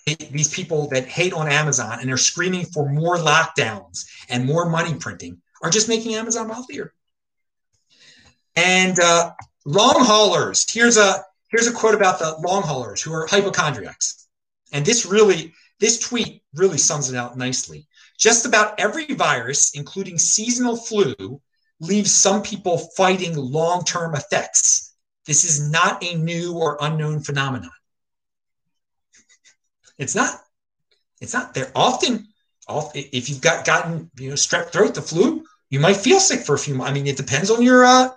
these 0.07 0.53
people 0.53 0.89
that 0.89 1.07
hate 1.07 1.33
on 1.33 1.49
Amazon 1.49 1.99
and 2.01 2.11
are 2.11 2.17
screaming 2.17 2.65
for 2.67 2.89
more 2.89 3.17
lockdowns 3.17 4.07
and 4.29 4.45
more 4.45 4.69
money 4.69 4.95
printing 4.95 5.41
are 5.63 5.71
just 5.71 5.89
making 5.89 6.15
Amazon 6.15 6.49
wealthier. 6.49 6.93
And 8.57 8.99
uh, 9.01 9.33
long 9.65 10.05
haulers. 10.05 10.71
Here's 10.71 10.97
a 10.97 11.25
here's 11.49 11.67
a 11.67 11.73
quote 11.73 11.95
about 11.95 12.19
the 12.19 12.37
long 12.47 12.63
haulers 12.63 13.03
who 13.03 13.13
are 13.13 13.27
hypochondriacs. 13.27 14.27
And 14.73 14.85
this 14.85 15.07
really 15.07 15.55
this 15.81 15.99
tweet 15.99 16.43
really 16.55 16.79
sums 16.79 17.11
it 17.11 17.17
out 17.17 17.37
nicely. 17.37 17.87
Just 18.19 18.47
about 18.47 18.79
every 18.79 19.07
virus, 19.07 19.75
including 19.75 20.19
seasonal 20.19 20.77
flu, 20.77 21.41
leaves 21.81 22.13
some 22.13 22.43
people 22.43 22.79
fighting 22.97 23.37
long-term 23.37 24.15
effects. 24.15 24.95
This 25.27 25.45
is 25.45 25.71
not 25.71 26.03
a 26.05 26.15
new 26.15 26.55
or 26.55 26.79
unknown 26.81 27.21
phenomenon. 27.21 27.71
It's 29.99 30.15
not. 30.15 30.41
It's 31.21 31.35
not. 31.35 31.55
They're 31.55 31.73
often, 31.75 32.29
if 32.95 33.29
you've 33.29 33.41
got 33.41 33.65
gotten 33.65 34.11
you 34.19 34.29
know 34.29 34.35
strep 34.35 34.71
throat, 34.71 34.95
the 34.95 35.03
flu, 35.03 35.45
you 35.71 35.81
might 35.81 35.97
feel 35.97 36.21
sick 36.21 36.41
for 36.41 36.55
a 36.55 36.59
few 36.59 36.75
months. 36.75 36.91
I 36.91 36.95
mean, 36.95 37.07
it 37.07 37.17
depends 37.17 37.51
on 37.51 37.63
your 37.63 37.85
uh, 37.85 38.11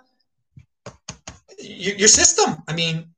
your, 1.58 1.96
your 1.96 2.08
system. 2.08 2.56
I 2.66 2.72
mean, 2.74 3.14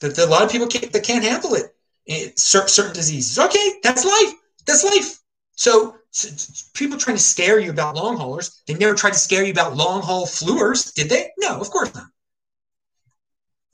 that 0.00 0.18
a 0.18 0.26
lot 0.26 0.42
of 0.42 0.50
people 0.50 0.66
can't, 0.66 0.92
that 0.92 1.04
can't 1.04 1.24
handle 1.24 1.54
it. 1.54 1.74
It 2.06 2.38
certain 2.38 2.92
diseases. 2.92 3.38
Okay, 3.38 3.74
that's 3.82 4.04
life. 4.04 4.34
That's 4.66 4.84
life. 4.84 5.18
So, 5.54 5.96
so, 6.10 6.28
people 6.74 6.98
trying 6.98 7.16
to 7.16 7.22
scare 7.22 7.58
you 7.58 7.70
about 7.70 7.96
long 7.96 8.16
haulers, 8.16 8.62
they 8.66 8.74
never 8.74 8.94
tried 8.94 9.12
to 9.12 9.18
scare 9.18 9.44
you 9.44 9.52
about 9.52 9.76
long 9.76 10.02
haul 10.02 10.26
fluers, 10.26 10.92
did 10.92 11.08
they? 11.08 11.30
No, 11.38 11.60
of 11.60 11.70
course 11.70 11.92
not. 11.94 12.06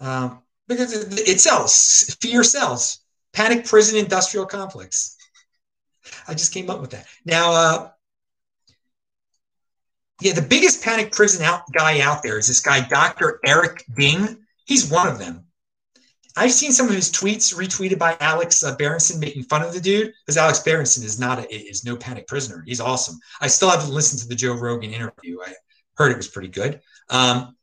Um, 0.01 0.43
because 0.68 0.93
it, 0.93 1.29
it 1.29 1.41
sells. 1.41 2.16
Fear 2.20 2.45
sells. 2.45 3.01
Panic 3.33 3.64
prison 3.64 3.99
industrial 3.99 4.47
complex. 4.47 5.16
I 6.26 6.35
just 6.35 6.53
came 6.55 6.70
up 6.70 6.81
with 6.81 6.91
that. 6.91 7.07
Now, 7.24 7.53
uh, 7.53 7.91
yeah, 10.20 10.33
the 10.33 10.43
biggest 10.43 10.83
panic 10.83 11.12
prison 11.12 11.45
out 11.45 11.62
guy 11.72 12.01
out 12.01 12.22
there 12.22 12.39
is 12.39 12.49
this 12.49 12.61
guy, 12.61 12.87
Dr. 12.87 13.41
Eric 13.45 13.85
Ding. 13.97 14.45
He's 14.64 14.91
one 14.91 15.09
of 15.09 15.18
them. 15.18 15.48
I've 16.39 16.53
seen 16.53 16.72
some 16.72 16.89
of 16.89 16.95
his 16.95 17.11
tweets 17.11 17.53
retweeted 17.53 17.99
by 17.99 18.16
Alex 18.20 18.62
uh, 18.62 18.76
Berenson 18.76 19.18
making 19.18 19.43
fun 19.45 19.62
of 19.62 19.72
the 19.72 19.80
dude 19.80 20.12
because 20.24 20.36
Alex 20.36 20.61
Berenson 20.61 21.03
is 21.03 21.18
not 21.18 21.41
a, 21.41 21.53
is 21.53 21.84
no 21.84 21.97
panic 21.97 22.28
prisoner. 22.28 22.62
He's 22.64 22.80
awesome. 22.80 23.18
I 23.41 23.49
still 23.49 23.70
haven't 23.70 23.93
listened 23.93 24.22
to 24.22 24.28
the 24.28 24.36
Joe 24.36 24.55
Rogan 24.55 24.93
interview. 24.93 25.39
I 25.45 25.53
heard 25.97 26.12
it 26.12 26.16
was 26.16 26.28
pretty 26.28 26.49
good. 26.49 26.80
Um, 27.11 27.57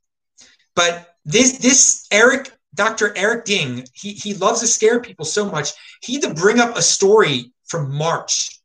but 0.76 1.15
this 1.23 1.57
this 1.59 2.05
Eric 2.11 2.51
Dr. 2.73 3.17
Eric 3.17 3.45
Ding, 3.45 3.86
he, 3.93 4.11
he 4.11 4.34
loves 4.34 4.59
to 4.59 4.67
scare 4.67 4.99
people 4.99 5.23
so 5.23 5.49
much. 5.49 5.71
He 6.01 6.15
had 6.15 6.23
to 6.23 6.34
bring 6.34 6.59
up 6.59 6.76
a 6.76 6.82
story 6.82 7.53
from 7.65 7.95
March 7.95 8.59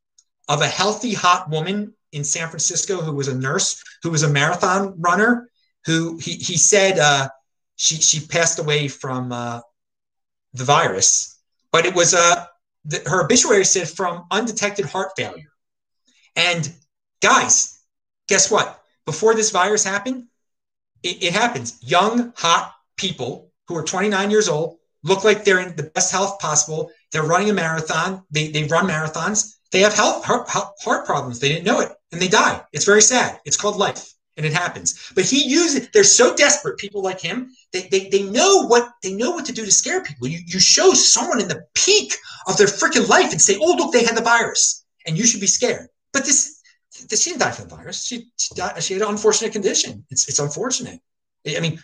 of 0.48 0.61
a 0.61 0.66
healthy, 0.66 1.14
hot 1.14 1.48
woman 1.48 1.94
in 2.12 2.24
San 2.24 2.48
Francisco 2.48 2.96
who 2.96 3.12
was 3.12 3.28
a 3.28 3.38
nurse, 3.38 3.82
who 4.02 4.11
was 4.11 4.24
a 4.24 4.28
marathon 4.28 5.00
runner, 5.00 5.48
who 5.86 6.18
he, 6.18 6.32
he 6.32 6.56
said 6.56 6.98
uh, 6.98 7.28
she, 7.76 7.94
she 7.96 8.26
passed 8.26 8.58
away 8.58 8.88
from 8.88 9.30
uh, 9.30 9.61
the 10.53 10.64
virus, 10.64 11.38
but 11.72 11.86
it 11.86 11.94
was 11.94 12.14
uh, 12.14 12.46
the, 12.84 13.03
her 13.07 13.24
obituary 13.24 13.64
said 13.64 13.88
from 13.88 14.26
undetected 14.30 14.86
heart 14.86 15.12
failure. 15.16 15.53
And 16.36 16.72
guys, 17.22 17.78
guess 18.28 18.51
what? 18.51 18.82
Before 19.07 19.34
this 19.34 19.51
virus 19.51 19.84
happened, 19.84 20.26
it, 21.03 21.22
it 21.22 21.32
happens. 21.32 21.78
Young, 21.82 22.32
hot 22.36 22.74
people 22.96 23.53
who 23.68 23.76
are 23.76 23.84
29 23.84 24.30
years 24.30 24.48
old, 24.48 24.78
look 25.03 25.24
like 25.24 25.44
they're 25.44 25.61
in 25.61 25.76
the 25.76 25.90
best 25.94 26.12
health 26.12 26.38
possible. 26.38 26.90
They're 27.12 27.22
running 27.22 27.51
a 27.51 27.55
marathon. 27.55 28.22
They, 28.30 28.48
they 28.48 28.64
run 28.64 28.86
marathons. 28.86 29.57
They 29.72 29.80
have 29.80 29.94
health 29.94 30.24
heart, 30.24 30.48
heart 30.48 31.07
problems. 31.07 31.38
They 31.38 31.48
didn't 31.48 31.64
know 31.64 31.80
it 31.80 31.92
and 32.12 32.20
they 32.20 32.28
die. 32.28 32.62
It's 32.72 32.84
very 32.84 33.03
sad. 33.03 33.40
It's 33.44 33.57
called 33.57 33.76
life 33.76 34.12
and 34.41 34.47
it 34.47 34.57
happens. 34.57 35.12
But 35.14 35.26
he 35.26 35.47
uses 35.47 35.91
they're 35.91 36.03
so 36.03 36.34
desperate, 36.34 36.78
people 36.78 37.03
like 37.03 37.20
him, 37.20 37.51
they, 37.72 37.88
they, 37.91 38.09
they 38.09 38.22
know 38.22 38.66
what 38.66 38.88
they 39.03 39.12
know 39.12 39.32
what 39.32 39.45
to 39.47 39.53
do 39.53 39.66
to 39.66 39.70
scare 39.70 40.03
people. 40.03 40.28
You, 40.28 40.38
you 40.47 40.59
show 40.59 40.95
someone 40.95 41.41
in 41.41 41.49
the 41.49 41.64
peak 41.74 42.14
of 42.47 42.57
their 42.57 42.66
freaking 42.66 43.07
life 43.09 43.32
and 43.32 43.41
say, 43.41 43.59
oh, 43.61 43.74
look, 43.76 43.93
they 43.93 44.05
had 44.05 44.16
the 44.16 44.22
virus 44.22 44.84
and 45.07 45.18
you 45.18 45.26
should 45.26 45.41
be 45.41 45.47
scared. 45.47 45.88
But 46.14 46.24
this, 46.24 46.62
this 47.09 47.22
she 47.22 47.30
didn't 47.30 47.43
die 47.43 47.51
from 47.51 47.68
the 47.68 47.76
virus. 47.76 48.03
She, 48.03 48.30
she, 48.38 48.55
died, 48.55 48.82
she 48.82 48.95
had 48.95 49.03
an 49.03 49.11
unfortunate 49.11 49.53
condition. 49.53 50.05
It's, 50.09 50.26
it's 50.26 50.38
unfortunate. 50.38 51.01
I 51.47 51.61
mean, 51.61 51.82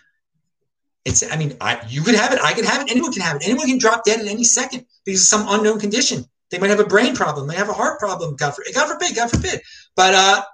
it's, 1.05 1.31
I 1.31 1.37
mean, 1.37 1.57
I, 1.61 1.83
you 1.89 2.03
could 2.03 2.15
have 2.15 2.33
it, 2.33 2.41
I 2.43 2.55
could 2.55 2.65
have 2.65 2.83
it, 2.83 2.91
anyone 2.91 3.13
can 3.13 3.23
have 3.23 3.37
it. 3.37 3.43
Anyone 3.45 3.67
can 3.67 3.79
drop 3.79 4.05
dead 4.05 4.21
at 4.21 4.27
any 4.27 4.45
second 4.45 4.87
because 5.05 5.21
of 5.21 5.27
some 5.27 5.47
unknown 5.49 5.79
condition. 5.79 6.25
They 6.51 6.59
might 6.59 6.71
have 6.71 6.81
a 6.81 6.87
brain 6.87 7.15
problem. 7.15 7.49
They 7.49 7.57
have 7.57 7.69
a 7.69 7.75
heart 7.75 7.99
problem. 7.99 8.37
God 8.37 8.55
forbid. 8.55 8.75
God 8.75 8.89
forbid. 8.89 9.17
God 9.17 9.31
forbid. 9.31 9.61
But 9.95 10.15
uh, 10.15 10.45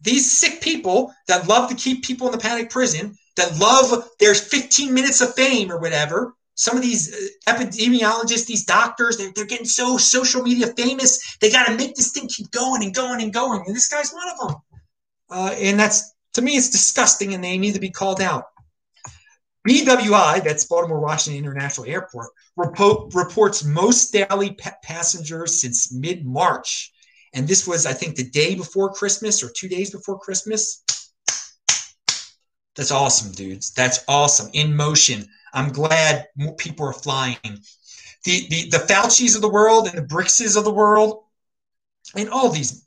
these 0.00 0.30
sick 0.30 0.60
people 0.60 1.12
that 1.28 1.48
love 1.48 1.68
to 1.70 1.74
keep 1.74 2.04
people 2.04 2.26
in 2.26 2.32
the 2.32 2.38
panic 2.38 2.70
prison, 2.70 3.16
that 3.36 3.58
love 3.58 4.08
their 4.20 4.34
15 4.34 4.92
minutes 4.92 5.20
of 5.20 5.34
fame 5.34 5.70
or 5.70 5.78
whatever. 5.78 6.34
Some 6.56 6.76
of 6.76 6.82
these 6.82 7.12
uh, 7.12 7.50
epidemiologists, 7.52 8.46
these 8.46 8.64
doctors, 8.64 9.16
they're, 9.16 9.32
they're 9.34 9.44
getting 9.44 9.66
so 9.66 9.96
social 9.96 10.42
media 10.42 10.68
famous. 10.76 11.36
They 11.40 11.50
got 11.50 11.66
to 11.66 11.76
make 11.76 11.96
this 11.96 12.12
thing 12.12 12.28
keep 12.28 12.50
going 12.52 12.84
and 12.84 12.94
going 12.94 13.22
and 13.22 13.32
going. 13.32 13.64
And 13.66 13.74
this 13.74 13.88
guy's 13.88 14.12
one 14.12 14.28
of 14.28 14.48
them. 14.48 14.56
Uh, 15.30 15.54
and 15.58 15.78
that's, 15.78 16.14
to 16.34 16.42
me, 16.42 16.52
it's 16.56 16.70
disgusting 16.70 17.34
and 17.34 17.42
they 17.42 17.58
need 17.58 17.74
to 17.74 17.80
be 17.80 17.90
called 17.90 18.20
out. 18.20 18.44
BWI, 19.66 20.44
that's 20.44 20.66
Baltimore 20.66 21.00
Washington 21.00 21.42
International 21.42 21.86
Airport, 21.86 22.28
reports 22.56 23.64
most 23.64 24.12
daily 24.12 24.52
pa- 24.52 24.76
passengers 24.82 25.60
since 25.60 25.90
mid 25.92 26.26
March. 26.26 26.92
And 27.34 27.46
this 27.46 27.66
was, 27.66 27.84
I 27.84 27.92
think, 27.92 28.16
the 28.16 28.30
day 28.30 28.54
before 28.54 28.92
Christmas 28.92 29.42
or 29.42 29.50
two 29.50 29.68
days 29.68 29.90
before 29.90 30.18
Christmas. 30.18 30.82
That's 32.76 32.90
awesome, 32.90 33.32
dudes. 33.32 33.72
That's 33.72 34.04
awesome. 34.08 34.50
In 34.52 34.74
motion. 34.74 35.26
I'm 35.52 35.70
glad 35.70 36.26
more 36.36 36.54
people 36.56 36.86
are 36.86 36.92
flying. 36.92 37.38
The, 38.24 38.46
the, 38.48 38.68
the 38.70 38.84
Fauci's 38.88 39.36
of 39.36 39.42
the 39.42 39.48
world 39.48 39.86
and 39.86 39.98
the 39.98 40.02
Birxes 40.02 40.56
of 40.56 40.64
the 40.64 40.72
world 40.72 41.24
and 42.16 42.28
all 42.30 42.48
these 42.48 42.86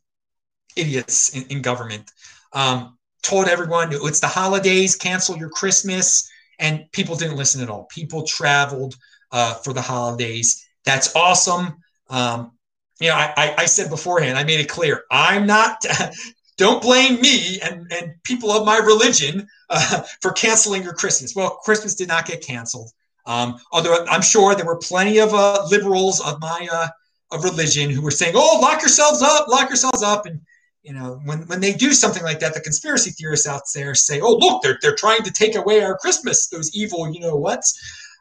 idiots 0.76 1.36
in, 1.36 1.43
in 1.43 1.62
government 1.62 2.12
um, 2.54 2.98
told 3.22 3.48
everyone 3.48 3.89
it's 3.91 4.20
the 4.20 4.28
holidays, 4.28 4.95
cancel 4.95 5.38
your 5.38 5.50
Christmas 5.50 6.30
and 6.60 6.91
people 6.91 7.16
didn't 7.16 7.38
listen 7.38 7.62
at 7.62 7.70
all. 7.70 7.86
People 7.86 8.24
traveled 8.24 8.95
uh, 9.32 9.56
for 9.56 9.74
the 9.74 9.82
holidays. 9.82 10.66
That's 10.86 11.16
awesome. 11.16 11.78
Um, 12.10 12.57
you 13.00 13.10
know, 13.10 13.16
I, 13.16 13.54
I, 13.58 13.66
said 13.66 13.89
beforehand, 13.89 14.38
I 14.38 14.43
made 14.43 14.60
it 14.60 14.70
clear, 14.70 15.04
I'm 15.12 15.45
not. 15.45 15.86
don't 16.58 16.82
blame 16.82 17.22
me 17.22 17.60
and, 17.62 17.91
and 17.91 18.16
people 18.24 18.52
of 18.52 18.66
my 18.66 18.78
religion 18.78 19.48
uh, 19.70 20.02
for 20.22 20.32
canceling 20.32 20.84
your 20.84 20.93
Christmas. 20.93 21.36
Well, 21.36 21.60
Christmas 21.64 21.95
did 21.95 22.08
not 22.08 22.26
get 22.26 22.41
canceled. 22.41 22.91
Um, 23.26 23.60
although 23.72 24.06
I'm 24.10 24.22
sure 24.22 24.56
there 24.56 24.66
were 24.66 24.78
plenty 24.78 25.20
of 25.20 25.34
uh, 25.34 25.66
liberals 25.70 26.22
of 26.22 26.39
my 26.39 26.68
uh, 26.72 26.88
of 27.32 27.43
religion 27.43 27.89
who 27.89 28.02
were 28.02 28.10
saying, 28.10 28.34
"Oh, 28.38 28.60
lock 28.62 28.82
yourselves 28.82 29.22
up, 29.22 29.50
lock 29.50 29.68
yourselves 29.68 30.02
up," 30.02 30.26
and 30.26 30.39
you 30.88 30.93
know, 30.93 31.20
when, 31.26 31.39
when 31.48 31.60
they 31.60 31.74
do 31.74 31.91
something 31.91 32.24
like 32.24 32.39
that, 32.39 32.54
the 32.54 32.62
conspiracy 32.62 33.10
theorists 33.12 33.45
out 33.45 33.64
there 33.76 33.93
say, 33.93 34.22
oh, 34.22 34.38
look, 34.38 34.64
they're, 34.64 34.80
they're 34.82 34.95
trying 34.95 35.22
to 35.24 35.32
take 35.32 35.56
away 35.56 35.82
our 35.82 35.98
Christmas, 35.98 36.48
those 36.48 36.74
evil, 36.74 37.12
you 37.12 37.20
know 37.20 37.36
what's. 37.36 37.78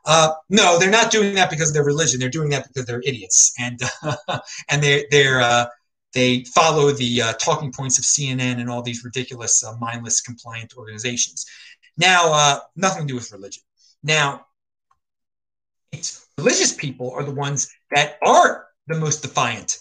Uh, 0.07 0.33
no, 0.49 0.79
they're 0.79 0.89
not 0.89 1.11
doing 1.11 1.35
that 1.35 1.51
because 1.51 1.69
of 1.69 1.75
their 1.75 1.85
religion. 1.85 2.21
They're 2.21 2.31
doing 2.31 2.49
that 2.51 2.67
because 2.69 2.87
they're 2.87 3.03
idiots. 3.05 3.53
And, 3.59 3.81
uh, 4.03 4.39
and 4.71 4.83
they, 4.83 5.05
they're, 5.11 5.41
uh, 5.41 5.67
they 6.15 6.45
follow 6.45 6.93
the 6.93 7.23
uh, 7.23 7.33
talking 7.35 7.73
points 7.73 7.99
of 7.99 8.05
CNN 8.05 8.61
and 8.61 8.71
all 8.71 8.83
these 8.83 9.05
ridiculous, 9.05 9.65
uh, 9.65 9.75
mindless, 9.79 10.21
compliant 10.21 10.75
organizations. 10.77 11.45
Now, 11.99 12.61
nothing 12.77 13.03
to 13.03 13.09
do 13.09 13.15
with 13.17 13.33
religion. 13.33 13.63
Now, 14.03 14.47
it's 15.93 16.29
religious 16.39 16.73
people 16.73 17.11
are 17.13 17.25
the 17.25 17.33
ones 17.33 17.73
that 17.91 18.19
are 18.23 18.67
the 18.87 18.99
most 18.99 19.23
defiant 19.23 19.79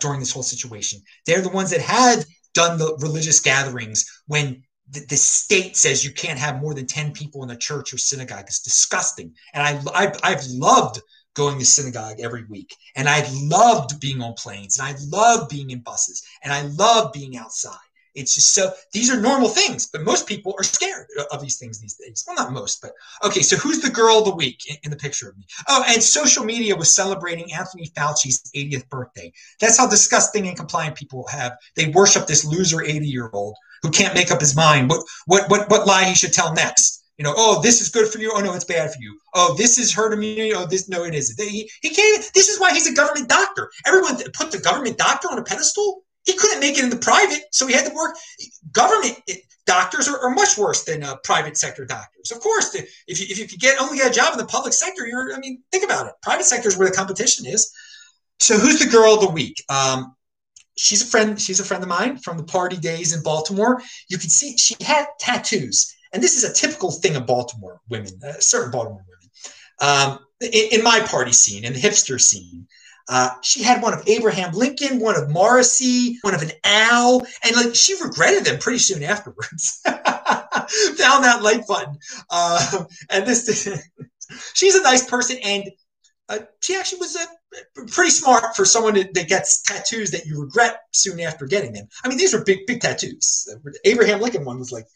during 0.00 0.20
this 0.20 0.32
whole 0.32 0.44
situation. 0.44 1.00
They're 1.26 1.42
the 1.42 1.48
ones 1.50 1.70
that 1.70 1.80
had 1.80 2.24
done 2.54 2.78
the 2.78 2.96
religious 3.00 3.40
gatherings 3.40 4.06
when 4.26 4.62
the, 4.90 5.06
the, 5.06 5.16
state 5.16 5.76
says 5.76 6.04
you 6.04 6.12
can't 6.12 6.38
have 6.38 6.60
more 6.60 6.74
than 6.74 6.86
10 6.86 7.12
people 7.12 7.42
in 7.42 7.50
a 7.50 7.56
church 7.56 7.92
or 7.92 7.98
synagogue. 7.98 8.44
It's 8.46 8.60
disgusting. 8.60 9.34
And 9.54 9.62
I, 9.62 9.80
I've, 9.94 10.16
I've 10.22 10.44
loved 10.46 11.00
going 11.34 11.58
to 11.58 11.64
synagogue 11.64 12.20
every 12.20 12.44
week. 12.44 12.74
And 12.96 13.08
I 13.08 13.26
loved 13.32 14.00
being 14.00 14.20
on 14.20 14.34
planes 14.34 14.78
and 14.78 14.88
I 14.88 14.96
love 15.08 15.48
being 15.48 15.70
in 15.70 15.80
buses 15.80 16.22
and 16.42 16.52
I 16.52 16.62
love 16.62 17.12
being 17.12 17.36
outside. 17.36 17.76
It's 18.14 18.34
just 18.34 18.54
so 18.54 18.72
these 18.92 19.10
are 19.10 19.20
normal 19.20 19.48
things, 19.48 19.86
but 19.86 20.02
most 20.02 20.26
people 20.26 20.54
are 20.58 20.64
scared 20.64 21.06
of 21.30 21.40
these 21.40 21.58
things 21.58 21.80
these 21.80 21.94
days. 21.94 22.24
Well, 22.26 22.36
not 22.36 22.52
most, 22.52 22.80
but 22.82 22.92
okay. 23.24 23.42
So 23.42 23.56
who's 23.56 23.80
the 23.80 23.90
girl 23.90 24.18
of 24.18 24.24
the 24.24 24.34
week 24.34 24.68
in, 24.68 24.76
in 24.84 24.90
the 24.90 24.96
picture 24.96 25.28
of 25.28 25.36
me? 25.38 25.44
Oh, 25.68 25.84
and 25.88 26.02
social 26.02 26.44
media 26.44 26.76
was 26.76 26.94
celebrating 26.94 27.52
Anthony 27.52 27.90
Fauci's 27.96 28.42
80th 28.54 28.88
birthday. 28.88 29.32
That's 29.60 29.78
how 29.78 29.88
disgusting 29.88 30.48
and 30.48 30.56
compliant 30.56 30.96
people 30.96 31.26
have. 31.28 31.56
They 31.76 31.88
worship 31.88 32.26
this 32.26 32.44
loser 32.44 32.82
80 32.82 33.06
year 33.06 33.30
old 33.32 33.56
who 33.82 33.90
can't 33.90 34.14
make 34.14 34.30
up 34.30 34.40
his 34.40 34.56
mind 34.56 34.90
what 34.90 35.04
what 35.26 35.48
what 35.50 35.70
what 35.70 35.86
lie 35.86 36.04
he 36.04 36.14
should 36.14 36.32
tell 36.32 36.52
next. 36.52 37.00
You 37.20 37.24
know, 37.24 37.34
oh, 37.36 37.60
this 37.60 37.82
is 37.82 37.90
good 37.90 38.10
for 38.10 38.18
you. 38.18 38.32
Oh 38.34 38.40
no, 38.40 38.54
it's 38.54 38.64
bad 38.64 38.90
for 38.90 38.98
you. 38.98 39.18
Oh, 39.34 39.54
this 39.54 39.78
is 39.78 39.92
herd 39.92 40.14
immunity. 40.14 40.54
Oh, 40.54 40.64
this 40.64 40.88
no, 40.88 41.04
it 41.04 41.14
isn't. 41.14 41.38
He, 41.38 41.70
he 41.82 41.90
can't. 41.90 42.24
This 42.34 42.48
is 42.48 42.58
why 42.58 42.72
he's 42.72 42.90
a 42.90 42.94
government 42.94 43.28
doctor. 43.28 43.70
Everyone 43.86 44.16
put 44.32 44.50
the 44.50 44.58
government 44.58 44.96
doctor 44.96 45.28
on 45.30 45.38
a 45.38 45.42
pedestal 45.42 46.02
he 46.24 46.34
couldn't 46.34 46.60
make 46.60 46.78
it 46.78 46.84
in 46.84 46.90
the 46.90 46.96
private, 46.96 47.42
so 47.52 47.66
he 47.66 47.74
had 47.74 47.86
to 47.86 47.94
work. 47.94 48.16
Government 48.72 49.20
doctors 49.66 50.08
are, 50.08 50.18
are 50.18 50.30
much 50.30 50.58
worse 50.58 50.84
than 50.84 51.02
uh, 51.02 51.16
private 51.22 51.56
sector 51.56 51.84
doctors. 51.84 52.30
Of 52.30 52.40
course, 52.40 52.74
if 52.74 53.20
you, 53.20 53.26
if 53.28 53.38
you 53.38 53.46
could 53.46 53.60
get 53.60 53.80
only 53.80 53.98
get 53.98 54.10
a 54.10 54.14
job 54.14 54.32
in 54.32 54.38
the 54.38 54.46
public 54.46 54.72
sector, 54.72 55.06
you're. 55.06 55.34
I 55.34 55.38
mean, 55.38 55.62
think 55.70 55.84
about 55.84 56.06
it. 56.06 56.14
Private 56.22 56.44
sector 56.44 56.68
is 56.68 56.76
where 56.76 56.88
the 56.88 56.96
competition 56.96 57.46
is. 57.46 57.72
So, 58.38 58.58
who's 58.58 58.80
the 58.80 58.90
girl 58.90 59.14
of 59.14 59.20
the 59.20 59.30
week? 59.30 59.62
Um, 59.68 60.14
she's 60.76 61.02
a 61.02 61.06
friend. 61.06 61.40
She's 61.40 61.60
a 61.60 61.64
friend 61.64 61.82
of 61.82 61.88
mine 61.88 62.18
from 62.18 62.36
the 62.36 62.44
party 62.44 62.76
days 62.76 63.14
in 63.14 63.22
Baltimore. 63.22 63.80
You 64.08 64.18
can 64.18 64.30
see 64.30 64.56
she 64.56 64.76
had 64.82 65.06
tattoos, 65.18 65.94
and 66.12 66.22
this 66.22 66.36
is 66.36 66.44
a 66.44 66.52
typical 66.52 66.90
thing 66.90 67.16
of 67.16 67.26
Baltimore 67.26 67.80
women, 67.88 68.12
uh, 68.26 68.34
certain 68.40 68.70
Baltimore 68.70 69.04
women. 69.06 69.20
Um, 69.80 70.18
in, 70.40 70.78
in 70.80 70.82
my 70.82 71.00
party 71.00 71.32
scene, 71.32 71.64
in 71.64 71.72
the 71.72 71.80
hipster 71.80 72.20
scene, 72.20 72.66
uh, 73.10 73.30
she 73.42 73.60
had 73.60 73.82
one 73.82 73.92
of 73.92 74.06
Abraham 74.06 74.52
Lincoln, 74.52 75.00
one 75.00 75.16
of 75.16 75.28
Morrissey, 75.28 76.18
one 76.22 76.32
of 76.32 76.42
an 76.42 76.52
owl, 76.62 77.26
and 77.44 77.56
like 77.56 77.74
she 77.74 78.00
regretted 78.00 78.44
them 78.44 78.60
pretty 78.60 78.78
soon 78.78 79.02
afterwards. 79.02 79.80
Found 79.84 81.24
that 81.24 81.40
like 81.42 81.66
button, 81.66 81.98
uh, 82.30 82.84
and 83.10 83.26
this. 83.26 83.68
she's 84.54 84.76
a 84.76 84.82
nice 84.82 85.04
person, 85.04 85.38
and 85.42 85.64
uh, 86.28 86.38
she 86.60 86.76
actually 86.76 87.00
was 87.00 87.16
a 87.16 87.26
pretty 87.88 88.10
smart 88.10 88.54
for 88.54 88.64
someone 88.64 88.94
that, 88.94 89.12
that, 89.14 89.26
gets 89.26 89.60
tattoos 89.62 90.12
that 90.12 90.24
you 90.24 90.40
regret 90.40 90.82
soon 90.92 91.18
after 91.18 91.46
getting 91.46 91.72
them. 91.72 91.88
I 92.04 92.08
mean, 92.08 92.16
these 92.16 92.32
were 92.32 92.44
big, 92.44 92.64
big 92.64 92.80
tattoos. 92.80 93.52
Abraham 93.84 94.20
Lincoln 94.20 94.44
one 94.44 94.60
was 94.60 94.70
like 94.70 94.86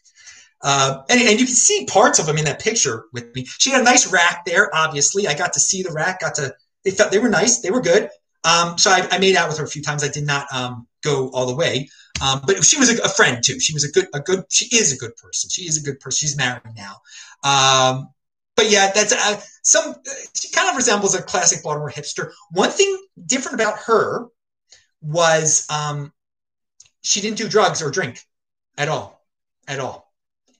uh, 0.61 1.03
and, 1.09 1.19
and, 1.19 1.37
you 1.37 1.45
can 1.45 1.53
see 1.53 1.85
parts 1.85 2.17
of 2.17 2.25
them 2.25 2.37
in 2.37 2.45
that 2.45 2.61
picture 2.61 3.05
with 3.11 3.35
me. 3.35 3.45
She 3.45 3.71
had 3.71 3.81
a 3.81 3.83
nice 3.83 4.11
rack 4.11 4.45
there, 4.45 4.73
obviously. 4.73 5.27
I 5.27 5.33
got 5.33 5.51
to 5.53 5.59
see 5.59 5.83
the 5.83 5.91
rack, 5.91 6.21
got 6.21 6.35
to 6.35 6.55
they 6.85 6.91
felt 6.91 7.11
they 7.11 7.19
were 7.19 7.29
nice. 7.29 7.59
They 7.59 7.71
were 7.71 7.81
good. 7.81 8.09
Um, 8.45 8.77
so 8.77 8.91
I, 8.91 9.07
I, 9.11 9.17
made 9.17 9.35
out 9.35 9.49
with 9.49 9.57
her 9.57 9.65
a 9.65 9.67
few 9.67 9.81
times. 9.81 10.03
I 10.03 10.07
did 10.07 10.25
not 10.25 10.45
um, 10.53 10.87
go 11.03 11.29
all 11.33 11.47
the 11.47 11.55
way, 11.55 11.89
um, 12.21 12.41
but 12.45 12.63
she 12.63 12.77
was 12.77 12.91
a, 12.91 13.01
a, 13.03 13.09
friend 13.09 13.43
too. 13.43 13.59
She 13.59 13.73
was 13.73 13.83
a 13.83 13.91
good, 13.91 14.05
a 14.13 14.19
good. 14.19 14.43
She 14.49 14.73
is 14.75 14.93
a 14.93 14.97
good 14.97 15.15
person. 15.15 15.49
She 15.49 15.63
is 15.63 15.77
a 15.77 15.81
good 15.81 15.99
person. 15.99 16.27
She's 16.27 16.37
married 16.37 16.61
now. 16.77 17.01
Um, 17.43 18.09
but 18.55 18.69
yeah, 18.69 18.91
that's 18.93 19.13
uh, 19.13 19.41
some. 19.63 19.95
She 20.35 20.49
kind 20.49 20.69
of 20.69 20.75
resembles 20.75 21.15
a 21.15 21.23
classic 21.23 21.63
Baltimore 21.63 21.89
hipster. 21.89 22.31
One 22.51 22.69
thing 22.69 22.95
different 23.25 23.55
about 23.55 23.79
her 23.79 24.27
was 25.01 25.65
um, 25.71 26.13
she 27.01 27.21
didn't 27.21 27.37
do 27.37 27.49
drugs 27.49 27.81
or 27.81 27.89
drink 27.89 28.21
at 28.77 28.89
all, 28.89 29.25
at 29.67 29.79
all. 29.79 30.13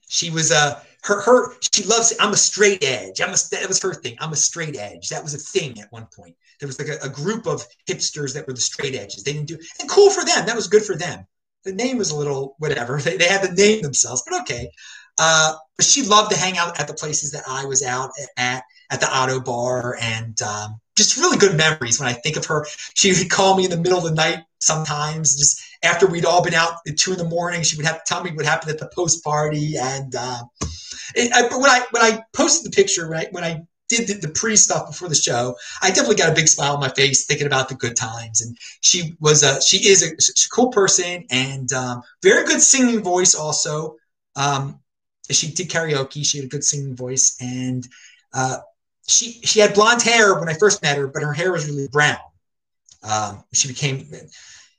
She 0.08 0.30
was 0.30 0.50
a 0.50 0.82
her 1.06 1.20
her 1.22 1.54
she 1.72 1.84
loves 1.84 2.12
i'm 2.20 2.32
a 2.32 2.36
straight 2.36 2.82
edge. 2.84 3.20
I'm 3.20 3.30
a 3.30 3.36
that 3.52 3.68
was 3.68 3.80
her 3.82 3.94
thing. 3.94 4.16
I'm 4.20 4.32
a 4.32 4.36
straight 4.36 4.76
edge. 4.76 5.08
That 5.08 5.22
was 5.22 5.34
a 5.34 5.38
thing 5.38 5.80
at 5.80 5.90
one 5.92 6.06
point. 6.14 6.36
There 6.58 6.66
was 6.66 6.78
like 6.78 6.88
a, 6.88 7.04
a, 7.04 7.08
group 7.08 7.46
of 7.46 7.64
hipsters 7.88 8.34
that 8.34 8.46
were 8.46 8.54
the 8.54 8.60
straight 8.60 8.94
edges. 8.94 9.22
They 9.22 9.32
didn't 9.32 9.48
do 9.48 9.58
and 9.80 9.88
cool 9.88 10.10
for 10.10 10.24
them. 10.24 10.46
That 10.46 10.56
was 10.56 10.66
good 10.66 10.82
for 10.82 10.96
them. 10.96 11.26
The 11.64 11.72
name 11.72 11.98
was 11.98 12.10
a 12.10 12.16
little 12.16 12.56
whatever. 12.58 12.98
They, 13.04 13.16
they 13.16 13.28
had 13.28 13.42
to 13.42 13.52
name 13.52 13.82
themselves 13.82 14.22
but 14.28 14.40
okay. 14.42 14.70
Uh, 15.18 15.54
but 15.76 15.86
she 15.86 16.02
loved 16.02 16.30
to 16.32 16.36
hang 16.36 16.58
out 16.58 16.78
at 16.78 16.88
the 16.88 16.94
places 16.94 17.30
that 17.32 17.44
i 17.48 17.64
was 17.64 17.82
out 17.82 18.10
at 18.36 18.64
at 18.90 19.00
the 19.00 19.06
Ottobar 19.06 19.94
and 20.00 20.40
um, 20.42 20.80
just 20.96 21.16
really 21.16 21.38
good 21.38 21.56
memories 21.56 21.98
when 22.00 22.08
i 22.08 22.12
think 22.12 22.36
of 22.36 22.46
her. 22.46 22.66
She 22.94 23.12
would 23.12 23.30
call 23.30 23.56
me 23.56 23.64
in 23.64 23.70
the 23.70 23.76
middle 23.76 23.98
of 23.98 24.04
the 24.04 24.10
night 24.10 24.40
sometimes 24.58 25.36
just 25.36 25.60
after 25.82 26.06
we'd 26.06 26.24
all 26.24 26.42
been 26.42 26.54
out 26.54 26.74
at 26.88 26.96
two 26.96 27.12
in 27.12 27.18
the 27.18 27.24
morning. 27.24 27.62
She 27.62 27.76
would 27.76 27.86
have 27.86 28.02
to 28.02 28.14
tell 28.14 28.22
me 28.22 28.32
what 28.32 28.44
happened 28.44 28.72
at 28.72 28.78
the 28.78 28.90
post 28.94 29.22
party 29.22 29.76
and 29.76 30.14
uh, 30.14 30.42
I, 31.16 31.48
when 31.56 31.70
I 31.70 31.86
when 31.90 32.02
I 32.02 32.22
posted 32.32 32.70
the 32.70 32.74
picture, 32.74 33.08
right 33.08 33.32
when 33.32 33.44
I 33.44 33.62
did 33.88 34.08
the, 34.08 34.14
the, 34.14 34.28
pre 34.28 34.56
stuff 34.56 34.88
before 34.88 35.08
the 35.08 35.14
show, 35.14 35.56
I 35.82 35.88
definitely 35.88 36.16
got 36.16 36.30
a 36.30 36.34
big 36.34 36.48
smile 36.48 36.74
on 36.74 36.80
my 36.80 36.88
face 36.88 37.24
thinking 37.26 37.46
about 37.46 37.68
the 37.68 37.76
good 37.76 37.96
times. 37.96 38.40
And 38.40 38.56
she 38.80 39.14
was 39.20 39.42
a 39.42 39.60
she 39.62 39.88
is 39.88 40.02
a, 40.02 40.08
a 40.08 40.48
cool 40.50 40.70
person 40.70 41.24
and 41.30 41.72
um, 41.72 42.02
very 42.22 42.44
good 42.44 42.60
singing 42.60 43.02
voice. 43.02 43.34
Also, 43.34 43.96
um, 44.34 44.80
she 45.30 45.52
did 45.52 45.68
karaoke. 45.68 46.24
She 46.24 46.38
had 46.38 46.46
a 46.46 46.50
good 46.50 46.64
singing 46.64 46.96
voice, 46.96 47.36
and 47.40 47.86
uh, 48.34 48.58
she 49.06 49.40
she 49.44 49.60
had 49.60 49.74
blonde 49.74 50.02
hair 50.02 50.38
when 50.38 50.48
I 50.48 50.54
first 50.54 50.82
met 50.82 50.96
her, 50.96 51.06
but 51.06 51.22
her 51.22 51.32
hair 51.32 51.52
was 51.52 51.68
really 51.68 51.88
brown. 51.88 52.18
Um, 53.02 53.44
she 53.52 53.68
became 53.68 54.08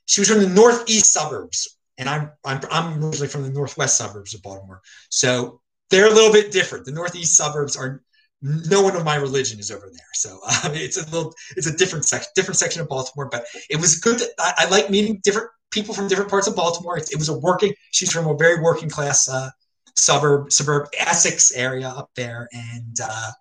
she 0.05 0.21
was 0.21 0.29
from 0.29 0.39
the 0.39 0.49
northeast 0.49 1.13
suburbs, 1.13 1.77
and 1.97 2.09
I'm 2.09 2.31
I'm 2.45 2.61
I'm 2.71 3.03
originally 3.03 3.27
from 3.27 3.43
the 3.43 3.49
northwest 3.49 3.97
suburbs 3.97 4.33
of 4.33 4.41
Baltimore. 4.41 4.81
So 5.09 5.61
they're 5.89 6.07
a 6.07 6.13
little 6.13 6.31
bit 6.31 6.51
different. 6.51 6.85
The 6.85 6.91
northeast 6.91 7.35
suburbs 7.35 7.75
are 7.75 8.01
no 8.41 8.81
one 8.81 8.95
of 8.95 9.03
my 9.03 9.15
religion 9.15 9.59
is 9.59 9.71
over 9.71 9.89
there. 9.91 10.09
So 10.13 10.39
um, 10.63 10.73
it's 10.73 10.97
a 10.97 11.05
little, 11.09 11.33
it's 11.55 11.67
a 11.67 11.75
different 11.75 12.05
section, 12.05 12.31
different 12.35 12.57
section 12.57 12.81
of 12.81 12.89
Baltimore. 12.89 13.29
But 13.29 13.45
it 13.69 13.79
was 13.79 13.99
good. 13.99 14.21
I, 14.39 14.53
I, 14.57 14.69
like 14.69 14.89
meeting 14.89 15.19
different 15.23 15.49
people 15.71 15.93
from 15.93 16.07
different 16.07 16.29
parts 16.29 16.47
of 16.47 16.55
Baltimore. 16.55 16.97
It, 16.97 17.11
it 17.11 17.17
was 17.17 17.29
a 17.29 17.37
working. 17.37 17.73
She's 17.91 18.11
from 18.11 18.27
a 18.27 18.35
very 18.35 18.61
working 18.61 18.89
class 18.89 19.27
uh, 19.27 19.49
suburb, 19.95 20.51
suburb 20.51 20.89
Essex 20.97 21.51
area 21.51 21.87
up 21.87 22.11
there, 22.15 22.47
and 22.53 22.97
uh, 23.03 23.31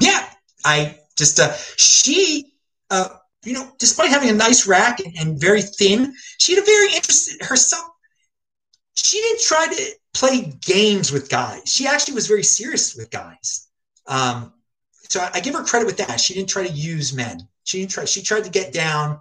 yeah, 0.00 0.28
I 0.64 0.98
just 1.16 1.38
uh, 1.38 1.52
she, 1.76 2.54
uh, 2.90 3.08
you 3.44 3.52
know, 3.54 3.70
despite 3.78 4.10
having 4.10 4.30
a 4.30 4.34
nice 4.34 4.66
rack 4.66 5.00
and, 5.00 5.14
and 5.18 5.40
very 5.40 5.62
thin, 5.62 6.14
she 6.38 6.54
had 6.54 6.62
a 6.62 6.66
very 6.66 6.94
interesting 6.94 7.38
herself. 7.46 7.84
She 8.94 9.20
didn't 9.20 9.42
try 9.42 9.66
to 9.68 9.92
play 10.14 10.52
games 10.60 11.12
with 11.12 11.28
guys. 11.28 11.62
She 11.66 11.86
actually 11.86 12.14
was 12.14 12.26
very 12.26 12.42
serious 12.42 12.94
with 12.94 13.10
guys. 13.10 13.68
Um, 14.06 14.52
so 15.08 15.20
I, 15.20 15.30
I, 15.34 15.40
give 15.40 15.54
her 15.54 15.64
credit 15.64 15.86
with 15.86 15.96
that. 15.98 16.20
She 16.20 16.34
didn't 16.34 16.48
try 16.48 16.66
to 16.66 16.72
use 16.72 17.14
men. 17.14 17.48
She 17.64 17.78
didn't 17.80 17.92
try. 17.92 18.04
She 18.04 18.22
tried 18.22 18.44
to 18.44 18.50
get 18.50 18.72
down 18.72 19.20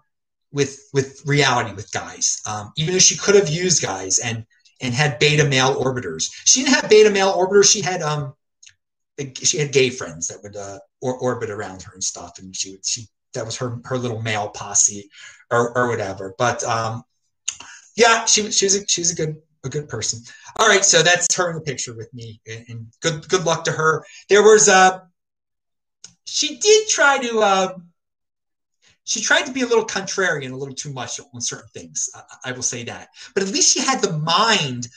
with 0.52 0.90
with 0.94 1.22
reality 1.26 1.74
with 1.74 1.92
guys. 1.92 2.42
Um, 2.50 2.72
even 2.78 2.94
though 2.94 3.00
she 3.00 3.18
could 3.18 3.36
have 3.36 3.50
used 3.50 3.82
guys 3.82 4.20
and 4.20 4.46
and 4.82 4.94
had 4.94 5.20
beta 5.20 5.46
male 5.46 5.76
orbiters. 5.76 6.32
She 6.46 6.64
didn't 6.64 6.76
have 6.76 6.90
beta 6.90 7.10
male 7.10 7.34
orbiters. 7.34 7.72
She 7.72 7.82
had 7.82 8.02
um 8.02 8.34
she 9.36 9.58
had 9.58 9.72
gay 9.72 9.90
friends 9.90 10.28
that 10.28 10.42
would 10.42 10.56
uh, 10.56 10.80
or, 11.02 11.18
orbit 11.18 11.50
around 11.50 11.84
her 11.84 11.94
and 11.94 12.04
stuff, 12.04 12.40
and 12.40 12.56
she 12.56 12.72
would 12.72 12.86
she 12.86 13.08
that 13.34 13.46
was 13.46 13.56
her 13.58 13.80
her 13.86 13.98
little 13.98 14.22
male 14.22 14.50
posse 14.50 15.10
or, 15.52 15.78
or 15.78 15.88
whatever. 15.88 16.34
But 16.38 16.64
um, 16.64 17.04
yeah, 17.96 18.26
she 18.26 18.52
she 18.52 18.66
was 18.66 18.76
a, 18.76 18.88
she 18.88 19.02
was 19.02 19.12
a 19.12 19.16
good 19.16 19.42
a 19.64 19.70
good 19.70 19.88
person. 19.88 20.22
All 20.58 20.68
right, 20.68 20.84
so 20.84 21.04
that's 21.04 21.34
her 21.36 21.50
in 21.50 21.56
the 21.56 21.62
picture 21.62 21.94
with 21.94 22.14
me, 22.14 22.42
and 22.48 22.88
good 23.02 23.28
good 23.30 23.46
luck 23.46 23.64
to 23.66 23.72
her. 23.72 24.06
There 24.30 24.44
was 24.44 24.68
a 24.68 25.08
she 26.26 26.58
did 26.58 26.88
try 26.88 27.18
to 27.20 27.40
uh, 27.40 27.74
she 29.04 29.22
tried 29.22 29.46
to 29.46 29.52
be 29.52 29.62
a 29.62 29.68
little 29.68 29.86
contrarian, 29.86 30.52
a 30.52 30.56
little 30.56 30.76
too 30.76 30.94
much 30.94 31.20
on 31.34 31.42
certain 31.42 31.70
things. 31.74 32.10
I, 32.16 32.50
I 32.50 32.52
will 32.54 32.64
say 32.64 32.84
that, 32.86 33.10
but 33.34 33.44
at 33.44 33.50
least 33.50 33.74
she 33.74 33.82
had 33.82 34.02
the 34.02 34.18
mind 34.20 34.88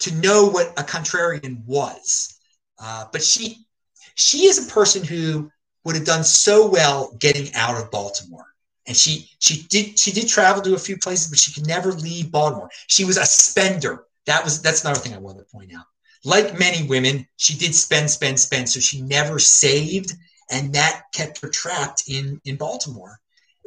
to 0.00 0.14
know 0.16 0.46
what 0.46 0.78
a 0.78 0.82
contrarian 0.82 1.64
was. 1.64 2.38
Uh, 2.78 3.06
but 3.12 3.22
she 3.22 3.66
she 4.14 4.46
is 4.46 4.66
a 4.66 4.72
person 4.72 5.02
who 5.04 5.50
would 5.84 5.96
have 5.96 6.04
done 6.04 6.24
so 6.24 6.68
well 6.68 7.16
getting 7.20 7.52
out 7.54 7.80
of 7.80 7.90
Baltimore. 7.90 8.53
And 8.86 8.96
she 8.96 9.30
she 9.38 9.62
did 9.68 9.98
she 9.98 10.12
did 10.12 10.28
travel 10.28 10.62
to 10.62 10.74
a 10.74 10.78
few 10.78 10.98
places, 10.98 11.28
but 11.28 11.38
she 11.38 11.52
could 11.52 11.66
never 11.66 11.92
leave 11.92 12.30
Baltimore. 12.30 12.70
She 12.86 13.04
was 13.04 13.16
a 13.16 13.24
spender. 13.24 14.06
That 14.26 14.44
was 14.44 14.60
that's 14.60 14.84
another 14.84 15.00
thing 15.00 15.14
I 15.14 15.18
wanted 15.18 15.40
to 15.40 15.52
point 15.52 15.74
out. 15.74 15.86
Like 16.24 16.58
many 16.58 16.86
women, 16.86 17.26
she 17.36 17.56
did 17.56 17.74
spend, 17.74 18.10
spend, 18.10 18.38
spend. 18.40 18.68
So 18.68 18.80
she 18.80 19.02
never 19.02 19.38
saved, 19.38 20.14
and 20.50 20.72
that 20.74 21.04
kept 21.12 21.40
her 21.40 21.48
trapped 21.48 22.04
in 22.08 22.40
in 22.44 22.56
Baltimore. 22.56 23.20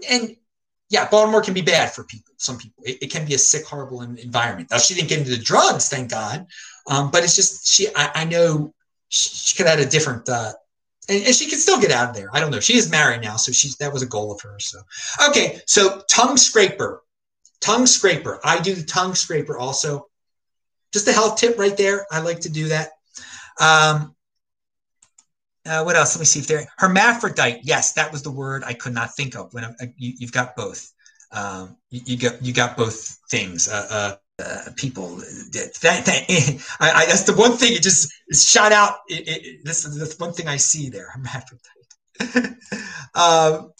And 0.09 0.35
yeah, 0.89 1.09
Baltimore 1.09 1.41
can 1.41 1.53
be 1.53 1.61
bad 1.61 1.91
for 1.91 2.03
people. 2.03 2.33
Some 2.37 2.57
people, 2.57 2.83
it, 2.85 2.97
it 3.03 3.11
can 3.11 3.25
be 3.25 3.33
a 3.33 3.37
sick, 3.37 3.65
horrible 3.65 4.01
environment. 4.01 4.69
Now 4.71 4.77
she 4.77 4.93
didn't 4.93 5.09
get 5.09 5.19
into 5.19 5.31
the 5.31 5.43
drugs, 5.43 5.89
thank 5.89 6.09
God. 6.09 6.47
Um, 6.87 7.11
but 7.11 7.23
it's 7.23 7.35
just 7.35 7.67
she. 7.67 7.87
I, 7.95 8.11
I 8.15 8.25
know 8.25 8.73
she, 9.09 9.29
she, 9.29 9.57
could 9.57 9.67
have 9.67 9.79
had 9.79 9.87
a 9.87 9.91
different 9.91 10.29
uh, 10.29 10.53
and, 11.09 11.25
and, 11.25 11.35
she 11.35 11.47
can 11.47 11.59
still 11.59 11.79
get 11.79 11.91
out 11.91 12.09
of 12.09 12.15
there. 12.15 12.29
I 12.33 12.39
don't 12.39 12.51
know. 12.51 12.59
She 12.59 12.77
is 12.77 12.91
married 12.91 13.21
now, 13.21 13.35
so 13.35 13.51
she's 13.51 13.75
that 13.77 13.93
was 13.93 14.01
a 14.01 14.07
goal 14.07 14.31
of 14.31 14.41
hers. 14.41 14.67
So 14.67 14.79
okay, 15.29 15.61
so 15.65 16.01
tongue 16.09 16.37
scraper, 16.37 17.03
tongue 17.61 17.85
scraper. 17.85 18.39
I 18.43 18.59
do 18.59 18.73
the 18.73 18.83
tongue 18.83 19.15
scraper 19.15 19.57
also. 19.57 20.07
Just 20.93 21.07
a 21.07 21.11
health 21.11 21.37
tip 21.37 21.57
right 21.57 21.75
there. 21.75 22.05
I 22.11 22.19
like 22.19 22.41
to 22.41 22.49
do 22.49 22.69
that. 22.69 22.91
Um, 23.59 24.15
uh, 25.65 25.83
what 25.83 25.95
else? 25.95 26.15
Let 26.15 26.21
me 26.21 26.25
see 26.25 26.39
if 26.39 26.47
there 26.47 26.65
hermaphrodite. 26.77 27.61
Yes, 27.63 27.93
that 27.93 28.11
was 28.11 28.23
the 28.23 28.31
word 28.31 28.63
I 28.65 28.73
could 28.73 28.93
not 28.93 29.15
think 29.15 29.35
of. 29.35 29.53
When 29.53 29.65
I, 29.65 29.93
you, 29.97 30.13
have 30.21 30.31
got 30.31 30.55
both. 30.55 30.93
Um, 31.31 31.75
you, 31.89 32.01
you, 32.05 32.17
got 32.17 32.41
you 32.41 32.53
got 32.53 32.77
both 32.77 33.19
things. 33.29 33.67
Uh, 33.67 34.15
uh, 34.39 34.69
people. 34.75 35.17
That, 35.17 35.77
that, 35.81 36.07
I, 36.79 36.91
I, 36.91 37.05
that's 37.05 37.23
the 37.23 37.35
one 37.35 37.53
thing. 37.53 37.73
It 37.73 37.83
just 37.83 38.11
shot 38.33 38.71
out. 38.71 38.97
It, 39.07 39.27
it, 39.27 39.65
this 39.65 39.85
is 39.85 39.97
the 39.97 40.23
one 40.23 40.33
thing 40.33 40.47
I 40.47 40.57
see 40.57 40.89
there. 40.89 41.09
Hermaphrodite. 41.09 42.57
um, 43.15 43.71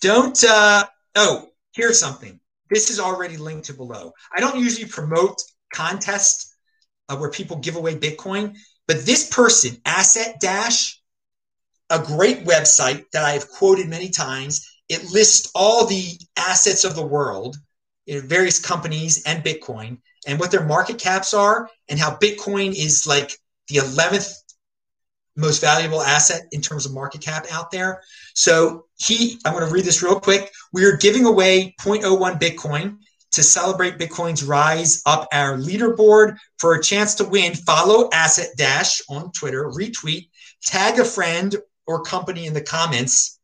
don't. 0.00 0.42
Uh, 0.44 0.84
oh, 1.14 1.48
here's 1.74 1.98
something. 1.98 2.40
This 2.70 2.90
is 2.90 3.00
already 3.00 3.36
linked 3.36 3.66
to 3.66 3.74
below. 3.74 4.12
I 4.34 4.40
don't 4.40 4.58
usually 4.58 4.88
promote 4.88 5.42
contests 5.72 6.56
uh, 7.08 7.16
where 7.16 7.30
people 7.30 7.58
give 7.58 7.76
away 7.76 7.94
Bitcoin, 7.94 8.56
but 8.86 9.04
this 9.04 9.28
person, 9.28 9.76
Asset 9.84 10.40
Dash, 10.40 11.00
a 11.90 11.98
great 11.98 12.44
website 12.44 13.04
that 13.12 13.24
I 13.24 13.32
have 13.32 13.50
quoted 13.50 13.88
many 13.88 14.08
times. 14.08 14.66
It 14.88 15.12
lists 15.12 15.50
all 15.54 15.86
the 15.86 16.18
assets 16.36 16.84
of 16.84 16.96
the 16.96 17.06
world 17.06 17.56
various 18.08 18.58
companies 18.58 19.22
and 19.24 19.44
Bitcoin 19.44 19.98
and 20.26 20.38
what 20.38 20.50
their 20.50 20.64
market 20.64 20.98
caps 20.98 21.34
are 21.34 21.68
and 21.88 21.98
how 21.98 22.16
Bitcoin 22.16 22.74
is 22.74 23.06
like 23.06 23.32
the 23.68 23.76
11th 23.76 24.34
most 25.36 25.60
valuable 25.60 26.02
asset 26.02 26.42
in 26.52 26.60
terms 26.60 26.84
of 26.84 26.92
market 26.92 27.20
cap 27.20 27.46
out 27.50 27.70
there. 27.70 28.02
So 28.34 28.86
he, 28.98 29.38
I'm 29.44 29.54
going 29.54 29.66
to 29.66 29.72
read 29.72 29.84
this 29.84 30.02
real 30.02 30.20
quick. 30.20 30.50
We 30.72 30.84
are 30.84 30.96
giving 30.96 31.24
away 31.24 31.74
0.01 31.80 32.38
Bitcoin 32.38 32.98
to 33.32 33.42
celebrate 33.42 33.98
Bitcoin's 33.98 34.44
rise 34.44 35.02
up 35.06 35.26
our 35.32 35.56
leaderboard 35.56 36.36
for 36.58 36.74
a 36.74 36.82
chance 36.82 37.14
to 37.16 37.24
win. 37.24 37.54
Follow 37.54 38.10
Asset 38.12 38.48
Dash 38.56 39.00
on 39.08 39.32
Twitter, 39.32 39.70
retweet, 39.70 40.28
tag 40.62 40.98
a 40.98 41.04
friend 41.04 41.56
or 41.86 42.02
company 42.02 42.46
in 42.46 42.52
the 42.52 42.60
comments 42.60 43.40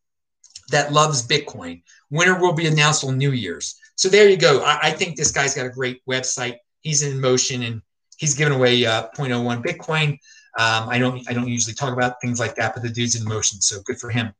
that 0.70 0.92
loves 0.92 1.26
Bitcoin. 1.26 1.82
Winner 2.10 2.38
will 2.38 2.52
be 2.52 2.66
announced 2.66 3.04
on 3.04 3.16
New 3.16 3.32
Year's. 3.32 3.78
So 3.98 4.08
there 4.08 4.28
you 4.28 4.36
go. 4.36 4.62
I, 4.62 4.78
I, 4.84 4.90
think 4.92 5.16
this 5.16 5.32
guy's 5.32 5.56
got 5.56 5.66
a 5.66 5.70
great 5.70 6.06
website. 6.06 6.58
He's 6.82 7.02
in 7.02 7.20
motion 7.20 7.64
and 7.64 7.82
he's 8.16 8.34
giving 8.34 8.54
away 8.54 8.86
uh, 8.86 9.08
0.01 9.16 9.60
Bitcoin. 9.60 10.10
Um, 10.56 10.88
I 10.88 11.00
don't 11.00 11.28
I 11.28 11.34
don't 11.34 11.48
usually 11.48 11.74
talk 11.74 11.92
about 11.92 12.20
things 12.20 12.38
like 12.38 12.54
that, 12.54 12.74
but 12.74 12.84
the 12.84 12.90
dude's 12.90 13.20
in 13.20 13.28
motion, 13.28 13.60
so 13.60 13.80
good 13.84 13.98
for 13.98 14.10
him. 14.10 14.32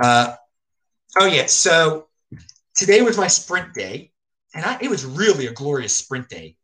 Uh, 0.00 0.34
oh 1.18 1.26
yeah, 1.26 1.46
so 1.46 2.06
today 2.76 3.02
was 3.02 3.16
my 3.16 3.26
sprint 3.26 3.74
day, 3.74 4.12
and 4.54 4.64
I, 4.64 4.78
it 4.80 4.88
was 4.88 5.04
really 5.04 5.46
a 5.46 5.52
glorious 5.52 5.94
sprint 5.94 6.28
day. 6.28 6.56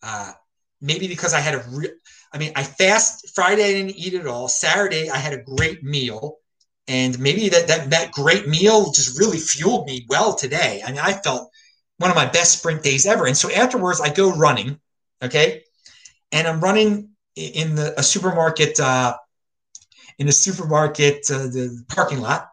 Uh, 0.00 0.32
maybe 0.80 1.08
because 1.08 1.34
I 1.34 1.40
had 1.40 1.54
a 1.54 1.64
real, 1.70 1.90
I 2.32 2.38
mean, 2.38 2.52
I 2.54 2.62
fast 2.62 3.34
Friday, 3.34 3.64
I 3.64 3.72
didn't 3.72 3.96
eat 3.96 4.14
at 4.14 4.28
all. 4.28 4.46
Saturday, 4.46 5.10
I 5.10 5.16
had 5.16 5.32
a 5.32 5.42
great 5.42 5.82
meal 5.82 6.38
and 6.92 7.18
maybe 7.18 7.48
that, 7.48 7.68
that 7.68 7.88
that 7.88 8.12
great 8.12 8.46
meal 8.46 8.92
just 8.92 9.18
really 9.18 9.38
fueled 9.38 9.86
me 9.86 10.04
well 10.10 10.34
today. 10.34 10.82
I 10.84 10.90
mean, 10.90 11.00
I 11.00 11.14
felt 11.14 11.50
one 11.96 12.10
of 12.10 12.16
my 12.16 12.26
best 12.26 12.58
sprint 12.58 12.82
days 12.82 13.06
ever. 13.06 13.24
And 13.24 13.34
so 13.34 13.50
afterwards, 13.50 13.98
I 13.98 14.10
go 14.10 14.30
running, 14.30 14.78
okay, 15.22 15.62
and 16.32 16.46
I'm 16.46 16.60
running 16.60 17.08
in 17.34 17.76
the 17.76 17.98
a 17.98 18.02
supermarket 18.02 18.78
uh, 18.78 19.16
in 20.18 20.28
a 20.28 20.32
supermarket 20.32 21.30
uh, 21.30 21.46
the 21.48 21.82
parking 21.88 22.20
lot, 22.20 22.50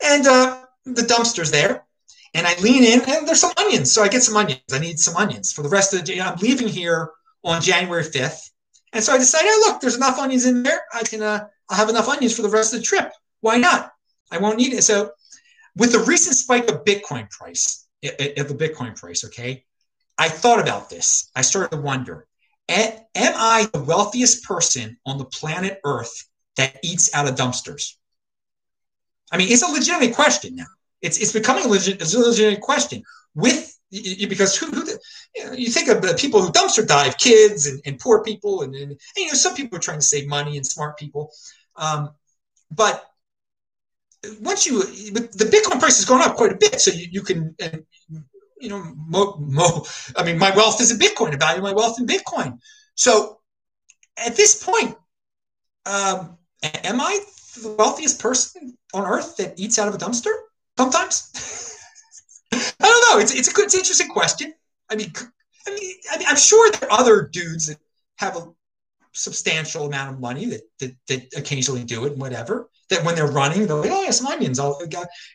and 0.00 0.28
uh, 0.28 0.62
the 0.84 1.02
dumpster's 1.02 1.50
there. 1.50 1.84
And 2.32 2.46
I 2.46 2.56
lean 2.60 2.84
in, 2.84 3.00
and 3.00 3.26
there's 3.26 3.40
some 3.40 3.52
onions. 3.56 3.90
So 3.90 4.04
I 4.04 4.08
get 4.08 4.22
some 4.22 4.36
onions. 4.36 4.60
I 4.72 4.78
need 4.78 5.00
some 5.00 5.16
onions 5.16 5.52
for 5.52 5.62
the 5.62 5.68
rest 5.68 5.92
of 5.92 5.98
the 5.98 6.06
day. 6.06 6.20
I'm 6.20 6.36
leaving 6.36 6.68
here 6.68 7.10
on 7.42 7.60
January 7.60 8.04
5th. 8.04 8.50
And 8.92 9.02
so 9.02 9.12
I 9.12 9.18
decided, 9.18 9.48
oh, 9.50 9.64
look, 9.66 9.80
there's 9.80 9.96
enough 9.96 10.20
onions 10.20 10.46
in 10.46 10.62
there. 10.62 10.82
I 10.94 11.02
can, 11.02 11.22
uh, 11.22 11.48
I'll 11.68 11.76
have 11.76 11.88
enough 11.88 12.08
onions 12.08 12.36
for 12.36 12.42
the 12.42 12.48
rest 12.48 12.72
of 12.72 12.78
the 12.78 12.86
trip. 12.86 13.10
Why 13.40 13.56
not? 13.56 13.92
I 14.30 14.38
won't 14.38 14.58
need 14.58 14.72
it. 14.72 14.82
So, 14.82 15.12
with 15.76 15.92
the 15.92 16.00
recent 16.00 16.36
spike 16.36 16.68
of 16.68 16.84
Bitcoin 16.84 17.30
price, 17.30 17.86
of 18.02 18.48
the 18.48 18.54
Bitcoin 18.54 18.98
price, 18.98 19.24
okay, 19.24 19.64
I 20.18 20.28
thought 20.28 20.60
about 20.60 20.90
this. 20.90 21.30
I 21.34 21.42
started 21.42 21.76
to 21.76 21.82
wonder: 21.82 22.26
Am 22.68 23.02
I 23.16 23.68
the 23.72 23.82
wealthiest 23.82 24.44
person 24.44 24.98
on 25.06 25.18
the 25.18 25.24
planet 25.24 25.80
Earth 25.84 26.28
that 26.56 26.78
eats 26.82 27.14
out 27.14 27.28
of 27.28 27.34
dumpsters? 27.34 27.94
I 29.32 29.38
mean, 29.38 29.50
it's 29.50 29.62
a 29.62 29.70
legitimate 29.70 30.14
question 30.14 30.56
now. 30.56 30.66
It's 31.02 31.18
it's 31.18 31.32
becoming 31.32 31.64
a, 31.64 31.68
legit, 31.68 32.02
a 32.02 32.18
legitimate 32.18 32.60
question 32.60 33.02
with 33.34 33.76
because 33.90 34.56
who, 34.56 34.66
who 34.66 34.84
you, 35.34 35.54
you, 35.56 35.68
think 35.68 35.88
of 35.88 36.00
the 36.00 36.14
people 36.14 36.40
who 36.40 36.52
dumpster 36.52 36.86
dive, 36.86 37.18
kids 37.18 37.66
and, 37.66 37.80
and 37.84 37.98
poor 37.98 38.22
people, 38.22 38.62
and, 38.62 38.74
and, 38.74 38.92
and, 38.92 39.00
you 39.16 39.26
know 39.26 39.32
some 39.32 39.54
people 39.54 39.76
are 39.76 39.80
trying 39.80 39.98
to 39.98 40.04
save 40.04 40.28
money 40.28 40.56
and 40.56 40.64
smart 40.64 40.96
people, 40.96 41.32
um, 41.76 42.10
but 42.70 43.09
once 44.40 44.66
you 44.66 44.82
the 44.82 45.48
Bitcoin 45.50 45.80
price 45.80 45.96
has 45.96 46.04
gone 46.04 46.22
up 46.22 46.36
quite 46.36 46.52
a 46.52 46.56
bit, 46.56 46.80
so 46.80 46.90
you, 46.90 47.06
you 47.10 47.22
can 47.22 47.56
you 48.60 48.68
know 48.68 48.92
mo, 48.96 49.36
mo, 49.38 49.84
I 50.16 50.24
mean 50.24 50.38
my 50.38 50.54
wealth 50.54 50.80
is 50.80 50.90
in 50.90 50.98
Bitcoin. 50.98 51.32
I 51.32 51.36
value 51.36 51.62
my 51.62 51.72
wealth 51.72 51.98
in 51.98 52.06
Bitcoin. 52.06 52.58
So 52.94 53.40
at 54.16 54.36
this 54.36 54.62
point, 54.62 54.96
um, 55.86 56.36
am 56.62 57.00
I 57.00 57.20
the 57.62 57.74
wealthiest 57.78 58.20
person 58.20 58.76
on 58.92 59.06
earth 59.06 59.36
that 59.36 59.58
eats 59.58 59.78
out 59.78 59.88
of 59.88 59.94
a 59.94 59.98
dumpster? 59.98 60.32
Sometimes 60.76 61.30
I 62.52 62.72
don't 62.80 63.14
know. 63.14 63.22
It's 63.22 63.34
it's 63.34 63.48
a 63.48 63.52
good, 63.52 63.66
it's 63.66 63.74
an 63.74 63.80
interesting 63.80 64.08
question. 64.08 64.52
I 64.90 64.96
mean, 64.96 65.12
I 65.66 65.70
mean, 65.70 65.94
I 66.12 66.18
mean, 66.18 66.26
I'm 66.28 66.36
sure 66.36 66.70
there 66.72 66.92
are 66.92 67.00
other 67.00 67.22
dudes 67.22 67.66
that 67.68 67.78
have 68.18 68.36
a 68.36 68.52
substantial 69.12 69.86
amount 69.86 70.14
of 70.14 70.20
money 70.20 70.46
that, 70.46 70.62
that, 70.78 70.92
that 71.08 71.22
occasionally 71.36 71.84
do 71.84 72.06
it 72.06 72.12
and 72.12 72.20
whatever. 72.20 72.68
That 72.90 73.04
when 73.04 73.14
they're 73.14 73.30
running, 73.30 73.66
they're 73.66 73.76
like, 73.76 73.90
oh, 73.90 74.02
yeah, 74.02 74.10
some 74.10 74.26
onions. 74.26 74.58
I'll, 74.58 74.80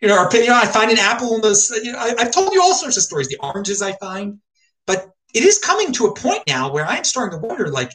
you 0.01 0.07
know, 0.07 0.17
or, 0.17 0.29
you 0.33 0.47
know, 0.47 0.57
I 0.57 0.65
find 0.65 0.91
an 0.91 0.97
apple 0.99 1.35
in 1.35 1.41
this. 1.41 1.71
You 1.83 1.93
know, 1.93 1.99
I, 1.99 2.13
I've 2.19 2.31
told 2.31 2.51
you 2.53 2.61
all 2.61 2.73
sorts 2.73 2.97
of 2.97 3.03
stories. 3.03 3.29
The 3.29 3.37
oranges 3.39 3.81
I 3.81 3.93
find, 3.93 4.39
but 4.85 5.09
it 5.33 5.43
is 5.43 5.57
coming 5.59 5.93
to 5.93 6.07
a 6.07 6.13
point 6.13 6.43
now 6.47 6.71
where 6.71 6.85
I'm 6.85 7.03
starting 7.05 7.39
to 7.39 7.47
wonder, 7.47 7.69
like, 7.69 7.91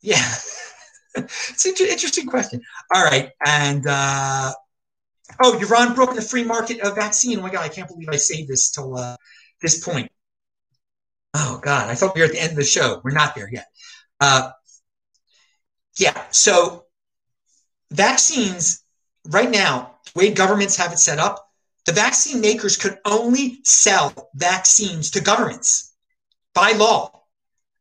yeah, 0.00 0.34
it's 1.14 1.66
an 1.66 1.74
interesting 1.88 2.26
question. 2.26 2.60
All 2.94 3.04
right, 3.04 3.30
and 3.44 3.84
uh, 3.86 4.52
oh, 5.42 5.58
Yaron 5.60 5.94
Brook 5.94 6.14
the 6.14 6.22
free 6.22 6.44
market 6.44 6.80
of 6.80 6.94
vaccine. 6.94 7.38
Oh 7.38 7.42
my 7.42 7.50
god, 7.50 7.64
I 7.64 7.68
can't 7.68 7.88
believe 7.88 8.08
I 8.10 8.16
saved 8.16 8.48
this 8.48 8.70
till 8.70 8.96
uh, 8.96 9.16
this 9.60 9.82
point. 9.84 10.10
Oh 11.34 11.60
God, 11.62 11.88
I 11.88 11.94
thought 11.94 12.14
we 12.14 12.20
were 12.20 12.26
at 12.26 12.32
the 12.32 12.40
end 12.40 12.50
of 12.50 12.56
the 12.56 12.64
show. 12.64 13.00
We're 13.04 13.12
not 13.12 13.34
there 13.34 13.48
yet. 13.50 13.66
Uh, 14.22 14.52
yeah, 15.98 16.16
so 16.30 16.84
vaccines 17.90 18.84
right 19.30 19.50
now, 19.50 19.96
the 20.04 20.18
way 20.20 20.30
governments 20.32 20.76
have 20.76 20.92
it 20.92 21.00
set 21.00 21.18
up, 21.18 21.50
the 21.86 21.92
vaccine 21.92 22.40
makers 22.40 22.76
could 22.76 22.98
only 23.04 23.58
sell 23.64 24.30
vaccines 24.36 25.10
to 25.10 25.20
governments 25.20 25.94
by 26.54 26.70
law. 26.70 27.24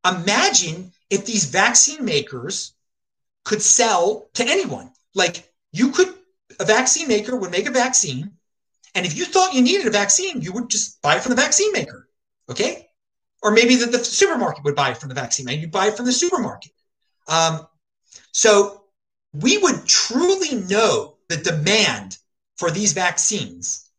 Imagine 0.03 0.91
if 1.11 1.27
these 1.27 1.45
vaccine 1.45 2.03
makers 2.03 2.73
could 3.45 3.61
sell 3.61 4.27
to 4.33 4.43
anyone. 4.43 4.91
Like 5.13 5.53
you 5.71 5.91
could, 5.91 6.11
a 6.59 6.65
vaccine 6.65 7.07
maker 7.07 7.35
would 7.35 7.51
make 7.51 7.67
a 7.67 7.71
vaccine, 7.71 8.31
and 8.95 9.05
if 9.05 9.15
you 9.15 9.25
thought 9.25 9.53
you 9.53 9.61
needed 9.61 9.85
a 9.85 9.91
vaccine, 9.91 10.41
you 10.41 10.53
would 10.53 10.71
just 10.71 11.03
buy 11.03 11.17
it 11.17 11.21
from 11.21 11.35
the 11.35 11.41
vaccine 11.41 11.71
maker. 11.71 12.09
Okay. 12.49 12.87
Or 13.43 13.51
maybe 13.51 13.75
the, 13.75 13.87
the 13.87 14.03
supermarket 14.03 14.63
would 14.63 14.75
buy 14.75 14.91
it 14.91 14.97
from 14.97 15.09
the 15.09 15.15
vaccine 15.15 15.45
maker. 15.45 15.61
You 15.61 15.67
buy 15.67 15.87
it 15.87 15.97
from 15.97 16.05
the 16.05 16.11
supermarket. 16.11 16.71
Um, 17.27 17.67
so 18.31 18.83
we 19.33 19.57
would 19.57 19.85
truly 19.85 20.55
know 20.55 21.17
the 21.29 21.37
demand 21.37 22.17
for 22.57 22.69
these 22.69 22.93
vaccines 22.93 23.91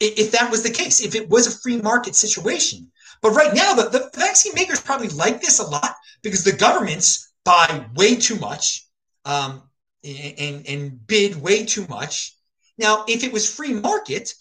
if 0.00 0.32
that 0.32 0.50
was 0.50 0.62
the 0.62 0.70
case, 0.70 1.00
if 1.00 1.14
it 1.14 1.28
was 1.28 1.46
a 1.46 1.58
free 1.58 1.80
market 1.80 2.14
situation. 2.14 2.90
But 3.22 3.30
right 3.30 3.54
now, 3.54 3.74
the, 3.74 3.88
the 3.88 4.10
vaccine 4.14 4.52
makers 4.54 4.80
probably 4.80 5.08
like 5.08 5.40
this 5.40 5.58
a 5.58 5.66
lot 5.66 5.94
because 6.22 6.44
the 6.44 6.52
governments 6.52 7.32
buy 7.44 7.86
way 7.94 8.16
too 8.16 8.36
much 8.36 8.86
um, 9.24 9.62
and, 10.02 10.66
and 10.66 11.06
bid 11.06 11.40
way 11.40 11.64
too 11.64 11.86
much. 11.88 12.36
Now, 12.76 13.04
if 13.08 13.24
it 13.24 13.32
was 13.32 13.52
free 13.52 13.72
market, 13.72 14.34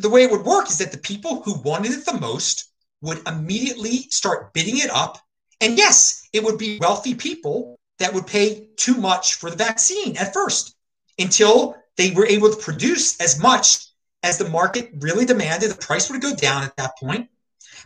the 0.00 0.08
way 0.08 0.24
it 0.24 0.30
would 0.30 0.44
work 0.44 0.70
is 0.70 0.78
that 0.78 0.92
the 0.92 0.98
people 0.98 1.42
who 1.42 1.60
wanted 1.60 1.92
it 1.92 2.06
the 2.06 2.18
most 2.18 2.69
would 3.02 3.26
immediately 3.26 4.06
start 4.10 4.52
bidding 4.52 4.78
it 4.78 4.90
up. 4.90 5.18
And 5.60 5.76
yes, 5.76 6.28
it 6.32 6.42
would 6.44 6.58
be 6.58 6.78
wealthy 6.78 7.14
people 7.14 7.78
that 7.98 8.12
would 8.14 8.26
pay 8.26 8.68
too 8.76 8.94
much 8.94 9.34
for 9.34 9.50
the 9.50 9.56
vaccine 9.56 10.16
at 10.16 10.32
first 10.32 10.74
until 11.18 11.76
they 11.96 12.10
were 12.12 12.26
able 12.26 12.50
to 12.50 12.56
produce 12.56 13.20
as 13.20 13.40
much 13.40 13.86
as 14.22 14.38
the 14.38 14.48
market 14.48 14.90
really 15.00 15.24
demanded. 15.24 15.70
The 15.70 15.76
price 15.76 16.10
would 16.10 16.22
go 16.22 16.34
down 16.34 16.62
at 16.62 16.76
that 16.76 16.96
point. 16.98 17.28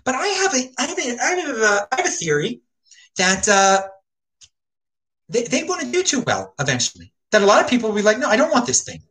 But 0.04 0.14
I 0.14 0.26
have 0.26 0.54
a, 0.54 0.70
I 0.78 0.86
have 0.86 0.98
a, 0.98 1.22
I 1.22 1.30
have 1.30 1.56
a, 1.56 1.88
I 1.92 1.96
have 1.96 2.06
a 2.06 2.10
theory 2.10 2.60
that 3.16 3.48
uh, 3.48 3.82
they, 5.28 5.44
they 5.44 5.64
want 5.64 5.80
to 5.82 5.90
do 5.90 6.02
too 6.02 6.20
well 6.20 6.54
eventually. 6.60 7.12
That 7.32 7.42
a 7.42 7.46
lot 7.46 7.62
of 7.62 7.70
people 7.70 7.88
will 7.88 7.96
be 7.96 8.02
like, 8.02 8.18
no, 8.18 8.28
I 8.28 8.36
don't 8.36 8.52
want 8.52 8.66
this 8.66 8.84
thing. 8.84 9.02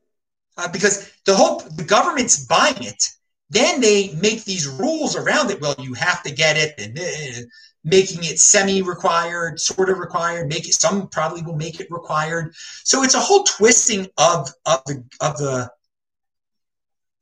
Uh, 0.56 0.68
because 0.68 1.12
the 1.26 1.36
whole 1.36 1.60
the 1.60 1.84
government's 1.84 2.46
buying 2.46 2.84
it, 2.84 3.04
then 3.54 3.82
they 3.82 4.14
make 4.16 4.44
these 4.44 4.68
rules 4.68 5.16
around 5.16 5.52
it. 5.52 5.62
Well, 5.62 5.76
you 5.80 5.94
have 5.94 6.24
to 6.24 6.32
get 6.32 6.58
it, 6.58 6.74
and 6.78 6.98
uh, 7.00 7.48
making 7.84 8.24
it 8.24 8.40
semi-required, 8.40 9.60
sort 9.60 9.90
of 9.90 10.00
required. 10.00 10.50
Make 10.50 10.68
it 10.68 10.74
some 10.74 11.08
probably 11.10 11.42
will 11.42 11.56
make 11.56 11.80
it 11.80 11.88
required. 11.90 12.54
So 12.84 13.04
it's 13.04 13.16
a 13.16 13.20
whole 13.20 13.44
twisting 13.44 14.08
of 14.18 14.50
of 14.66 14.84
the 14.86 15.04
of 15.22 15.38
the. 15.38 15.72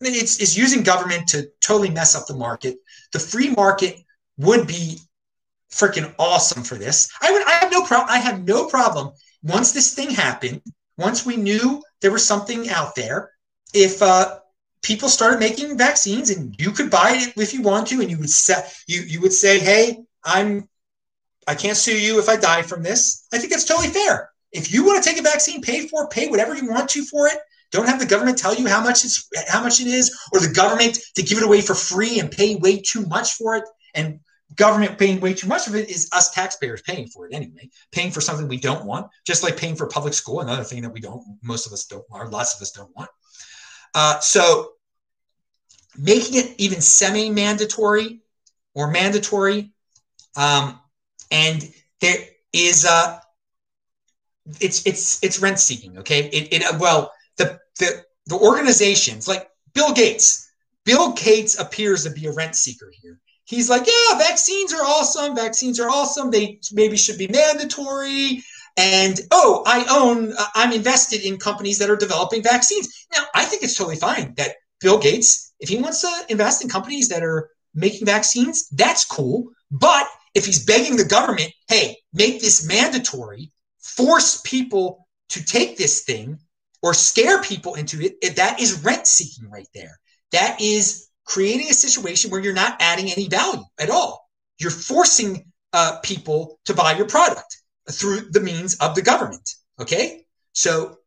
It's, 0.03 0.39
it's 0.41 0.57
using 0.57 0.81
government 0.81 1.27
to 1.29 1.47
totally 1.61 1.91
mess 1.91 2.15
up 2.15 2.25
the 2.25 2.33
market. 2.33 2.77
The 3.13 3.19
free 3.19 3.51
market 3.51 3.97
would 4.37 4.65
be 4.65 4.97
freaking 5.71 6.13
awesome 6.17 6.63
for 6.63 6.75
this. 6.75 7.11
I 7.21 7.31
would 7.31 7.45
I 7.45 7.51
have 7.51 7.71
no 7.71 7.83
problem 7.83 8.09
I 8.09 8.17
have 8.17 8.43
no 8.47 8.67
problem 8.67 9.13
once 9.43 9.71
this 9.71 9.93
thing 9.93 10.09
happened, 10.09 10.61
once 10.97 11.25
we 11.25 11.37
knew 11.37 11.83
there 12.01 12.11
was 12.11 12.25
something 12.25 12.69
out 12.69 12.95
there, 12.95 13.31
if 13.73 14.01
uh, 14.01 14.39
people 14.81 15.09
started 15.09 15.39
making 15.39 15.77
vaccines 15.77 16.29
and 16.29 16.55
you 16.59 16.71
could 16.71 16.89
buy 16.89 17.13
it 17.15 17.33
if 17.37 17.53
you 17.53 17.61
want 17.61 17.87
to 17.87 18.01
and 18.01 18.09
you 18.09 18.17
would 18.17 18.29
say 18.29 18.63
you 18.87 19.01
you 19.01 19.21
would 19.21 19.33
say, 19.33 19.59
"Hey, 19.59 20.03
I'm 20.23 20.67
I 21.47 21.55
can't 21.55 21.77
sue 21.77 21.97
you 21.97 22.19
if 22.19 22.29
I 22.29 22.35
die 22.35 22.61
from 22.61 22.83
this." 22.83 23.27
I 23.33 23.37
think 23.37 23.51
that's 23.51 23.65
totally 23.65 23.89
fair. 23.89 24.31
If 24.51 24.73
you 24.73 24.85
want 24.85 25.01
to 25.01 25.09
take 25.09 25.19
a 25.19 25.23
vaccine, 25.23 25.61
pay 25.61 25.87
for 25.87 26.03
it, 26.03 26.09
pay 26.09 26.27
whatever 26.27 26.55
you 26.55 26.69
want 26.69 26.89
to 26.89 27.03
for 27.05 27.27
it. 27.27 27.37
Don't 27.71 27.87
have 27.87 27.99
the 27.99 28.05
government 28.05 28.37
tell 28.37 28.53
you 28.53 28.67
how 28.67 28.83
much 28.83 29.05
it's 29.05 29.27
how 29.47 29.63
much 29.63 29.79
it 29.79 29.87
is, 29.87 30.15
or 30.33 30.39
the 30.39 30.53
government 30.53 30.99
to 31.15 31.23
give 31.23 31.37
it 31.37 31.43
away 31.43 31.61
for 31.61 31.75
free 31.75 32.19
and 32.19 32.29
pay 32.29 32.55
way 32.55 32.81
too 32.81 33.05
much 33.05 33.33
for 33.33 33.55
it 33.55 33.63
and 33.93 34.19
government 34.55 34.97
paying 34.97 35.19
way 35.19 35.33
too 35.33 35.47
much 35.47 35.67
of 35.67 35.75
it 35.75 35.89
is 35.89 36.09
us 36.11 36.31
taxpayers 36.31 36.81
paying 36.81 37.07
for 37.07 37.27
it 37.27 37.33
anyway, 37.33 37.69
paying 37.91 38.11
for 38.11 38.21
something 38.21 38.47
we 38.47 38.57
don't 38.57 38.85
want, 38.85 39.07
just 39.25 39.43
like 39.43 39.57
paying 39.57 39.75
for 39.75 39.87
public 39.87 40.13
school, 40.13 40.41
another 40.41 40.63
thing 40.63 40.81
that 40.81 40.89
we 40.89 40.99
don't, 40.99 41.23
most 41.41 41.65
of 41.65 41.73
us 41.73 41.85
don't, 41.85 42.03
or 42.09 42.27
lots 42.27 42.55
of 42.55 42.61
us 42.61 42.71
don't 42.71 42.93
want. 42.95 43.09
Uh, 43.93 44.19
so 44.19 44.73
making 45.97 46.35
it 46.35 46.55
even 46.57 46.81
semi-mandatory 46.81 48.21
or 48.73 48.89
mandatory, 48.89 49.71
um, 50.35 50.79
and 51.29 51.69
there 51.99 52.17
is 52.53 52.85
uh, 52.85 53.19
it's 54.59 54.85
it's 54.85 55.23
it's 55.23 55.41
rent 55.41 55.59
seeking. 55.59 55.97
Okay, 55.97 56.27
it, 56.27 56.53
it 56.53 56.79
well 56.79 57.11
the 57.37 57.59
the 57.79 58.03
the 58.27 58.35
organizations 58.35 59.27
like 59.27 59.49
Bill 59.73 59.93
Gates. 59.93 60.49
Bill 60.83 61.13
Gates 61.13 61.59
appears 61.59 62.05
to 62.05 62.09
be 62.09 62.25
a 62.25 62.31
rent 62.31 62.55
seeker 62.55 62.91
here 63.01 63.19
he's 63.51 63.69
like, 63.69 63.85
yeah, 63.85 64.17
vaccines 64.17 64.73
are 64.73 64.81
awesome. 64.81 65.35
Vaccines 65.35 65.79
are 65.79 65.89
awesome. 65.89 66.31
They 66.31 66.59
maybe 66.71 66.97
should 66.97 67.19
be 67.19 67.27
mandatory. 67.27 68.43
And 68.77 69.19
oh, 69.31 69.63
I 69.65 69.85
own, 69.89 70.31
uh, 70.31 70.45
I'm 70.55 70.71
invested 70.71 71.21
in 71.21 71.37
companies 71.37 71.77
that 71.79 71.89
are 71.89 71.95
developing 71.95 72.43
vaccines. 72.43 73.05
Now, 73.15 73.23
I 73.35 73.43
think 73.45 73.63
it's 73.63 73.75
totally 73.75 73.97
fine 73.97 74.33
that 74.37 74.55
Bill 74.79 74.97
Gates, 74.97 75.53
if 75.59 75.69
he 75.69 75.77
wants 75.77 76.01
to 76.01 76.25
invest 76.29 76.63
in 76.63 76.69
companies 76.69 77.09
that 77.09 77.23
are 77.23 77.49
making 77.75 78.05
vaccines, 78.05 78.67
that's 78.69 79.05
cool. 79.05 79.49
But 79.69 80.07
if 80.33 80.45
he's 80.45 80.65
begging 80.65 80.95
the 80.95 81.05
government, 81.05 81.51
hey, 81.67 81.97
make 82.13 82.41
this 82.41 82.65
mandatory, 82.65 83.51
force 83.79 84.41
people 84.41 85.07
to 85.29 85.43
take 85.43 85.77
this 85.77 86.03
thing 86.03 86.39
or 86.81 86.93
scare 86.93 87.41
people 87.41 87.75
into 87.75 88.01
it, 88.01 88.35
that 88.35 88.59
is 88.59 88.83
rent 88.83 89.05
seeking 89.05 89.49
right 89.49 89.67
there. 89.73 89.99
That 90.31 90.59
is 90.61 91.07
creating 91.25 91.69
a 91.69 91.73
situation 91.73 92.31
where 92.31 92.41
you're 92.41 92.53
not 92.53 92.77
adding 92.79 93.11
any 93.11 93.27
value 93.27 93.63
at 93.79 93.89
all. 93.89 94.27
You're 94.59 94.71
forcing 94.71 95.51
uh, 95.73 95.99
people 96.03 96.59
to 96.65 96.73
buy 96.73 96.93
your 96.93 97.07
product 97.07 97.60
through 97.89 98.29
the 98.31 98.41
means 98.41 98.75
of 98.75 98.95
the 98.95 99.01
government. 99.01 99.49
Okay, 99.79 100.25
so 100.53 100.97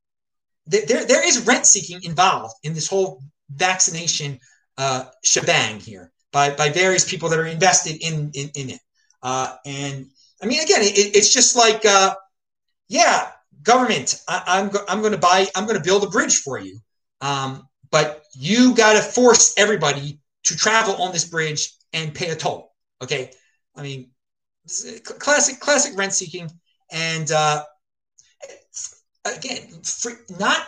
th- 0.70 0.87
there 0.87 1.05
there 1.05 1.27
is 1.27 1.47
rent 1.47 1.66
seeking 1.66 2.03
involved 2.03 2.55
in 2.62 2.75
this 2.75 2.89
whole 2.89 3.22
vaccination 3.51 4.39
uh, 4.79 5.05
shebang 5.22 5.81
here 5.81 6.11
by 6.33 6.51
by 6.51 6.68
various 6.70 7.09
people 7.09 7.29
that 7.29 7.39
are 7.39 7.47
invested 7.47 7.97
in 8.03 8.31
in, 8.35 8.51
in 8.55 8.70
it. 8.70 8.81
Uh, 9.22 9.57
and 9.64 10.07
I 10.43 10.47
mean, 10.47 10.61
again, 10.61 10.83
it, 10.83 11.16
it's 11.16 11.33
just 11.33 11.57
like, 11.57 11.87
uh, 11.87 12.14
yeah, 12.89 13.31
government, 13.62 14.22
I, 14.29 14.37
am 14.37 14.64
I'm, 14.64 14.68
go- 14.68 14.85
I'm 14.89 15.01
going 15.01 15.12
to 15.12 15.18
buy, 15.18 15.47
I'm 15.57 15.64
going 15.64 15.79
to 15.79 15.83
build 15.83 16.05
a 16.05 16.11
bridge 16.11 16.37
for 16.37 16.59
you. 16.59 16.79
Um, 17.22 17.66
but 17.91 18.25
you 18.35 18.75
got 18.75 18.95
to 18.95 19.01
force 19.01 19.55
everybody 19.57 20.18
to 20.45 20.57
travel 20.57 20.97
on 20.97 21.12
this 21.12 21.25
bridge 21.25 21.72
and 21.95 22.14
pay 22.14 22.29
a 22.31 22.37
toll. 22.37 22.72
Okay, 23.03 23.31
I 23.75 23.83
mean, 23.83 24.11
classic 25.18 25.61
classic 25.61 25.97
rent 25.97 26.12
seeking, 26.12 26.51
and 26.95 27.31
uh, 27.33 27.65
again, 29.25 29.69
not 30.39 30.65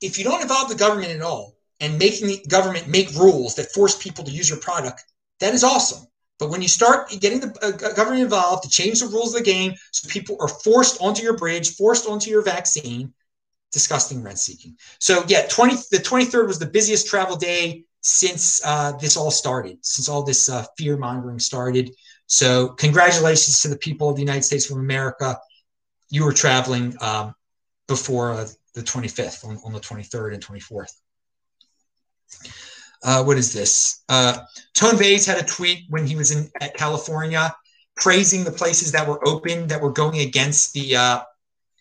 if 0.00 0.16
you 0.16 0.24
don't 0.24 0.40
involve 0.40 0.68
the 0.68 0.76
government 0.76 1.10
at 1.10 1.20
all 1.20 1.56
and 1.80 1.98
making 1.98 2.28
the 2.28 2.40
government 2.48 2.88
make 2.88 3.10
rules 3.14 3.56
that 3.56 3.72
force 3.72 4.00
people 4.00 4.24
to 4.24 4.30
use 4.30 4.48
your 4.48 4.60
product, 4.60 5.04
that 5.40 5.54
is 5.54 5.64
awesome. 5.64 6.06
But 6.38 6.50
when 6.50 6.62
you 6.62 6.68
start 6.68 7.10
getting 7.20 7.40
the 7.40 7.52
uh, 7.62 7.92
government 7.94 8.22
involved 8.22 8.62
to 8.62 8.68
change 8.68 9.00
the 9.00 9.08
rules 9.08 9.34
of 9.34 9.40
the 9.40 9.50
game, 9.50 9.74
so 9.90 10.08
people 10.08 10.36
are 10.40 10.46
forced 10.46 11.02
onto 11.02 11.24
your 11.24 11.36
bridge, 11.36 11.74
forced 11.74 12.08
onto 12.08 12.30
your 12.30 12.42
vaccine, 12.42 13.12
disgusting 13.72 14.22
rent 14.22 14.38
seeking. 14.38 14.76
So 15.00 15.24
yeah, 15.26 15.46
20 15.48 15.74
the 15.90 15.98
23rd 15.98 16.46
was 16.46 16.60
the 16.60 16.66
busiest 16.66 17.08
travel 17.08 17.36
day 17.36 17.84
since 18.02 18.64
uh, 18.64 18.92
this 18.92 19.16
all 19.16 19.32
started, 19.32 19.78
since 19.82 20.08
all 20.08 20.22
this 20.22 20.48
uh, 20.48 20.64
fear 20.76 20.96
mongering 20.96 21.40
started. 21.40 21.90
So 22.28 22.68
congratulations 22.68 23.62
to 23.62 23.68
the 23.68 23.76
people 23.76 24.10
of 24.10 24.16
the 24.16 24.22
United 24.22 24.44
States 24.44 24.70
of 24.70 24.76
America. 24.76 25.38
You 26.10 26.24
were 26.24 26.32
traveling 26.32 26.94
um, 27.00 27.34
before 27.88 28.32
uh, 28.32 28.46
the 28.74 28.82
25th 28.82 29.44
on, 29.46 29.58
on, 29.64 29.72
the 29.72 29.80
23rd 29.80 30.34
and 30.34 30.44
24th. 30.44 30.92
Uh, 33.02 33.24
what 33.24 33.38
is 33.38 33.52
this? 33.52 34.04
Uh, 34.10 34.38
Tone 34.74 34.96
Vays 34.98 35.24
had 35.24 35.38
a 35.38 35.46
tweet 35.46 35.84
when 35.88 36.06
he 36.06 36.16
was 36.16 36.30
in 36.30 36.50
at 36.60 36.74
California 36.74 37.54
praising 37.96 38.44
the 38.44 38.52
places 38.52 38.92
that 38.92 39.08
were 39.08 39.26
open 39.26 39.66
that 39.68 39.80
were 39.80 39.92
going 39.92 40.20
against 40.20 40.74
the 40.74 40.96
uh, 40.96 41.20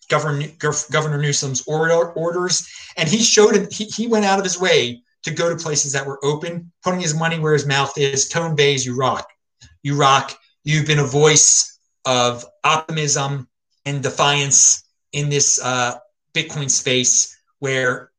Governor 0.10 0.48
Governor 0.92 1.18
Newsom's 1.18 1.64
order, 1.68 2.12
orders, 2.14 2.68
and 2.96 3.10
he 3.10 3.20
showed 3.20 3.56
him. 3.56 3.68
He, 3.70 3.86
he 3.86 4.08
went 4.08 4.26
out 4.26 4.40
of 4.40 4.46
his 4.46 4.60
way 4.60 5.04
to 5.24 5.32
go 5.32 5.50
to 5.50 5.62
places 5.62 5.92
that 5.92 6.06
were 6.06 6.24
open, 6.24 6.72
putting 6.84 7.02
his 7.02 7.14
money 7.14 7.38
where 7.38 7.54
his 7.54 7.66
mouth 7.66 7.98
is. 7.98 8.30
Tone 8.30 8.56
Vays, 8.56 8.86
you 8.86 8.96
rock, 8.96 9.28
you 9.88 9.96
rock. 9.96 10.38
You've 10.66 10.86
been 10.86 11.00
a 11.00 11.06
voice 11.06 11.80
of 12.06 12.46
optimism 12.64 13.48
and 13.86 14.04
defiance 14.04 14.84
in 15.14 15.30
this 15.30 15.62
uh, 15.64 15.98
Bitcoin 16.34 16.70
space, 16.70 17.38
where 17.60 18.12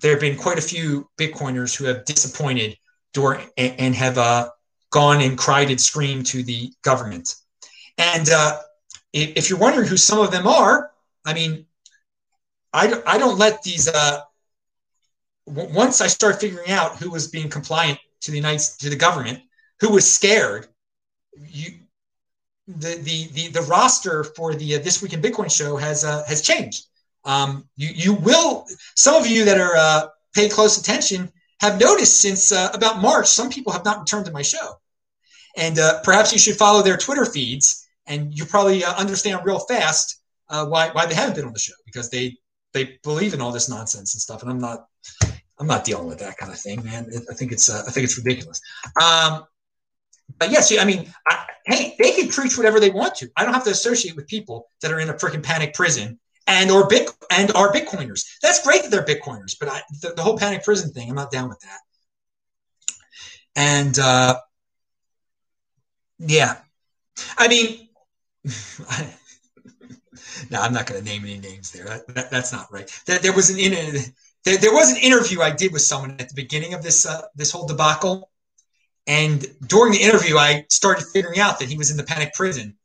there 0.00 0.12
have 0.12 0.20
been 0.20 0.36
quite 0.36 0.58
a 0.58 0.62
few 0.62 1.10
Bitcoiners 1.18 1.76
who 1.76 1.84
have 1.86 2.04
disappointed 2.04 2.78
during 3.12 3.44
and, 3.56 3.94
have 3.96 4.16
uh, 4.16 4.48
gone 4.90 5.20
and 5.20 5.36
cried 5.36 5.70
and 5.70 5.80
screamed 5.80 6.24
to 6.26 6.44
the 6.44 6.72
government. 6.82 7.34
And 7.98 8.28
uh, 8.30 8.60
if, 9.12 9.36
if, 9.36 9.50
you're 9.50 9.58
wondering 9.58 9.88
who 9.88 9.96
some 9.96 10.20
of 10.20 10.30
them 10.30 10.46
are, 10.46 10.92
I 11.26 11.34
mean, 11.34 11.66
I, 12.72 13.02
I 13.06 13.18
don't 13.18 13.38
let 13.38 13.62
these. 13.64 13.88
Uh, 13.88 14.20
once 15.46 16.00
I 16.00 16.06
start 16.06 16.40
figuring 16.40 16.70
out 16.70 16.96
who 16.96 17.10
was 17.10 17.26
being 17.26 17.48
compliant 17.48 17.98
to 18.20 18.30
the 18.30 18.36
United 18.36 18.64
to 18.78 18.88
the 18.88 18.96
government, 18.96 19.40
who 19.80 19.90
was 19.90 20.08
scared, 20.08 20.68
you 21.46 21.78
the 22.66 22.96
the 22.96 23.28
the, 23.32 23.48
the 23.48 23.62
roster 23.62 24.24
for 24.24 24.54
the 24.54 24.76
uh, 24.76 24.78
this 24.78 25.02
week 25.02 25.12
in 25.12 25.22
Bitcoin 25.22 25.50
show 25.50 25.76
has 25.76 26.04
uh, 26.04 26.24
has 26.26 26.42
changed. 26.42 26.86
Um, 27.24 27.68
you 27.76 27.88
you 27.88 28.14
will 28.14 28.66
some 28.96 29.14
of 29.14 29.26
you 29.26 29.44
that 29.44 29.58
are 29.58 29.76
uh, 29.76 30.06
pay 30.34 30.48
close 30.48 30.78
attention 30.78 31.32
have 31.60 31.80
noticed 31.80 32.20
since 32.20 32.52
uh, 32.52 32.70
about 32.72 33.00
March, 33.00 33.26
some 33.26 33.50
people 33.50 33.72
have 33.72 33.84
not 33.84 33.98
returned 33.98 34.26
to 34.26 34.32
my 34.32 34.42
show. 34.42 34.74
And 35.56 35.78
uh, 35.78 36.00
perhaps 36.02 36.32
you 36.32 36.38
should 36.38 36.56
follow 36.56 36.82
their 36.82 36.96
Twitter 36.96 37.24
feeds, 37.24 37.84
and 38.06 38.36
you 38.36 38.44
probably 38.44 38.84
uh, 38.84 38.94
understand 38.94 39.40
real 39.44 39.58
fast 39.58 40.20
uh, 40.48 40.66
why 40.66 40.90
why 40.90 41.06
they 41.06 41.14
haven't 41.14 41.34
been 41.34 41.46
on 41.46 41.52
the 41.52 41.58
show 41.58 41.74
because 41.84 42.10
they 42.10 42.36
they 42.72 42.98
believe 43.02 43.34
in 43.34 43.40
all 43.40 43.50
this 43.50 43.68
nonsense 43.68 44.14
and 44.14 44.20
stuff. 44.20 44.42
And 44.42 44.50
I'm 44.50 44.60
not 44.60 44.86
I'm 45.58 45.66
not 45.66 45.84
dealing 45.84 46.06
with 46.06 46.20
that 46.20 46.36
kind 46.36 46.52
of 46.52 46.60
thing, 46.60 46.84
man. 46.84 47.10
I 47.30 47.34
think 47.34 47.50
it's 47.50 47.68
uh, 47.68 47.82
I 47.86 47.90
think 47.90 48.04
it's 48.04 48.16
ridiculous. 48.16 48.60
Um, 49.00 49.44
but 50.38 50.50
yes, 50.50 50.72
I 50.78 50.84
mean, 50.84 51.12
I, 51.26 51.46
hey, 51.66 51.96
they 51.98 52.12
can 52.12 52.28
preach 52.28 52.56
whatever 52.56 52.80
they 52.80 52.90
want 52.90 53.16
to. 53.16 53.30
I 53.36 53.44
don't 53.44 53.54
have 53.54 53.64
to 53.64 53.70
associate 53.70 54.16
with 54.16 54.26
people 54.26 54.68
that 54.82 54.92
are 54.92 55.00
in 55.00 55.08
a 55.08 55.14
freaking 55.14 55.42
panic 55.42 55.74
prison 55.74 56.18
and 56.46 56.70
or 56.70 56.86
bit 56.88 57.10
and 57.30 57.52
are 57.52 57.72
Bitcoiners. 57.72 58.24
That's 58.42 58.64
great 58.64 58.82
that 58.82 58.90
they're 58.90 59.04
Bitcoiners, 59.04 59.56
but 59.58 59.68
I, 59.68 59.82
the, 60.00 60.14
the, 60.14 60.22
whole 60.22 60.38
panic 60.38 60.64
prison 60.64 60.90
thing, 60.92 61.08
I'm 61.08 61.14
not 61.14 61.30
down 61.30 61.48
with 61.48 61.60
that. 61.60 61.80
And 63.54 63.98
uh, 63.98 64.38
yeah, 66.18 66.56
I 67.36 67.48
mean, 67.48 67.88
no, 70.50 70.60
I'm 70.60 70.72
not 70.72 70.86
going 70.86 71.00
to 71.00 71.04
name 71.04 71.24
any 71.24 71.38
names 71.38 71.70
there. 71.70 71.84
That, 71.84 72.06
that, 72.14 72.30
that's 72.30 72.52
not 72.52 72.72
right. 72.72 72.90
There, 73.06 73.18
there 73.18 73.32
was 73.32 73.50
an 73.50 73.58
in, 73.58 73.72
there, 74.44 74.56
there, 74.56 74.72
was 74.72 74.90
an 74.90 74.96
interview 74.98 75.42
I 75.42 75.50
did 75.50 75.72
with 75.72 75.82
someone 75.82 76.12
at 76.12 76.28
the 76.28 76.34
beginning 76.34 76.72
of 76.72 76.82
this 76.82 77.04
uh, 77.06 77.22
this 77.34 77.50
whole 77.50 77.66
debacle, 77.66 78.30
and 79.08 79.46
during 79.66 79.92
the 79.92 80.02
interview, 80.02 80.36
I 80.36 80.66
started 80.68 81.06
figuring 81.06 81.40
out 81.40 81.58
that 81.58 81.68
he 81.68 81.76
was 81.76 81.90
in 81.90 81.96
the 81.96 82.04
panic 82.04 82.34
prison, 82.34 82.76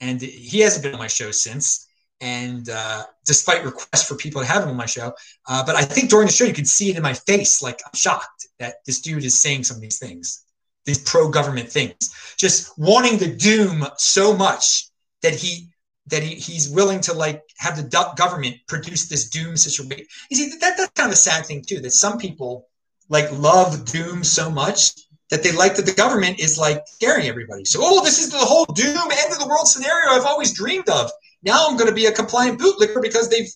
and 0.00 0.20
he 0.20 0.58
hasn't 0.60 0.82
been 0.82 0.92
on 0.92 0.98
my 0.98 1.06
show 1.06 1.30
since 1.30 1.86
and 2.20 2.68
uh, 2.68 3.04
despite 3.24 3.64
requests 3.64 4.08
for 4.08 4.16
people 4.16 4.40
to 4.40 4.46
have 4.46 4.64
him 4.64 4.70
on 4.70 4.76
my 4.76 4.86
show. 4.86 5.12
Uh, 5.46 5.64
but 5.64 5.76
I 5.76 5.82
think 5.82 6.10
during 6.10 6.26
the 6.26 6.32
show, 6.32 6.44
you 6.44 6.52
can 6.52 6.64
see 6.64 6.90
it 6.90 6.96
in 6.96 7.02
my 7.02 7.14
face. 7.14 7.62
Like 7.62 7.80
I'm 7.86 7.94
shocked 7.94 8.48
that 8.58 8.76
this 8.86 9.00
dude 9.00 9.24
is 9.24 9.40
saying 9.40 9.64
some 9.64 9.76
of 9.76 9.80
these 9.80 10.00
things, 10.00 10.44
these 10.84 10.98
pro-government 10.98 11.70
things, 11.70 12.34
just 12.36 12.76
wanting 12.76 13.18
the 13.18 13.32
doom 13.32 13.86
so 13.96 14.36
much 14.36 14.88
that 15.22 15.34
he 15.34 15.68
that 16.08 16.22
he, 16.22 16.34
he's 16.36 16.70
willing 16.70 17.00
to 17.02 17.12
like 17.12 17.42
have 17.58 17.76
the 17.76 18.14
government 18.16 18.56
produce 18.66 19.08
this 19.08 19.28
doom 19.28 19.56
situation. 19.56 20.06
You 20.30 20.36
see, 20.38 20.58
that, 20.58 20.76
that's 20.76 20.90
kind 20.92 21.08
of 21.08 21.12
a 21.12 21.16
sad 21.16 21.46
thing 21.46 21.62
too. 21.64 21.80
That 21.80 21.92
some 21.92 22.18
people 22.18 22.66
like 23.08 23.30
love 23.32 23.84
doom 23.84 24.24
so 24.24 24.50
much 24.50 24.92
that 25.30 25.42
they 25.42 25.52
like 25.52 25.76
that 25.76 25.86
the 25.86 25.92
government 25.92 26.40
is 26.40 26.58
like 26.58 26.82
scaring 26.86 27.26
everybody. 27.26 27.64
So, 27.64 27.80
oh, 27.82 28.02
this 28.02 28.18
is 28.18 28.30
the 28.30 28.38
whole 28.38 28.64
doom 28.66 28.96
end 28.96 29.32
of 29.32 29.38
the 29.38 29.46
world 29.48 29.68
scenario 29.68 30.10
I've 30.10 30.24
always 30.24 30.52
dreamed 30.52 30.88
of. 30.88 31.10
Now 31.42 31.66
I'm 31.68 31.76
going 31.76 31.88
to 31.88 31.94
be 31.94 32.06
a 32.06 32.12
compliant 32.12 32.58
bootlicker 32.58 33.02
because 33.02 33.28
they've 33.28 33.50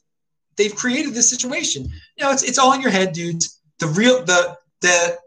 they've 0.57 0.75
created 0.75 1.15
this 1.15 1.29
situation. 1.29 1.85
You 2.17 2.25
know, 2.25 2.31
it's 2.31 2.43
it's 2.43 2.59
all 2.59 2.73
in 2.73 2.81
your 2.81 2.91
head, 2.91 3.13
dudes. 3.13 3.61
The 3.79 3.89
real 3.89 4.25
the 4.25 4.57
the 4.81 5.19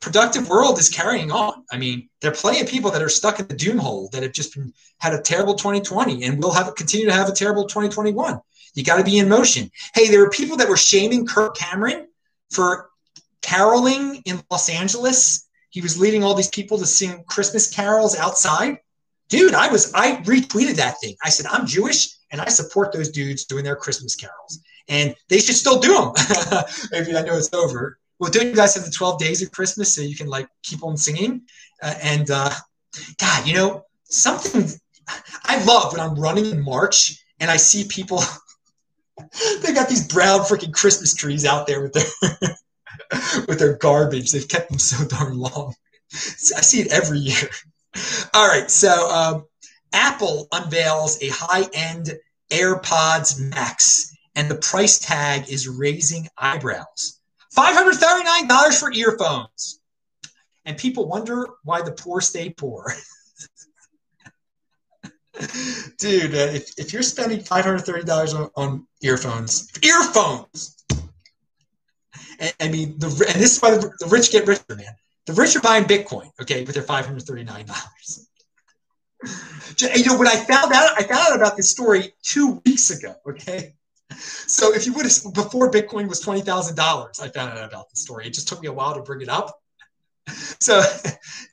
productive 0.00 0.48
world 0.48 0.78
is 0.78 0.88
carrying 0.88 1.30
on. 1.30 1.64
I 1.70 1.78
mean, 1.78 2.08
there 2.20 2.30
are 2.30 2.34
plenty 2.34 2.60
of 2.60 2.68
people 2.68 2.90
that 2.90 3.02
are 3.02 3.08
stuck 3.08 3.40
in 3.40 3.46
the 3.48 3.54
doom 3.54 3.78
hole 3.78 4.08
that 4.12 4.22
have 4.22 4.32
just 4.32 4.54
been, 4.54 4.72
had 4.98 5.14
a 5.14 5.20
terrible 5.20 5.54
2020 5.54 6.24
and 6.24 6.42
will 6.42 6.52
have 6.52 6.74
continue 6.74 7.06
to 7.06 7.12
have 7.12 7.28
a 7.28 7.32
terrible 7.32 7.64
2021. 7.64 8.40
You 8.74 8.84
got 8.84 8.98
to 8.98 9.04
be 9.04 9.18
in 9.18 9.28
motion. 9.28 9.70
Hey, 9.94 10.08
there 10.08 10.22
are 10.22 10.30
people 10.30 10.58
that 10.58 10.68
were 10.68 10.76
shaming 10.76 11.26
Kirk 11.26 11.56
Cameron 11.56 12.08
for 12.50 12.90
caroling 13.40 14.22
in 14.26 14.42
Los 14.50 14.68
Angeles. 14.68 15.45
He 15.76 15.82
was 15.82 16.00
leading 16.00 16.24
all 16.24 16.34
these 16.34 16.48
people 16.58 16.78
to 16.78 16.86
sing 16.86 17.22
Christmas 17.28 17.68
carols 17.68 18.16
outside 18.16 18.78
dude, 19.28 19.54
I 19.54 19.68
was 19.68 19.92
I 19.94 20.16
retweeted 20.22 20.76
that 20.76 21.00
thing. 21.00 21.16
I 21.24 21.28
said 21.28 21.46
I'm 21.46 21.66
Jewish 21.66 22.08
and 22.30 22.40
I 22.40 22.48
support 22.48 22.92
those 22.92 23.10
dudes 23.10 23.44
doing 23.44 23.64
their 23.64 23.76
Christmas 23.76 24.14
carols, 24.14 24.60
and 24.88 25.14
they 25.28 25.38
should 25.38 25.56
still 25.56 25.78
do 25.78 25.94
them. 25.94 26.12
Maybe 26.92 27.16
I 27.16 27.22
know 27.22 27.36
it's 27.36 27.52
over. 27.52 27.98
Well, 28.18 28.30
don't 28.30 28.46
you 28.46 28.54
guys 28.54 28.74
have 28.74 28.84
the 28.84 28.90
12 28.90 29.18
days 29.18 29.42
of 29.42 29.52
Christmas 29.52 29.94
so 29.94 30.00
you 30.00 30.16
can 30.16 30.28
like 30.28 30.48
keep 30.62 30.82
on 30.82 30.96
singing? 30.96 31.42
Uh, 31.82 31.94
and 32.02 32.30
uh, 32.30 32.50
God, 33.18 33.46
you 33.46 33.54
know 33.54 33.84
something 34.04 34.68
I 35.44 35.62
love 35.64 35.92
when 35.92 36.00
I'm 36.00 36.18
running 36.18 36.46
in 36.46 36.62
March 36.62 37.22
and 37.40 37.50
I 37.50 37.56
see 37.56 37.86
people. 37.88 38.22
they 39.62 39.72
got 39.72 39.88
these 39.88 40.06
brown 40.06 40.40
freaking 40.40 40.72
Christmas 40.72 41.14
trees 41.14 41.44
out 41.44 41.66
there 41.66 41.82
with 41.82 41.92
their 41.92 42.04
with 43.48 43.58
their 43.58 43.76
garbage. 43.76 44.32
They've 44.32 44.48
kept 44.48 44.70
them 44.70 44.78
so 44.78 45.06
darn 45.06 45.38
long. 45.38 45.74
I 46.12 46.60
see 46.60 46.80
it 46.80 46.92
every 46.92 47.18
year. 47.18 47.48
All 48.34 48.46
right. 48.46 48.70
So 48.70 49.10
um, 49.10 49.44
Apple 49.92 50.48
unveils 50.52 51.22
a 51.22 51.28
high 51.28 51.68
end 51.72 52.12
AirPods 52.50 53.40
Max, 53.40 54.14
and 54.34 54.50
the 54.50 54.56
price 54.56 54.98
tag 54.98 55.48
is 55.48 55.68
raising 55.68 56.28
eyebrows. 56.38 57.20
$539 57.56 58.78
for 58.78 58.92
earphones. 58.92 59.80
And 60.64 60.76
people 60.76 61.08
wonder 61.08 61.46
why 61.64 61.82
the 61.82 61.92
poor 61.92 62.20
stay 62.20 62.50
poor. 62.50 62.92
Dude, 65.98 66.34
uh, 66.34 66.52
if, 66.52 66.78
if 66.78 66.92
you're 66.92 67.02
spending 67.02 67.40
$530 67.40 68.34
on, 68.34 68.50
on 68.56 68.86
earphones, 69.02 69.70
earphones, 69.82 70.75
I 72.60 72.68
mean, 72.68 72.98
the, 72.98 73.06
and 73.06 73.40
this 73.40 73.56
is 73.56 73.60
why 73.60 73.70
the, 73.72 73.90
the 74.00 74.06
rich 74.06 74.30
get 74.30 74.46
richer, 74.46 74.62
man. 74.70 74.94
The 75.26 75.32
rich 75.32 75.56
are 75.56 75.60
buying 75.60 75.84
Bitcoin, 75.84 76.30
okay, 76.40 76.64
with 76.64 76.74
their 76.74 76.84
$539. 76.84 78.26
you 79.96 80.04
know, 80.04 80.18
when 80.18 80.28
I 80.28 80.36
found 80.36 80.72
out, 80.72 80.90
I 80.96 81.02
found 81.02 81.32
out 81.32 81.36
about 81.36 81.56
this 81.56 81.70
story 81.70 82.12
two 82.22 82.62
weeks 82.64 82.90
ago, 82.90 83.14
okay? 83.28 83.74
So 84.12 84.72
if 84.72 84.86
you 84.86 84.92
would 84.92 85.04
have, 85.04 85.34
before 85.34 85.70
Bitcoin 85.70 86.08
was 86.08 86.22
$20,000, 86.22 87.20
I 87.20 87.28
found 87.28 87.58
out 87.58 87.68
about 87.68 87.90
the 87.90 87.96
story. 87.96 88.26
It 88.26 88.34
just 88.34 88.48
took 88.48 88.60
me 88.60 88.68
a 88.68 88.72
while 88.72 88.94
to 88.94 89.02
bring 89.02 89.20
it 89.20 89.28
up. 89.28 89.60
So 90.58 90.82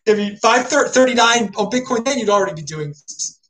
I 0.08 0.14
mean, 0.16 0.38
539 0.38 1.54
on 1.56 1.70
Bitcoin, 1.70 2.04
then 2.04 2.18
you'd 2.18 2.30
already 2.30 2.56
be 2.56 2.64
doing 2.64 2.96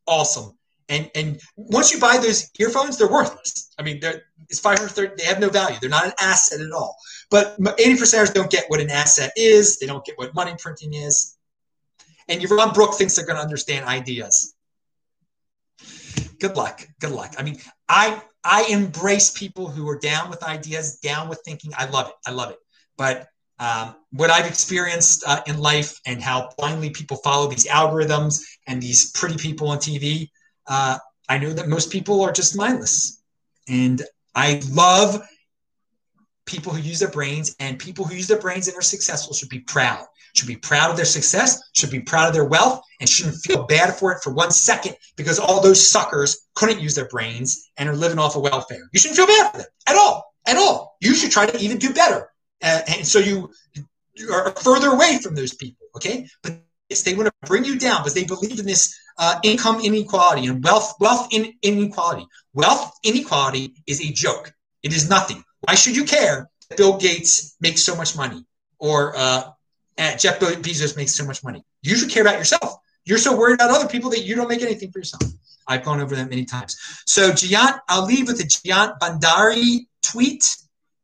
awesome. 0.05 0.57
And 0.89 1.09
and 1.15 1.39
once 1.55 1.93
you 1.93 1.99
buy 1.99 2.17
those 2.17 2.49
earphones, 2.59 2.97
they're 2.97 3.09
worthless. 3.09 3.73
I 3.79 3.83
mean, 3.83 3.99
they're 3.99 4.23
it's 4.49 4.59
530. 4.59 5.21
They 5.21 5.27
have 5.27 5.39
no 5.39 5.49
value. 5.49 5.77
They're 5.79 5.89
not 5.89 6.05
an 6.05 6.13
asset 6.19 6.61
at 6.61 6.71
all. 6.71 6.95
But 7.29 7.57
80 7.59 7.93
percenters 7.95 8.33
don't 8.33 8.49
get 8.49 8.65
what 8.67 8.79
an 8.79 8.89
asset 8.89 9.31
is. 9.35 9.79
They 9.79 9.85
don't 9.85 10.05
get 10.05 10.17
what 10.17 10.33
money 10.35 10.53
printing 10.59 10.93
is. 10.93 11.35
And 12.27 12.41
Yaron 12.41 12.73
Brook 12.73 12.95
thinks 12.95 13.15
they're 13.15 13.25
going 13.25 13.37
to 13.37 13.43
understand 13.43 13.85
ideas. 13.85 14.53
Good 16.39 16.55
luck. 16.55 16.87
Good 16.99 17.11
luck. 17.11 17.35
I 17.37 17.43
mean, 17.43 17.59
I 17.87 18.21
I 18.43 18.65
embrace 18.69 19.31
people 19.31 19.69
who 19.69 19.87
are 19.87 19.97
down 19.97 20.29
with 20.29 20.43
ideas, 20.43 20.97
down 20.97 21.29
with 21.29 21.41
thinking. 21.45 21.71
I 21.77 21.85
love 21.85 22.09
it. 22.09 22.15
I 22.27 22.31
love 22.31 22.51
it. 22.51 22.57
But 22.97 23.27
um, 23.59 23.95
what 24.11 24.29
I've 24.29 24.45
experienced 24.45 25.23
uh, 25.25 25.41
in 25.47 25.57
life 25.57 25.99
and 26.05 26.21
how 26.21 26.49
blindly 26.57 26.89
people 26.89 27.17
follow 27.17 27.49
these 27.49 27.65
algorithms 27.67 28.41
and 28.67 28.81
these 28.81 29.11
pretty 29.11 29.37
people 29.37 29.69
on 29.69 29.77
TV, 29.77 30.29
uh, 30.67 30.97
I 31.29 31.37
know 31.37 31.53
that 31.53 31.69
most 31.69 31.91
people 31.91 32.21
are 32.21 32.31
just 32.31 32.57
mindless. 32.57 33.21
And 33.69 34.01
I 34.35 34.61
love 34.71 35.21
people 36.45 36.73
who 36.73 36.81
use 36.81 36.99
their 36.99 37.09
brains 37.09 37.55
and 37.59 37.79
people 37.79 38.05
who 38.05 38.15
use 38.15 38.27
their 38.27 38.39
brains 38.39 38.67
and 38.67 38.77
are 38.77 38.81
successful 38.81 39.33
should 39.33 39.49
be 39.49 39.59
proud. 39.59 40.05
Should 40.35 40.47
be 40.47 40.55
proud 40.55 40.89
of 40.89 40.95
their 40.95 41.05
success 41.05 41.61
should 41.73 41.91
be 41.91 41.99
proud 41.99 42.27
of 42.27 42.33
their 42.33 42.45
wealth 42.45 42.81
and 42.99 43.07
shouldn't 43.07 43.35
feel 43.43 43.63
bad 43.67 43.95
for 43.95 44.11
it 44.11 44.23
for 44.23 44.33
one 44.33 44.49
second 44.49 44.95
because 45.15 45.37
all 45.37 45.61
those 45.61 45.87
suckers 45.87 46.47
couldn't 46.55 46.81
use 46.81 46.95
their 46.95 47.07
brains 47.07 47.69
and 47.77 47.87
are 47.87 47.95
living 47.95 48.17
off 48.17 48.35
of 48.35 48.41
welfare. 48.41 48.89
You 48.93 48.99
shouldn't 48.99 49.17
feel 49.17 49.27
bad 49.27 49.51
for 49.51 49.57
them 49.59 49.67
at 49.87 49.95
all 49.95 50.33
at 50.47 50.57
all. 50.57 50.97
You 51.01 51.13
should 51.13 51.31
try 51.31 51.45
to 51.45 51.59
even 51.59 51.77
do 51.77 51.93
better 51.93 52.29
uh, 52.63 52.81
and 52.87 53.05
so 53.05 53.19
you 53.19 53.51
are 54.31 54.51
further 54.51 54.89
away 54.89 55.19
from 55.21 55.35
those 55.35 55.53
people 55.53 55.83
okay? 55.95 56.27
But 56.41 56.59
they 57.05 57.15
want 57.15 57.27
to 57.27 57.47
bring 57.47 57.65
you 57.65 57.79
down 57.79 58.01
because 58.01 58.13
they 58.13 58.23
believe 58.23 58.59
in 58.59 58.65
this 58.65 58.97
uh, 59.17 59.39
income 59.43 59.79
inequality 59.81 60.47
and 60.47 60.63
wealth 60.63 60.93
wealth 60.99 61.27
in, 61.31 61.53
inequality. 61.61 62.25
Wealth 62.53 62.97
inequality 63.03 63.73
is 63.87 64.01
a 64.01 64.11
joke. 64.11 64.53
It 64.83 64.93
is 64.93 65.09
nothing. 65.09 65.43
Why 65.61 65.75
should 65.75 65.95
you 65.95 66.03
care 66.03 66.49
that 66.69 66.77
Bill 66.77 66.97
Gates 66.97 67.55
makes 67.61 67.81
so 67.81 67.95
much 67.95 68.15
money 68.15 68.45
or 68.79 69.15
uh, 69.15 69.51
Jeff 69.97 70.39
Bezos 70.39 70.97
makes 70.97 71.13
so 71.13 71.25
much 71.25 71.43
money? 71.43 71.63
You 71.81 71.95
should 71.95 72.09
care 72.09 72.21
about 72.23 72.37
yourself. 72.37 72.77
You're 73.05 73.17
so 73.17 73.35
worried 73.35 73.55
about 73.55 73.71
other 73.71 73.87
people 73.87 74.09
that 74.11 74.21
you 74.21 74.35
don't 74.35 74.47
make 74.47 74.61
anything 74.61 74.91
for 74.91 74.99
yourself. 74.99 75.23
I've 75.67 75.83
gone 75.83 76.01
over 76.01 76.15
that 76.15 76.29
many 76.29 76.45
times. 76.45 76.77
So 77.05 77.31
Jayant, 77.31 77.79
I'll 77.87 78.05
leave 78.05 78.27
with 78.27 78.37
the 78.37 78.43
Jayant 78.43 78.99
Bhandari 78.99 79.87
tweet. 80.01 80.57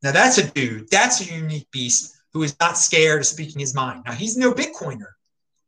Now 0.03 0.12
that's 0.12 0.38
a 0.38 0.49
dude. 0.49 0.89
That's 0.89 1.22
a 1.22 1.34
unique 1.34 1.70
beast 1.72 2.16
who 2.34 2.43
is 2.43 2.55
not 2.60 2.78
scared 2.78 3.20
of 3.22 3.26
speaking 3.26 3.60
his 3.60 3.74
mind. 3.74 4.03
Now 4.05 4.14
he's 4.14 4.38
no 4.38 4.53
Bitcoiner, 4.53 5.07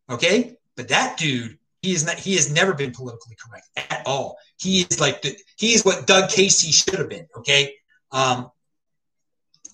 okay? 0.10 0.58
But 0.76 0.90
that 0.90 1.18
dude, 1.18 1.58
he 1.82 1.94
is 1.94 2.06
not. 2.06 2.20
He 2.20 2.36
has 2.36 2.52
never 2.52 2.74
been 2.74 2.92
politically 2.92 3.36
correct 3.36 3.68
at 3.76 4.04
all. 4.06 4.38
He 4.58 4.82
is 4.82 5.00
like 5.00 5.22
the, 5.22 5.36
he 5.58 5.74
is 5.74 5.84
what 5.84 6.06
Doug 6.06 6.30
Casey 6.30 6.72
should 6.72 7.00
have 7.00 7.10
been. 7.10 7.28
Okay. 7.38 7.76
Um, 8.12 8.52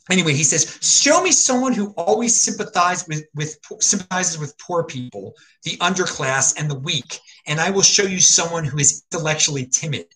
anyway, 0.10 0.34
he 0.34 0.44
says, 0.44 0.80
"Show 0.82 1.22
me 1.22 1.32
someone 1.32 1.74
who 1.74 1.94
always 1.98 2.40
sympathizes 2.40 3.08
with, 3.08 3.26
with 3.36 3.60
sympathizes 3.82 4.38
with 4.40 4.58
poor 4.58 4.84
people, 4.86 5.34
the 5.64 5.78
underclass, 5.78 6.56
and 6.58 6.70
the 6.70 6.80
weak, 6.80 7.20
and 7.46 7.60
I 7.60 7.72
will 7.72 7.82
show 7.82 8.04
you 8.04 8.20
someone 8.20 8.64
who 8.64 8.78
is 8.78 9.04
intellectually 9.12 9.66
timid. 9.66 10.08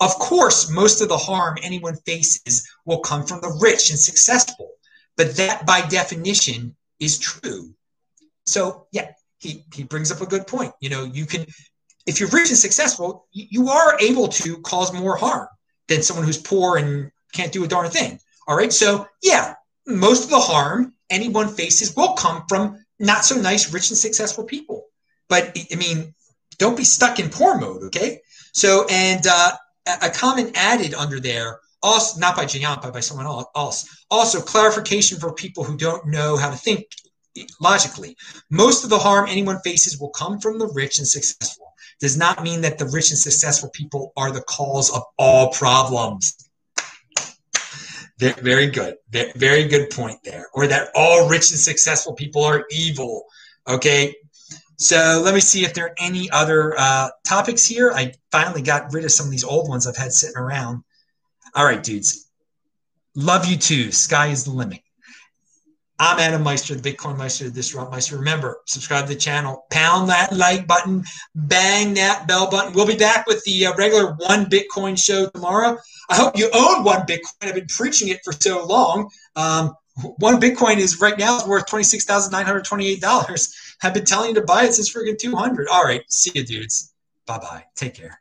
Of 0.00 0.10
course, 0.18 0.70
most 0.70 1.00
of 1.00 1.08
the 1.08 1.16
harm 1.16 1.58
anyone 1.62 1.96
faces 2.06 2.68
will 2.86 3.00
come 3.00 3.24
from 3.24 3.40
the 3.40 3.56
rich 3.60 3.90
and 3.90 3.98
successful, 3.98 4.72
but 5.16 5.36
that 5.36 5.66
by 5.66 5.86
definition 5.86 6.76
is 6.98 7.18
true. 7.18 7.74
So, 8.46 8.86
yeah, 8.90 9.12
he, 9.42 9.64
he 9.74 9.82
brings 9.82 10.12
up 10.12 10.20
a 10.20 10.26
good 10.26 10.46
point. 10.46 10.72
You 10.80 10.90
know, 10.90 11.04
you 11.04 11.26
can, 11.26 11.44
if 12.06 12.20
you're 12.20 12.28
rich 12.28 12.48
and 12.48 12.58
successful, 12.58 13.26
you, 13.32 13.68
are 13.68 13.98
able 14.00 14.28
to 14.28 14.58
cause 14.58 14.92
more 14.92 15.16
harm 15.16 15.48
than 15.88 16.02
someone 16.02 16.24
who's 16.24 16.38
poor 16.38 16.76
and 16.76 17.10
can't 17.32 17.52
do 17.52 17.64
a 17.64 17.68
darn 17.68 17.90
thing. 17.90 18.18
All 18.46 18.56
right. 18.56 18.72
So, 18.72 19.06
yeah, 19.22 19.54
most 19.86 20.24
of 20.24 20.30
the 20.30 20.38
harm 20.38 20.94
anyone 21.10 21.48
faces 21.48 21.94
will 21.96 22.14
come 22.14 22.44
from 22.48 22.84
not 22.98 23.24
so 23.24 23.34
nice, 23.34 23.72
rich, 23.72 23.90
and 23.90 23.98
successful 23.98 24.44
people. 24.44 24.84
But 25.28 25.56
I 25.72 25.76
mean, 25.76 26.14
don't 26.58 26.76
be 26.76 26.84
stuck 26.84 27.18
in 27.18 27.28
poor 27.28 27.58
mode. 27.58 27.82
Okay. 27.84 28.20
So, 28.52 28.86
and 28.90 29.26
uh, 29.26 29.52
a 30.02 30.10
comment 30.10 30.52
added 30.54 30.94
under 30.94 31.18
there, 31.18 31.58
also 31.82 32.20
not 32.20 32.36
by 32.36 32.46
but 32.46 32.92
by 32.92 33.00
someone 33.00 33.26
else. 33.26 34.04
Also, 34.10 34.40
clarification 34.40 35.18
for 35.18 35.32
people 35.32 35.64
who 35.64 35.76
don't 35.76 36.06
know 36.06 36.36
how 36.36 36.50
to 36.50 36.56
think 36.56 36.86
logically. 37.60 38.16
Most 38.50 38.84
of 38.84 38.90
the 38.90 38.98
harm 38.98 39.26
anyone 39.28 39.60
faces 39.60 39.98
will 39.98 40.10
come 40.10 40.38
from 40.40 40.58
the 40.58 40.68
rich 40.68 40.98
and 40.98 41.06
successful. 41.06 41.72
Does 42.00 42.16
not 42.16 42.42
mean 42.42 42.62
that 42.62 42.78
the 42.78 42.86
rich 42.86 43.10
and 43.10 43.18
successful 43.18 43.70
people 43.70 44.12
are 44.16 44.32
the 44.32 44.42
cause 44.42 44.94
of 44.94 45.02
all 45.18 45.52
problems. 45.52 46.36
Very 48.18 48.68
good. 48.68 48.96
Very 49.36 49.64
good 49.64 49.90
point 49.90 50.18
there. 50.24 50.48
Or 50.54 50.66
that 50.66 50.90
all 50.94 51.28
rich 51.28 51.50
and 51.50 51.58
successful 51.58 52.14
people 52.14 52.44
are 52.44 52.64
evil. 52.70 53.24
Okay. 53.68 54.14
So 54.78 55.20
let 55.24 55.34
me 55.34 55.40
see 55.40 55.64
if 55.64 55.74
there 55.74 55.86
are 55.86 55.94
any 55.98 56.30
other 56.30 56.74
uh, 56.76 57.10
topics 57.24 57.64
here. 57.64 57.92
I 57.92 58.14
finally 58.30 58.62
got 58.62 58.92
rid 58.92 59.04
of 59.04 59.12
some 59.12 59.26
of 59.26 59.30
these 59.32 59.44
old 59.44 59.68
ones 59.68 59.86
I've 59.86 59.96
had 59.96 60.12
sitting 60.12 60.36
around. 60.36 60.82
All 61.54 61.64
right, 61.64 61.82
dudes. 61.82 62.28
Love 63.14 63.46
you 63.46 63.56
too. 63.56 63.92
Sky 63.92 64.28
is 64.28 64.44
the 64.44 64.50
limit. 64.50 64.80
I'm 65.98 66.18
Adam 66.18 66.42
Meister, 66.42 66.74
the 66.74 66.92
Bitcoin 66.92 67.16
Meister, 67.16 67.44
the 67.44 67.50
Disrupt 67.50 67.90
Meister. 67.90 68.16
Remember, 68.16 68.58
subscribe 68.66 69.06
to 69.06 69.14
the 69.14 69.20
channel, 69.20 69.66
pound 69.70 70.08
that 70.08 70.32
like 70.32 70.66
button, 70.66 71.04
bang 71.34 71.94
that 71.94 72.26
bell 72.26 72.50
button. 72.50 72.72
We'll 72.72 72.86
be 72.86 72.96
back 72.96 73.26
with 73.26 73.44
the 73.44 73.66
uh, 73.66 73.74
regular 73.76 74.14
One 74.14 74.46
Bitcoin 74.46 74.98
show 74.98 75.28
tomorrow. 75.28 75.78
I 76.10 76.16
hope 76.16 76.36
you 76.36 76.50
own 76.52 76.82
one 76.84 77.06
Bitcoin. 77.06 77.32
I've 77.42 77.54
been 77.54 77.66
preaching 77.66 78.08
it 78.08 78.20
for 78.24 78.32
so 78.32 78.64
long. 78.66 79.10
Um, 79.36 79.74
one 80.16 80.40
Bitcoin 80.40 80.78
is 80.78 81.00
right 81.00 81.18
now 81.18 81.46
worth 81.46 81.66
twenty 81.66 81.84
six 81.84 82.04
thousand 82.04 82.32
nine 82.32 82.46
hundred 82.46 82.64
twenty 82.64 82.88
eight 82.88 83.00
dollars. 83.00 83.54
I've 83.82 83.94
been 83.94 84.04
telling 84.04 84.30
you 84.30 84.34
to 84.36 84.42
buy 84.42 84.64
it 84.64 84.74
since 84.74 84.92
freaking 84.92 85.18
two 85.18 85.36
hundred. 85.36 85.68
All 85.68 85.84
right, 85.84 86.02
see 86.08 86.32
you, 86.34 86.44
dudes. 86.44 86.92
Bye 87.26 87.38
bye. 87.38 87.64
Take 87.76 87.94
care. 87.94 88.20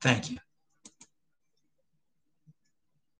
Thank 0.00 0.30
you. 0.30 0.38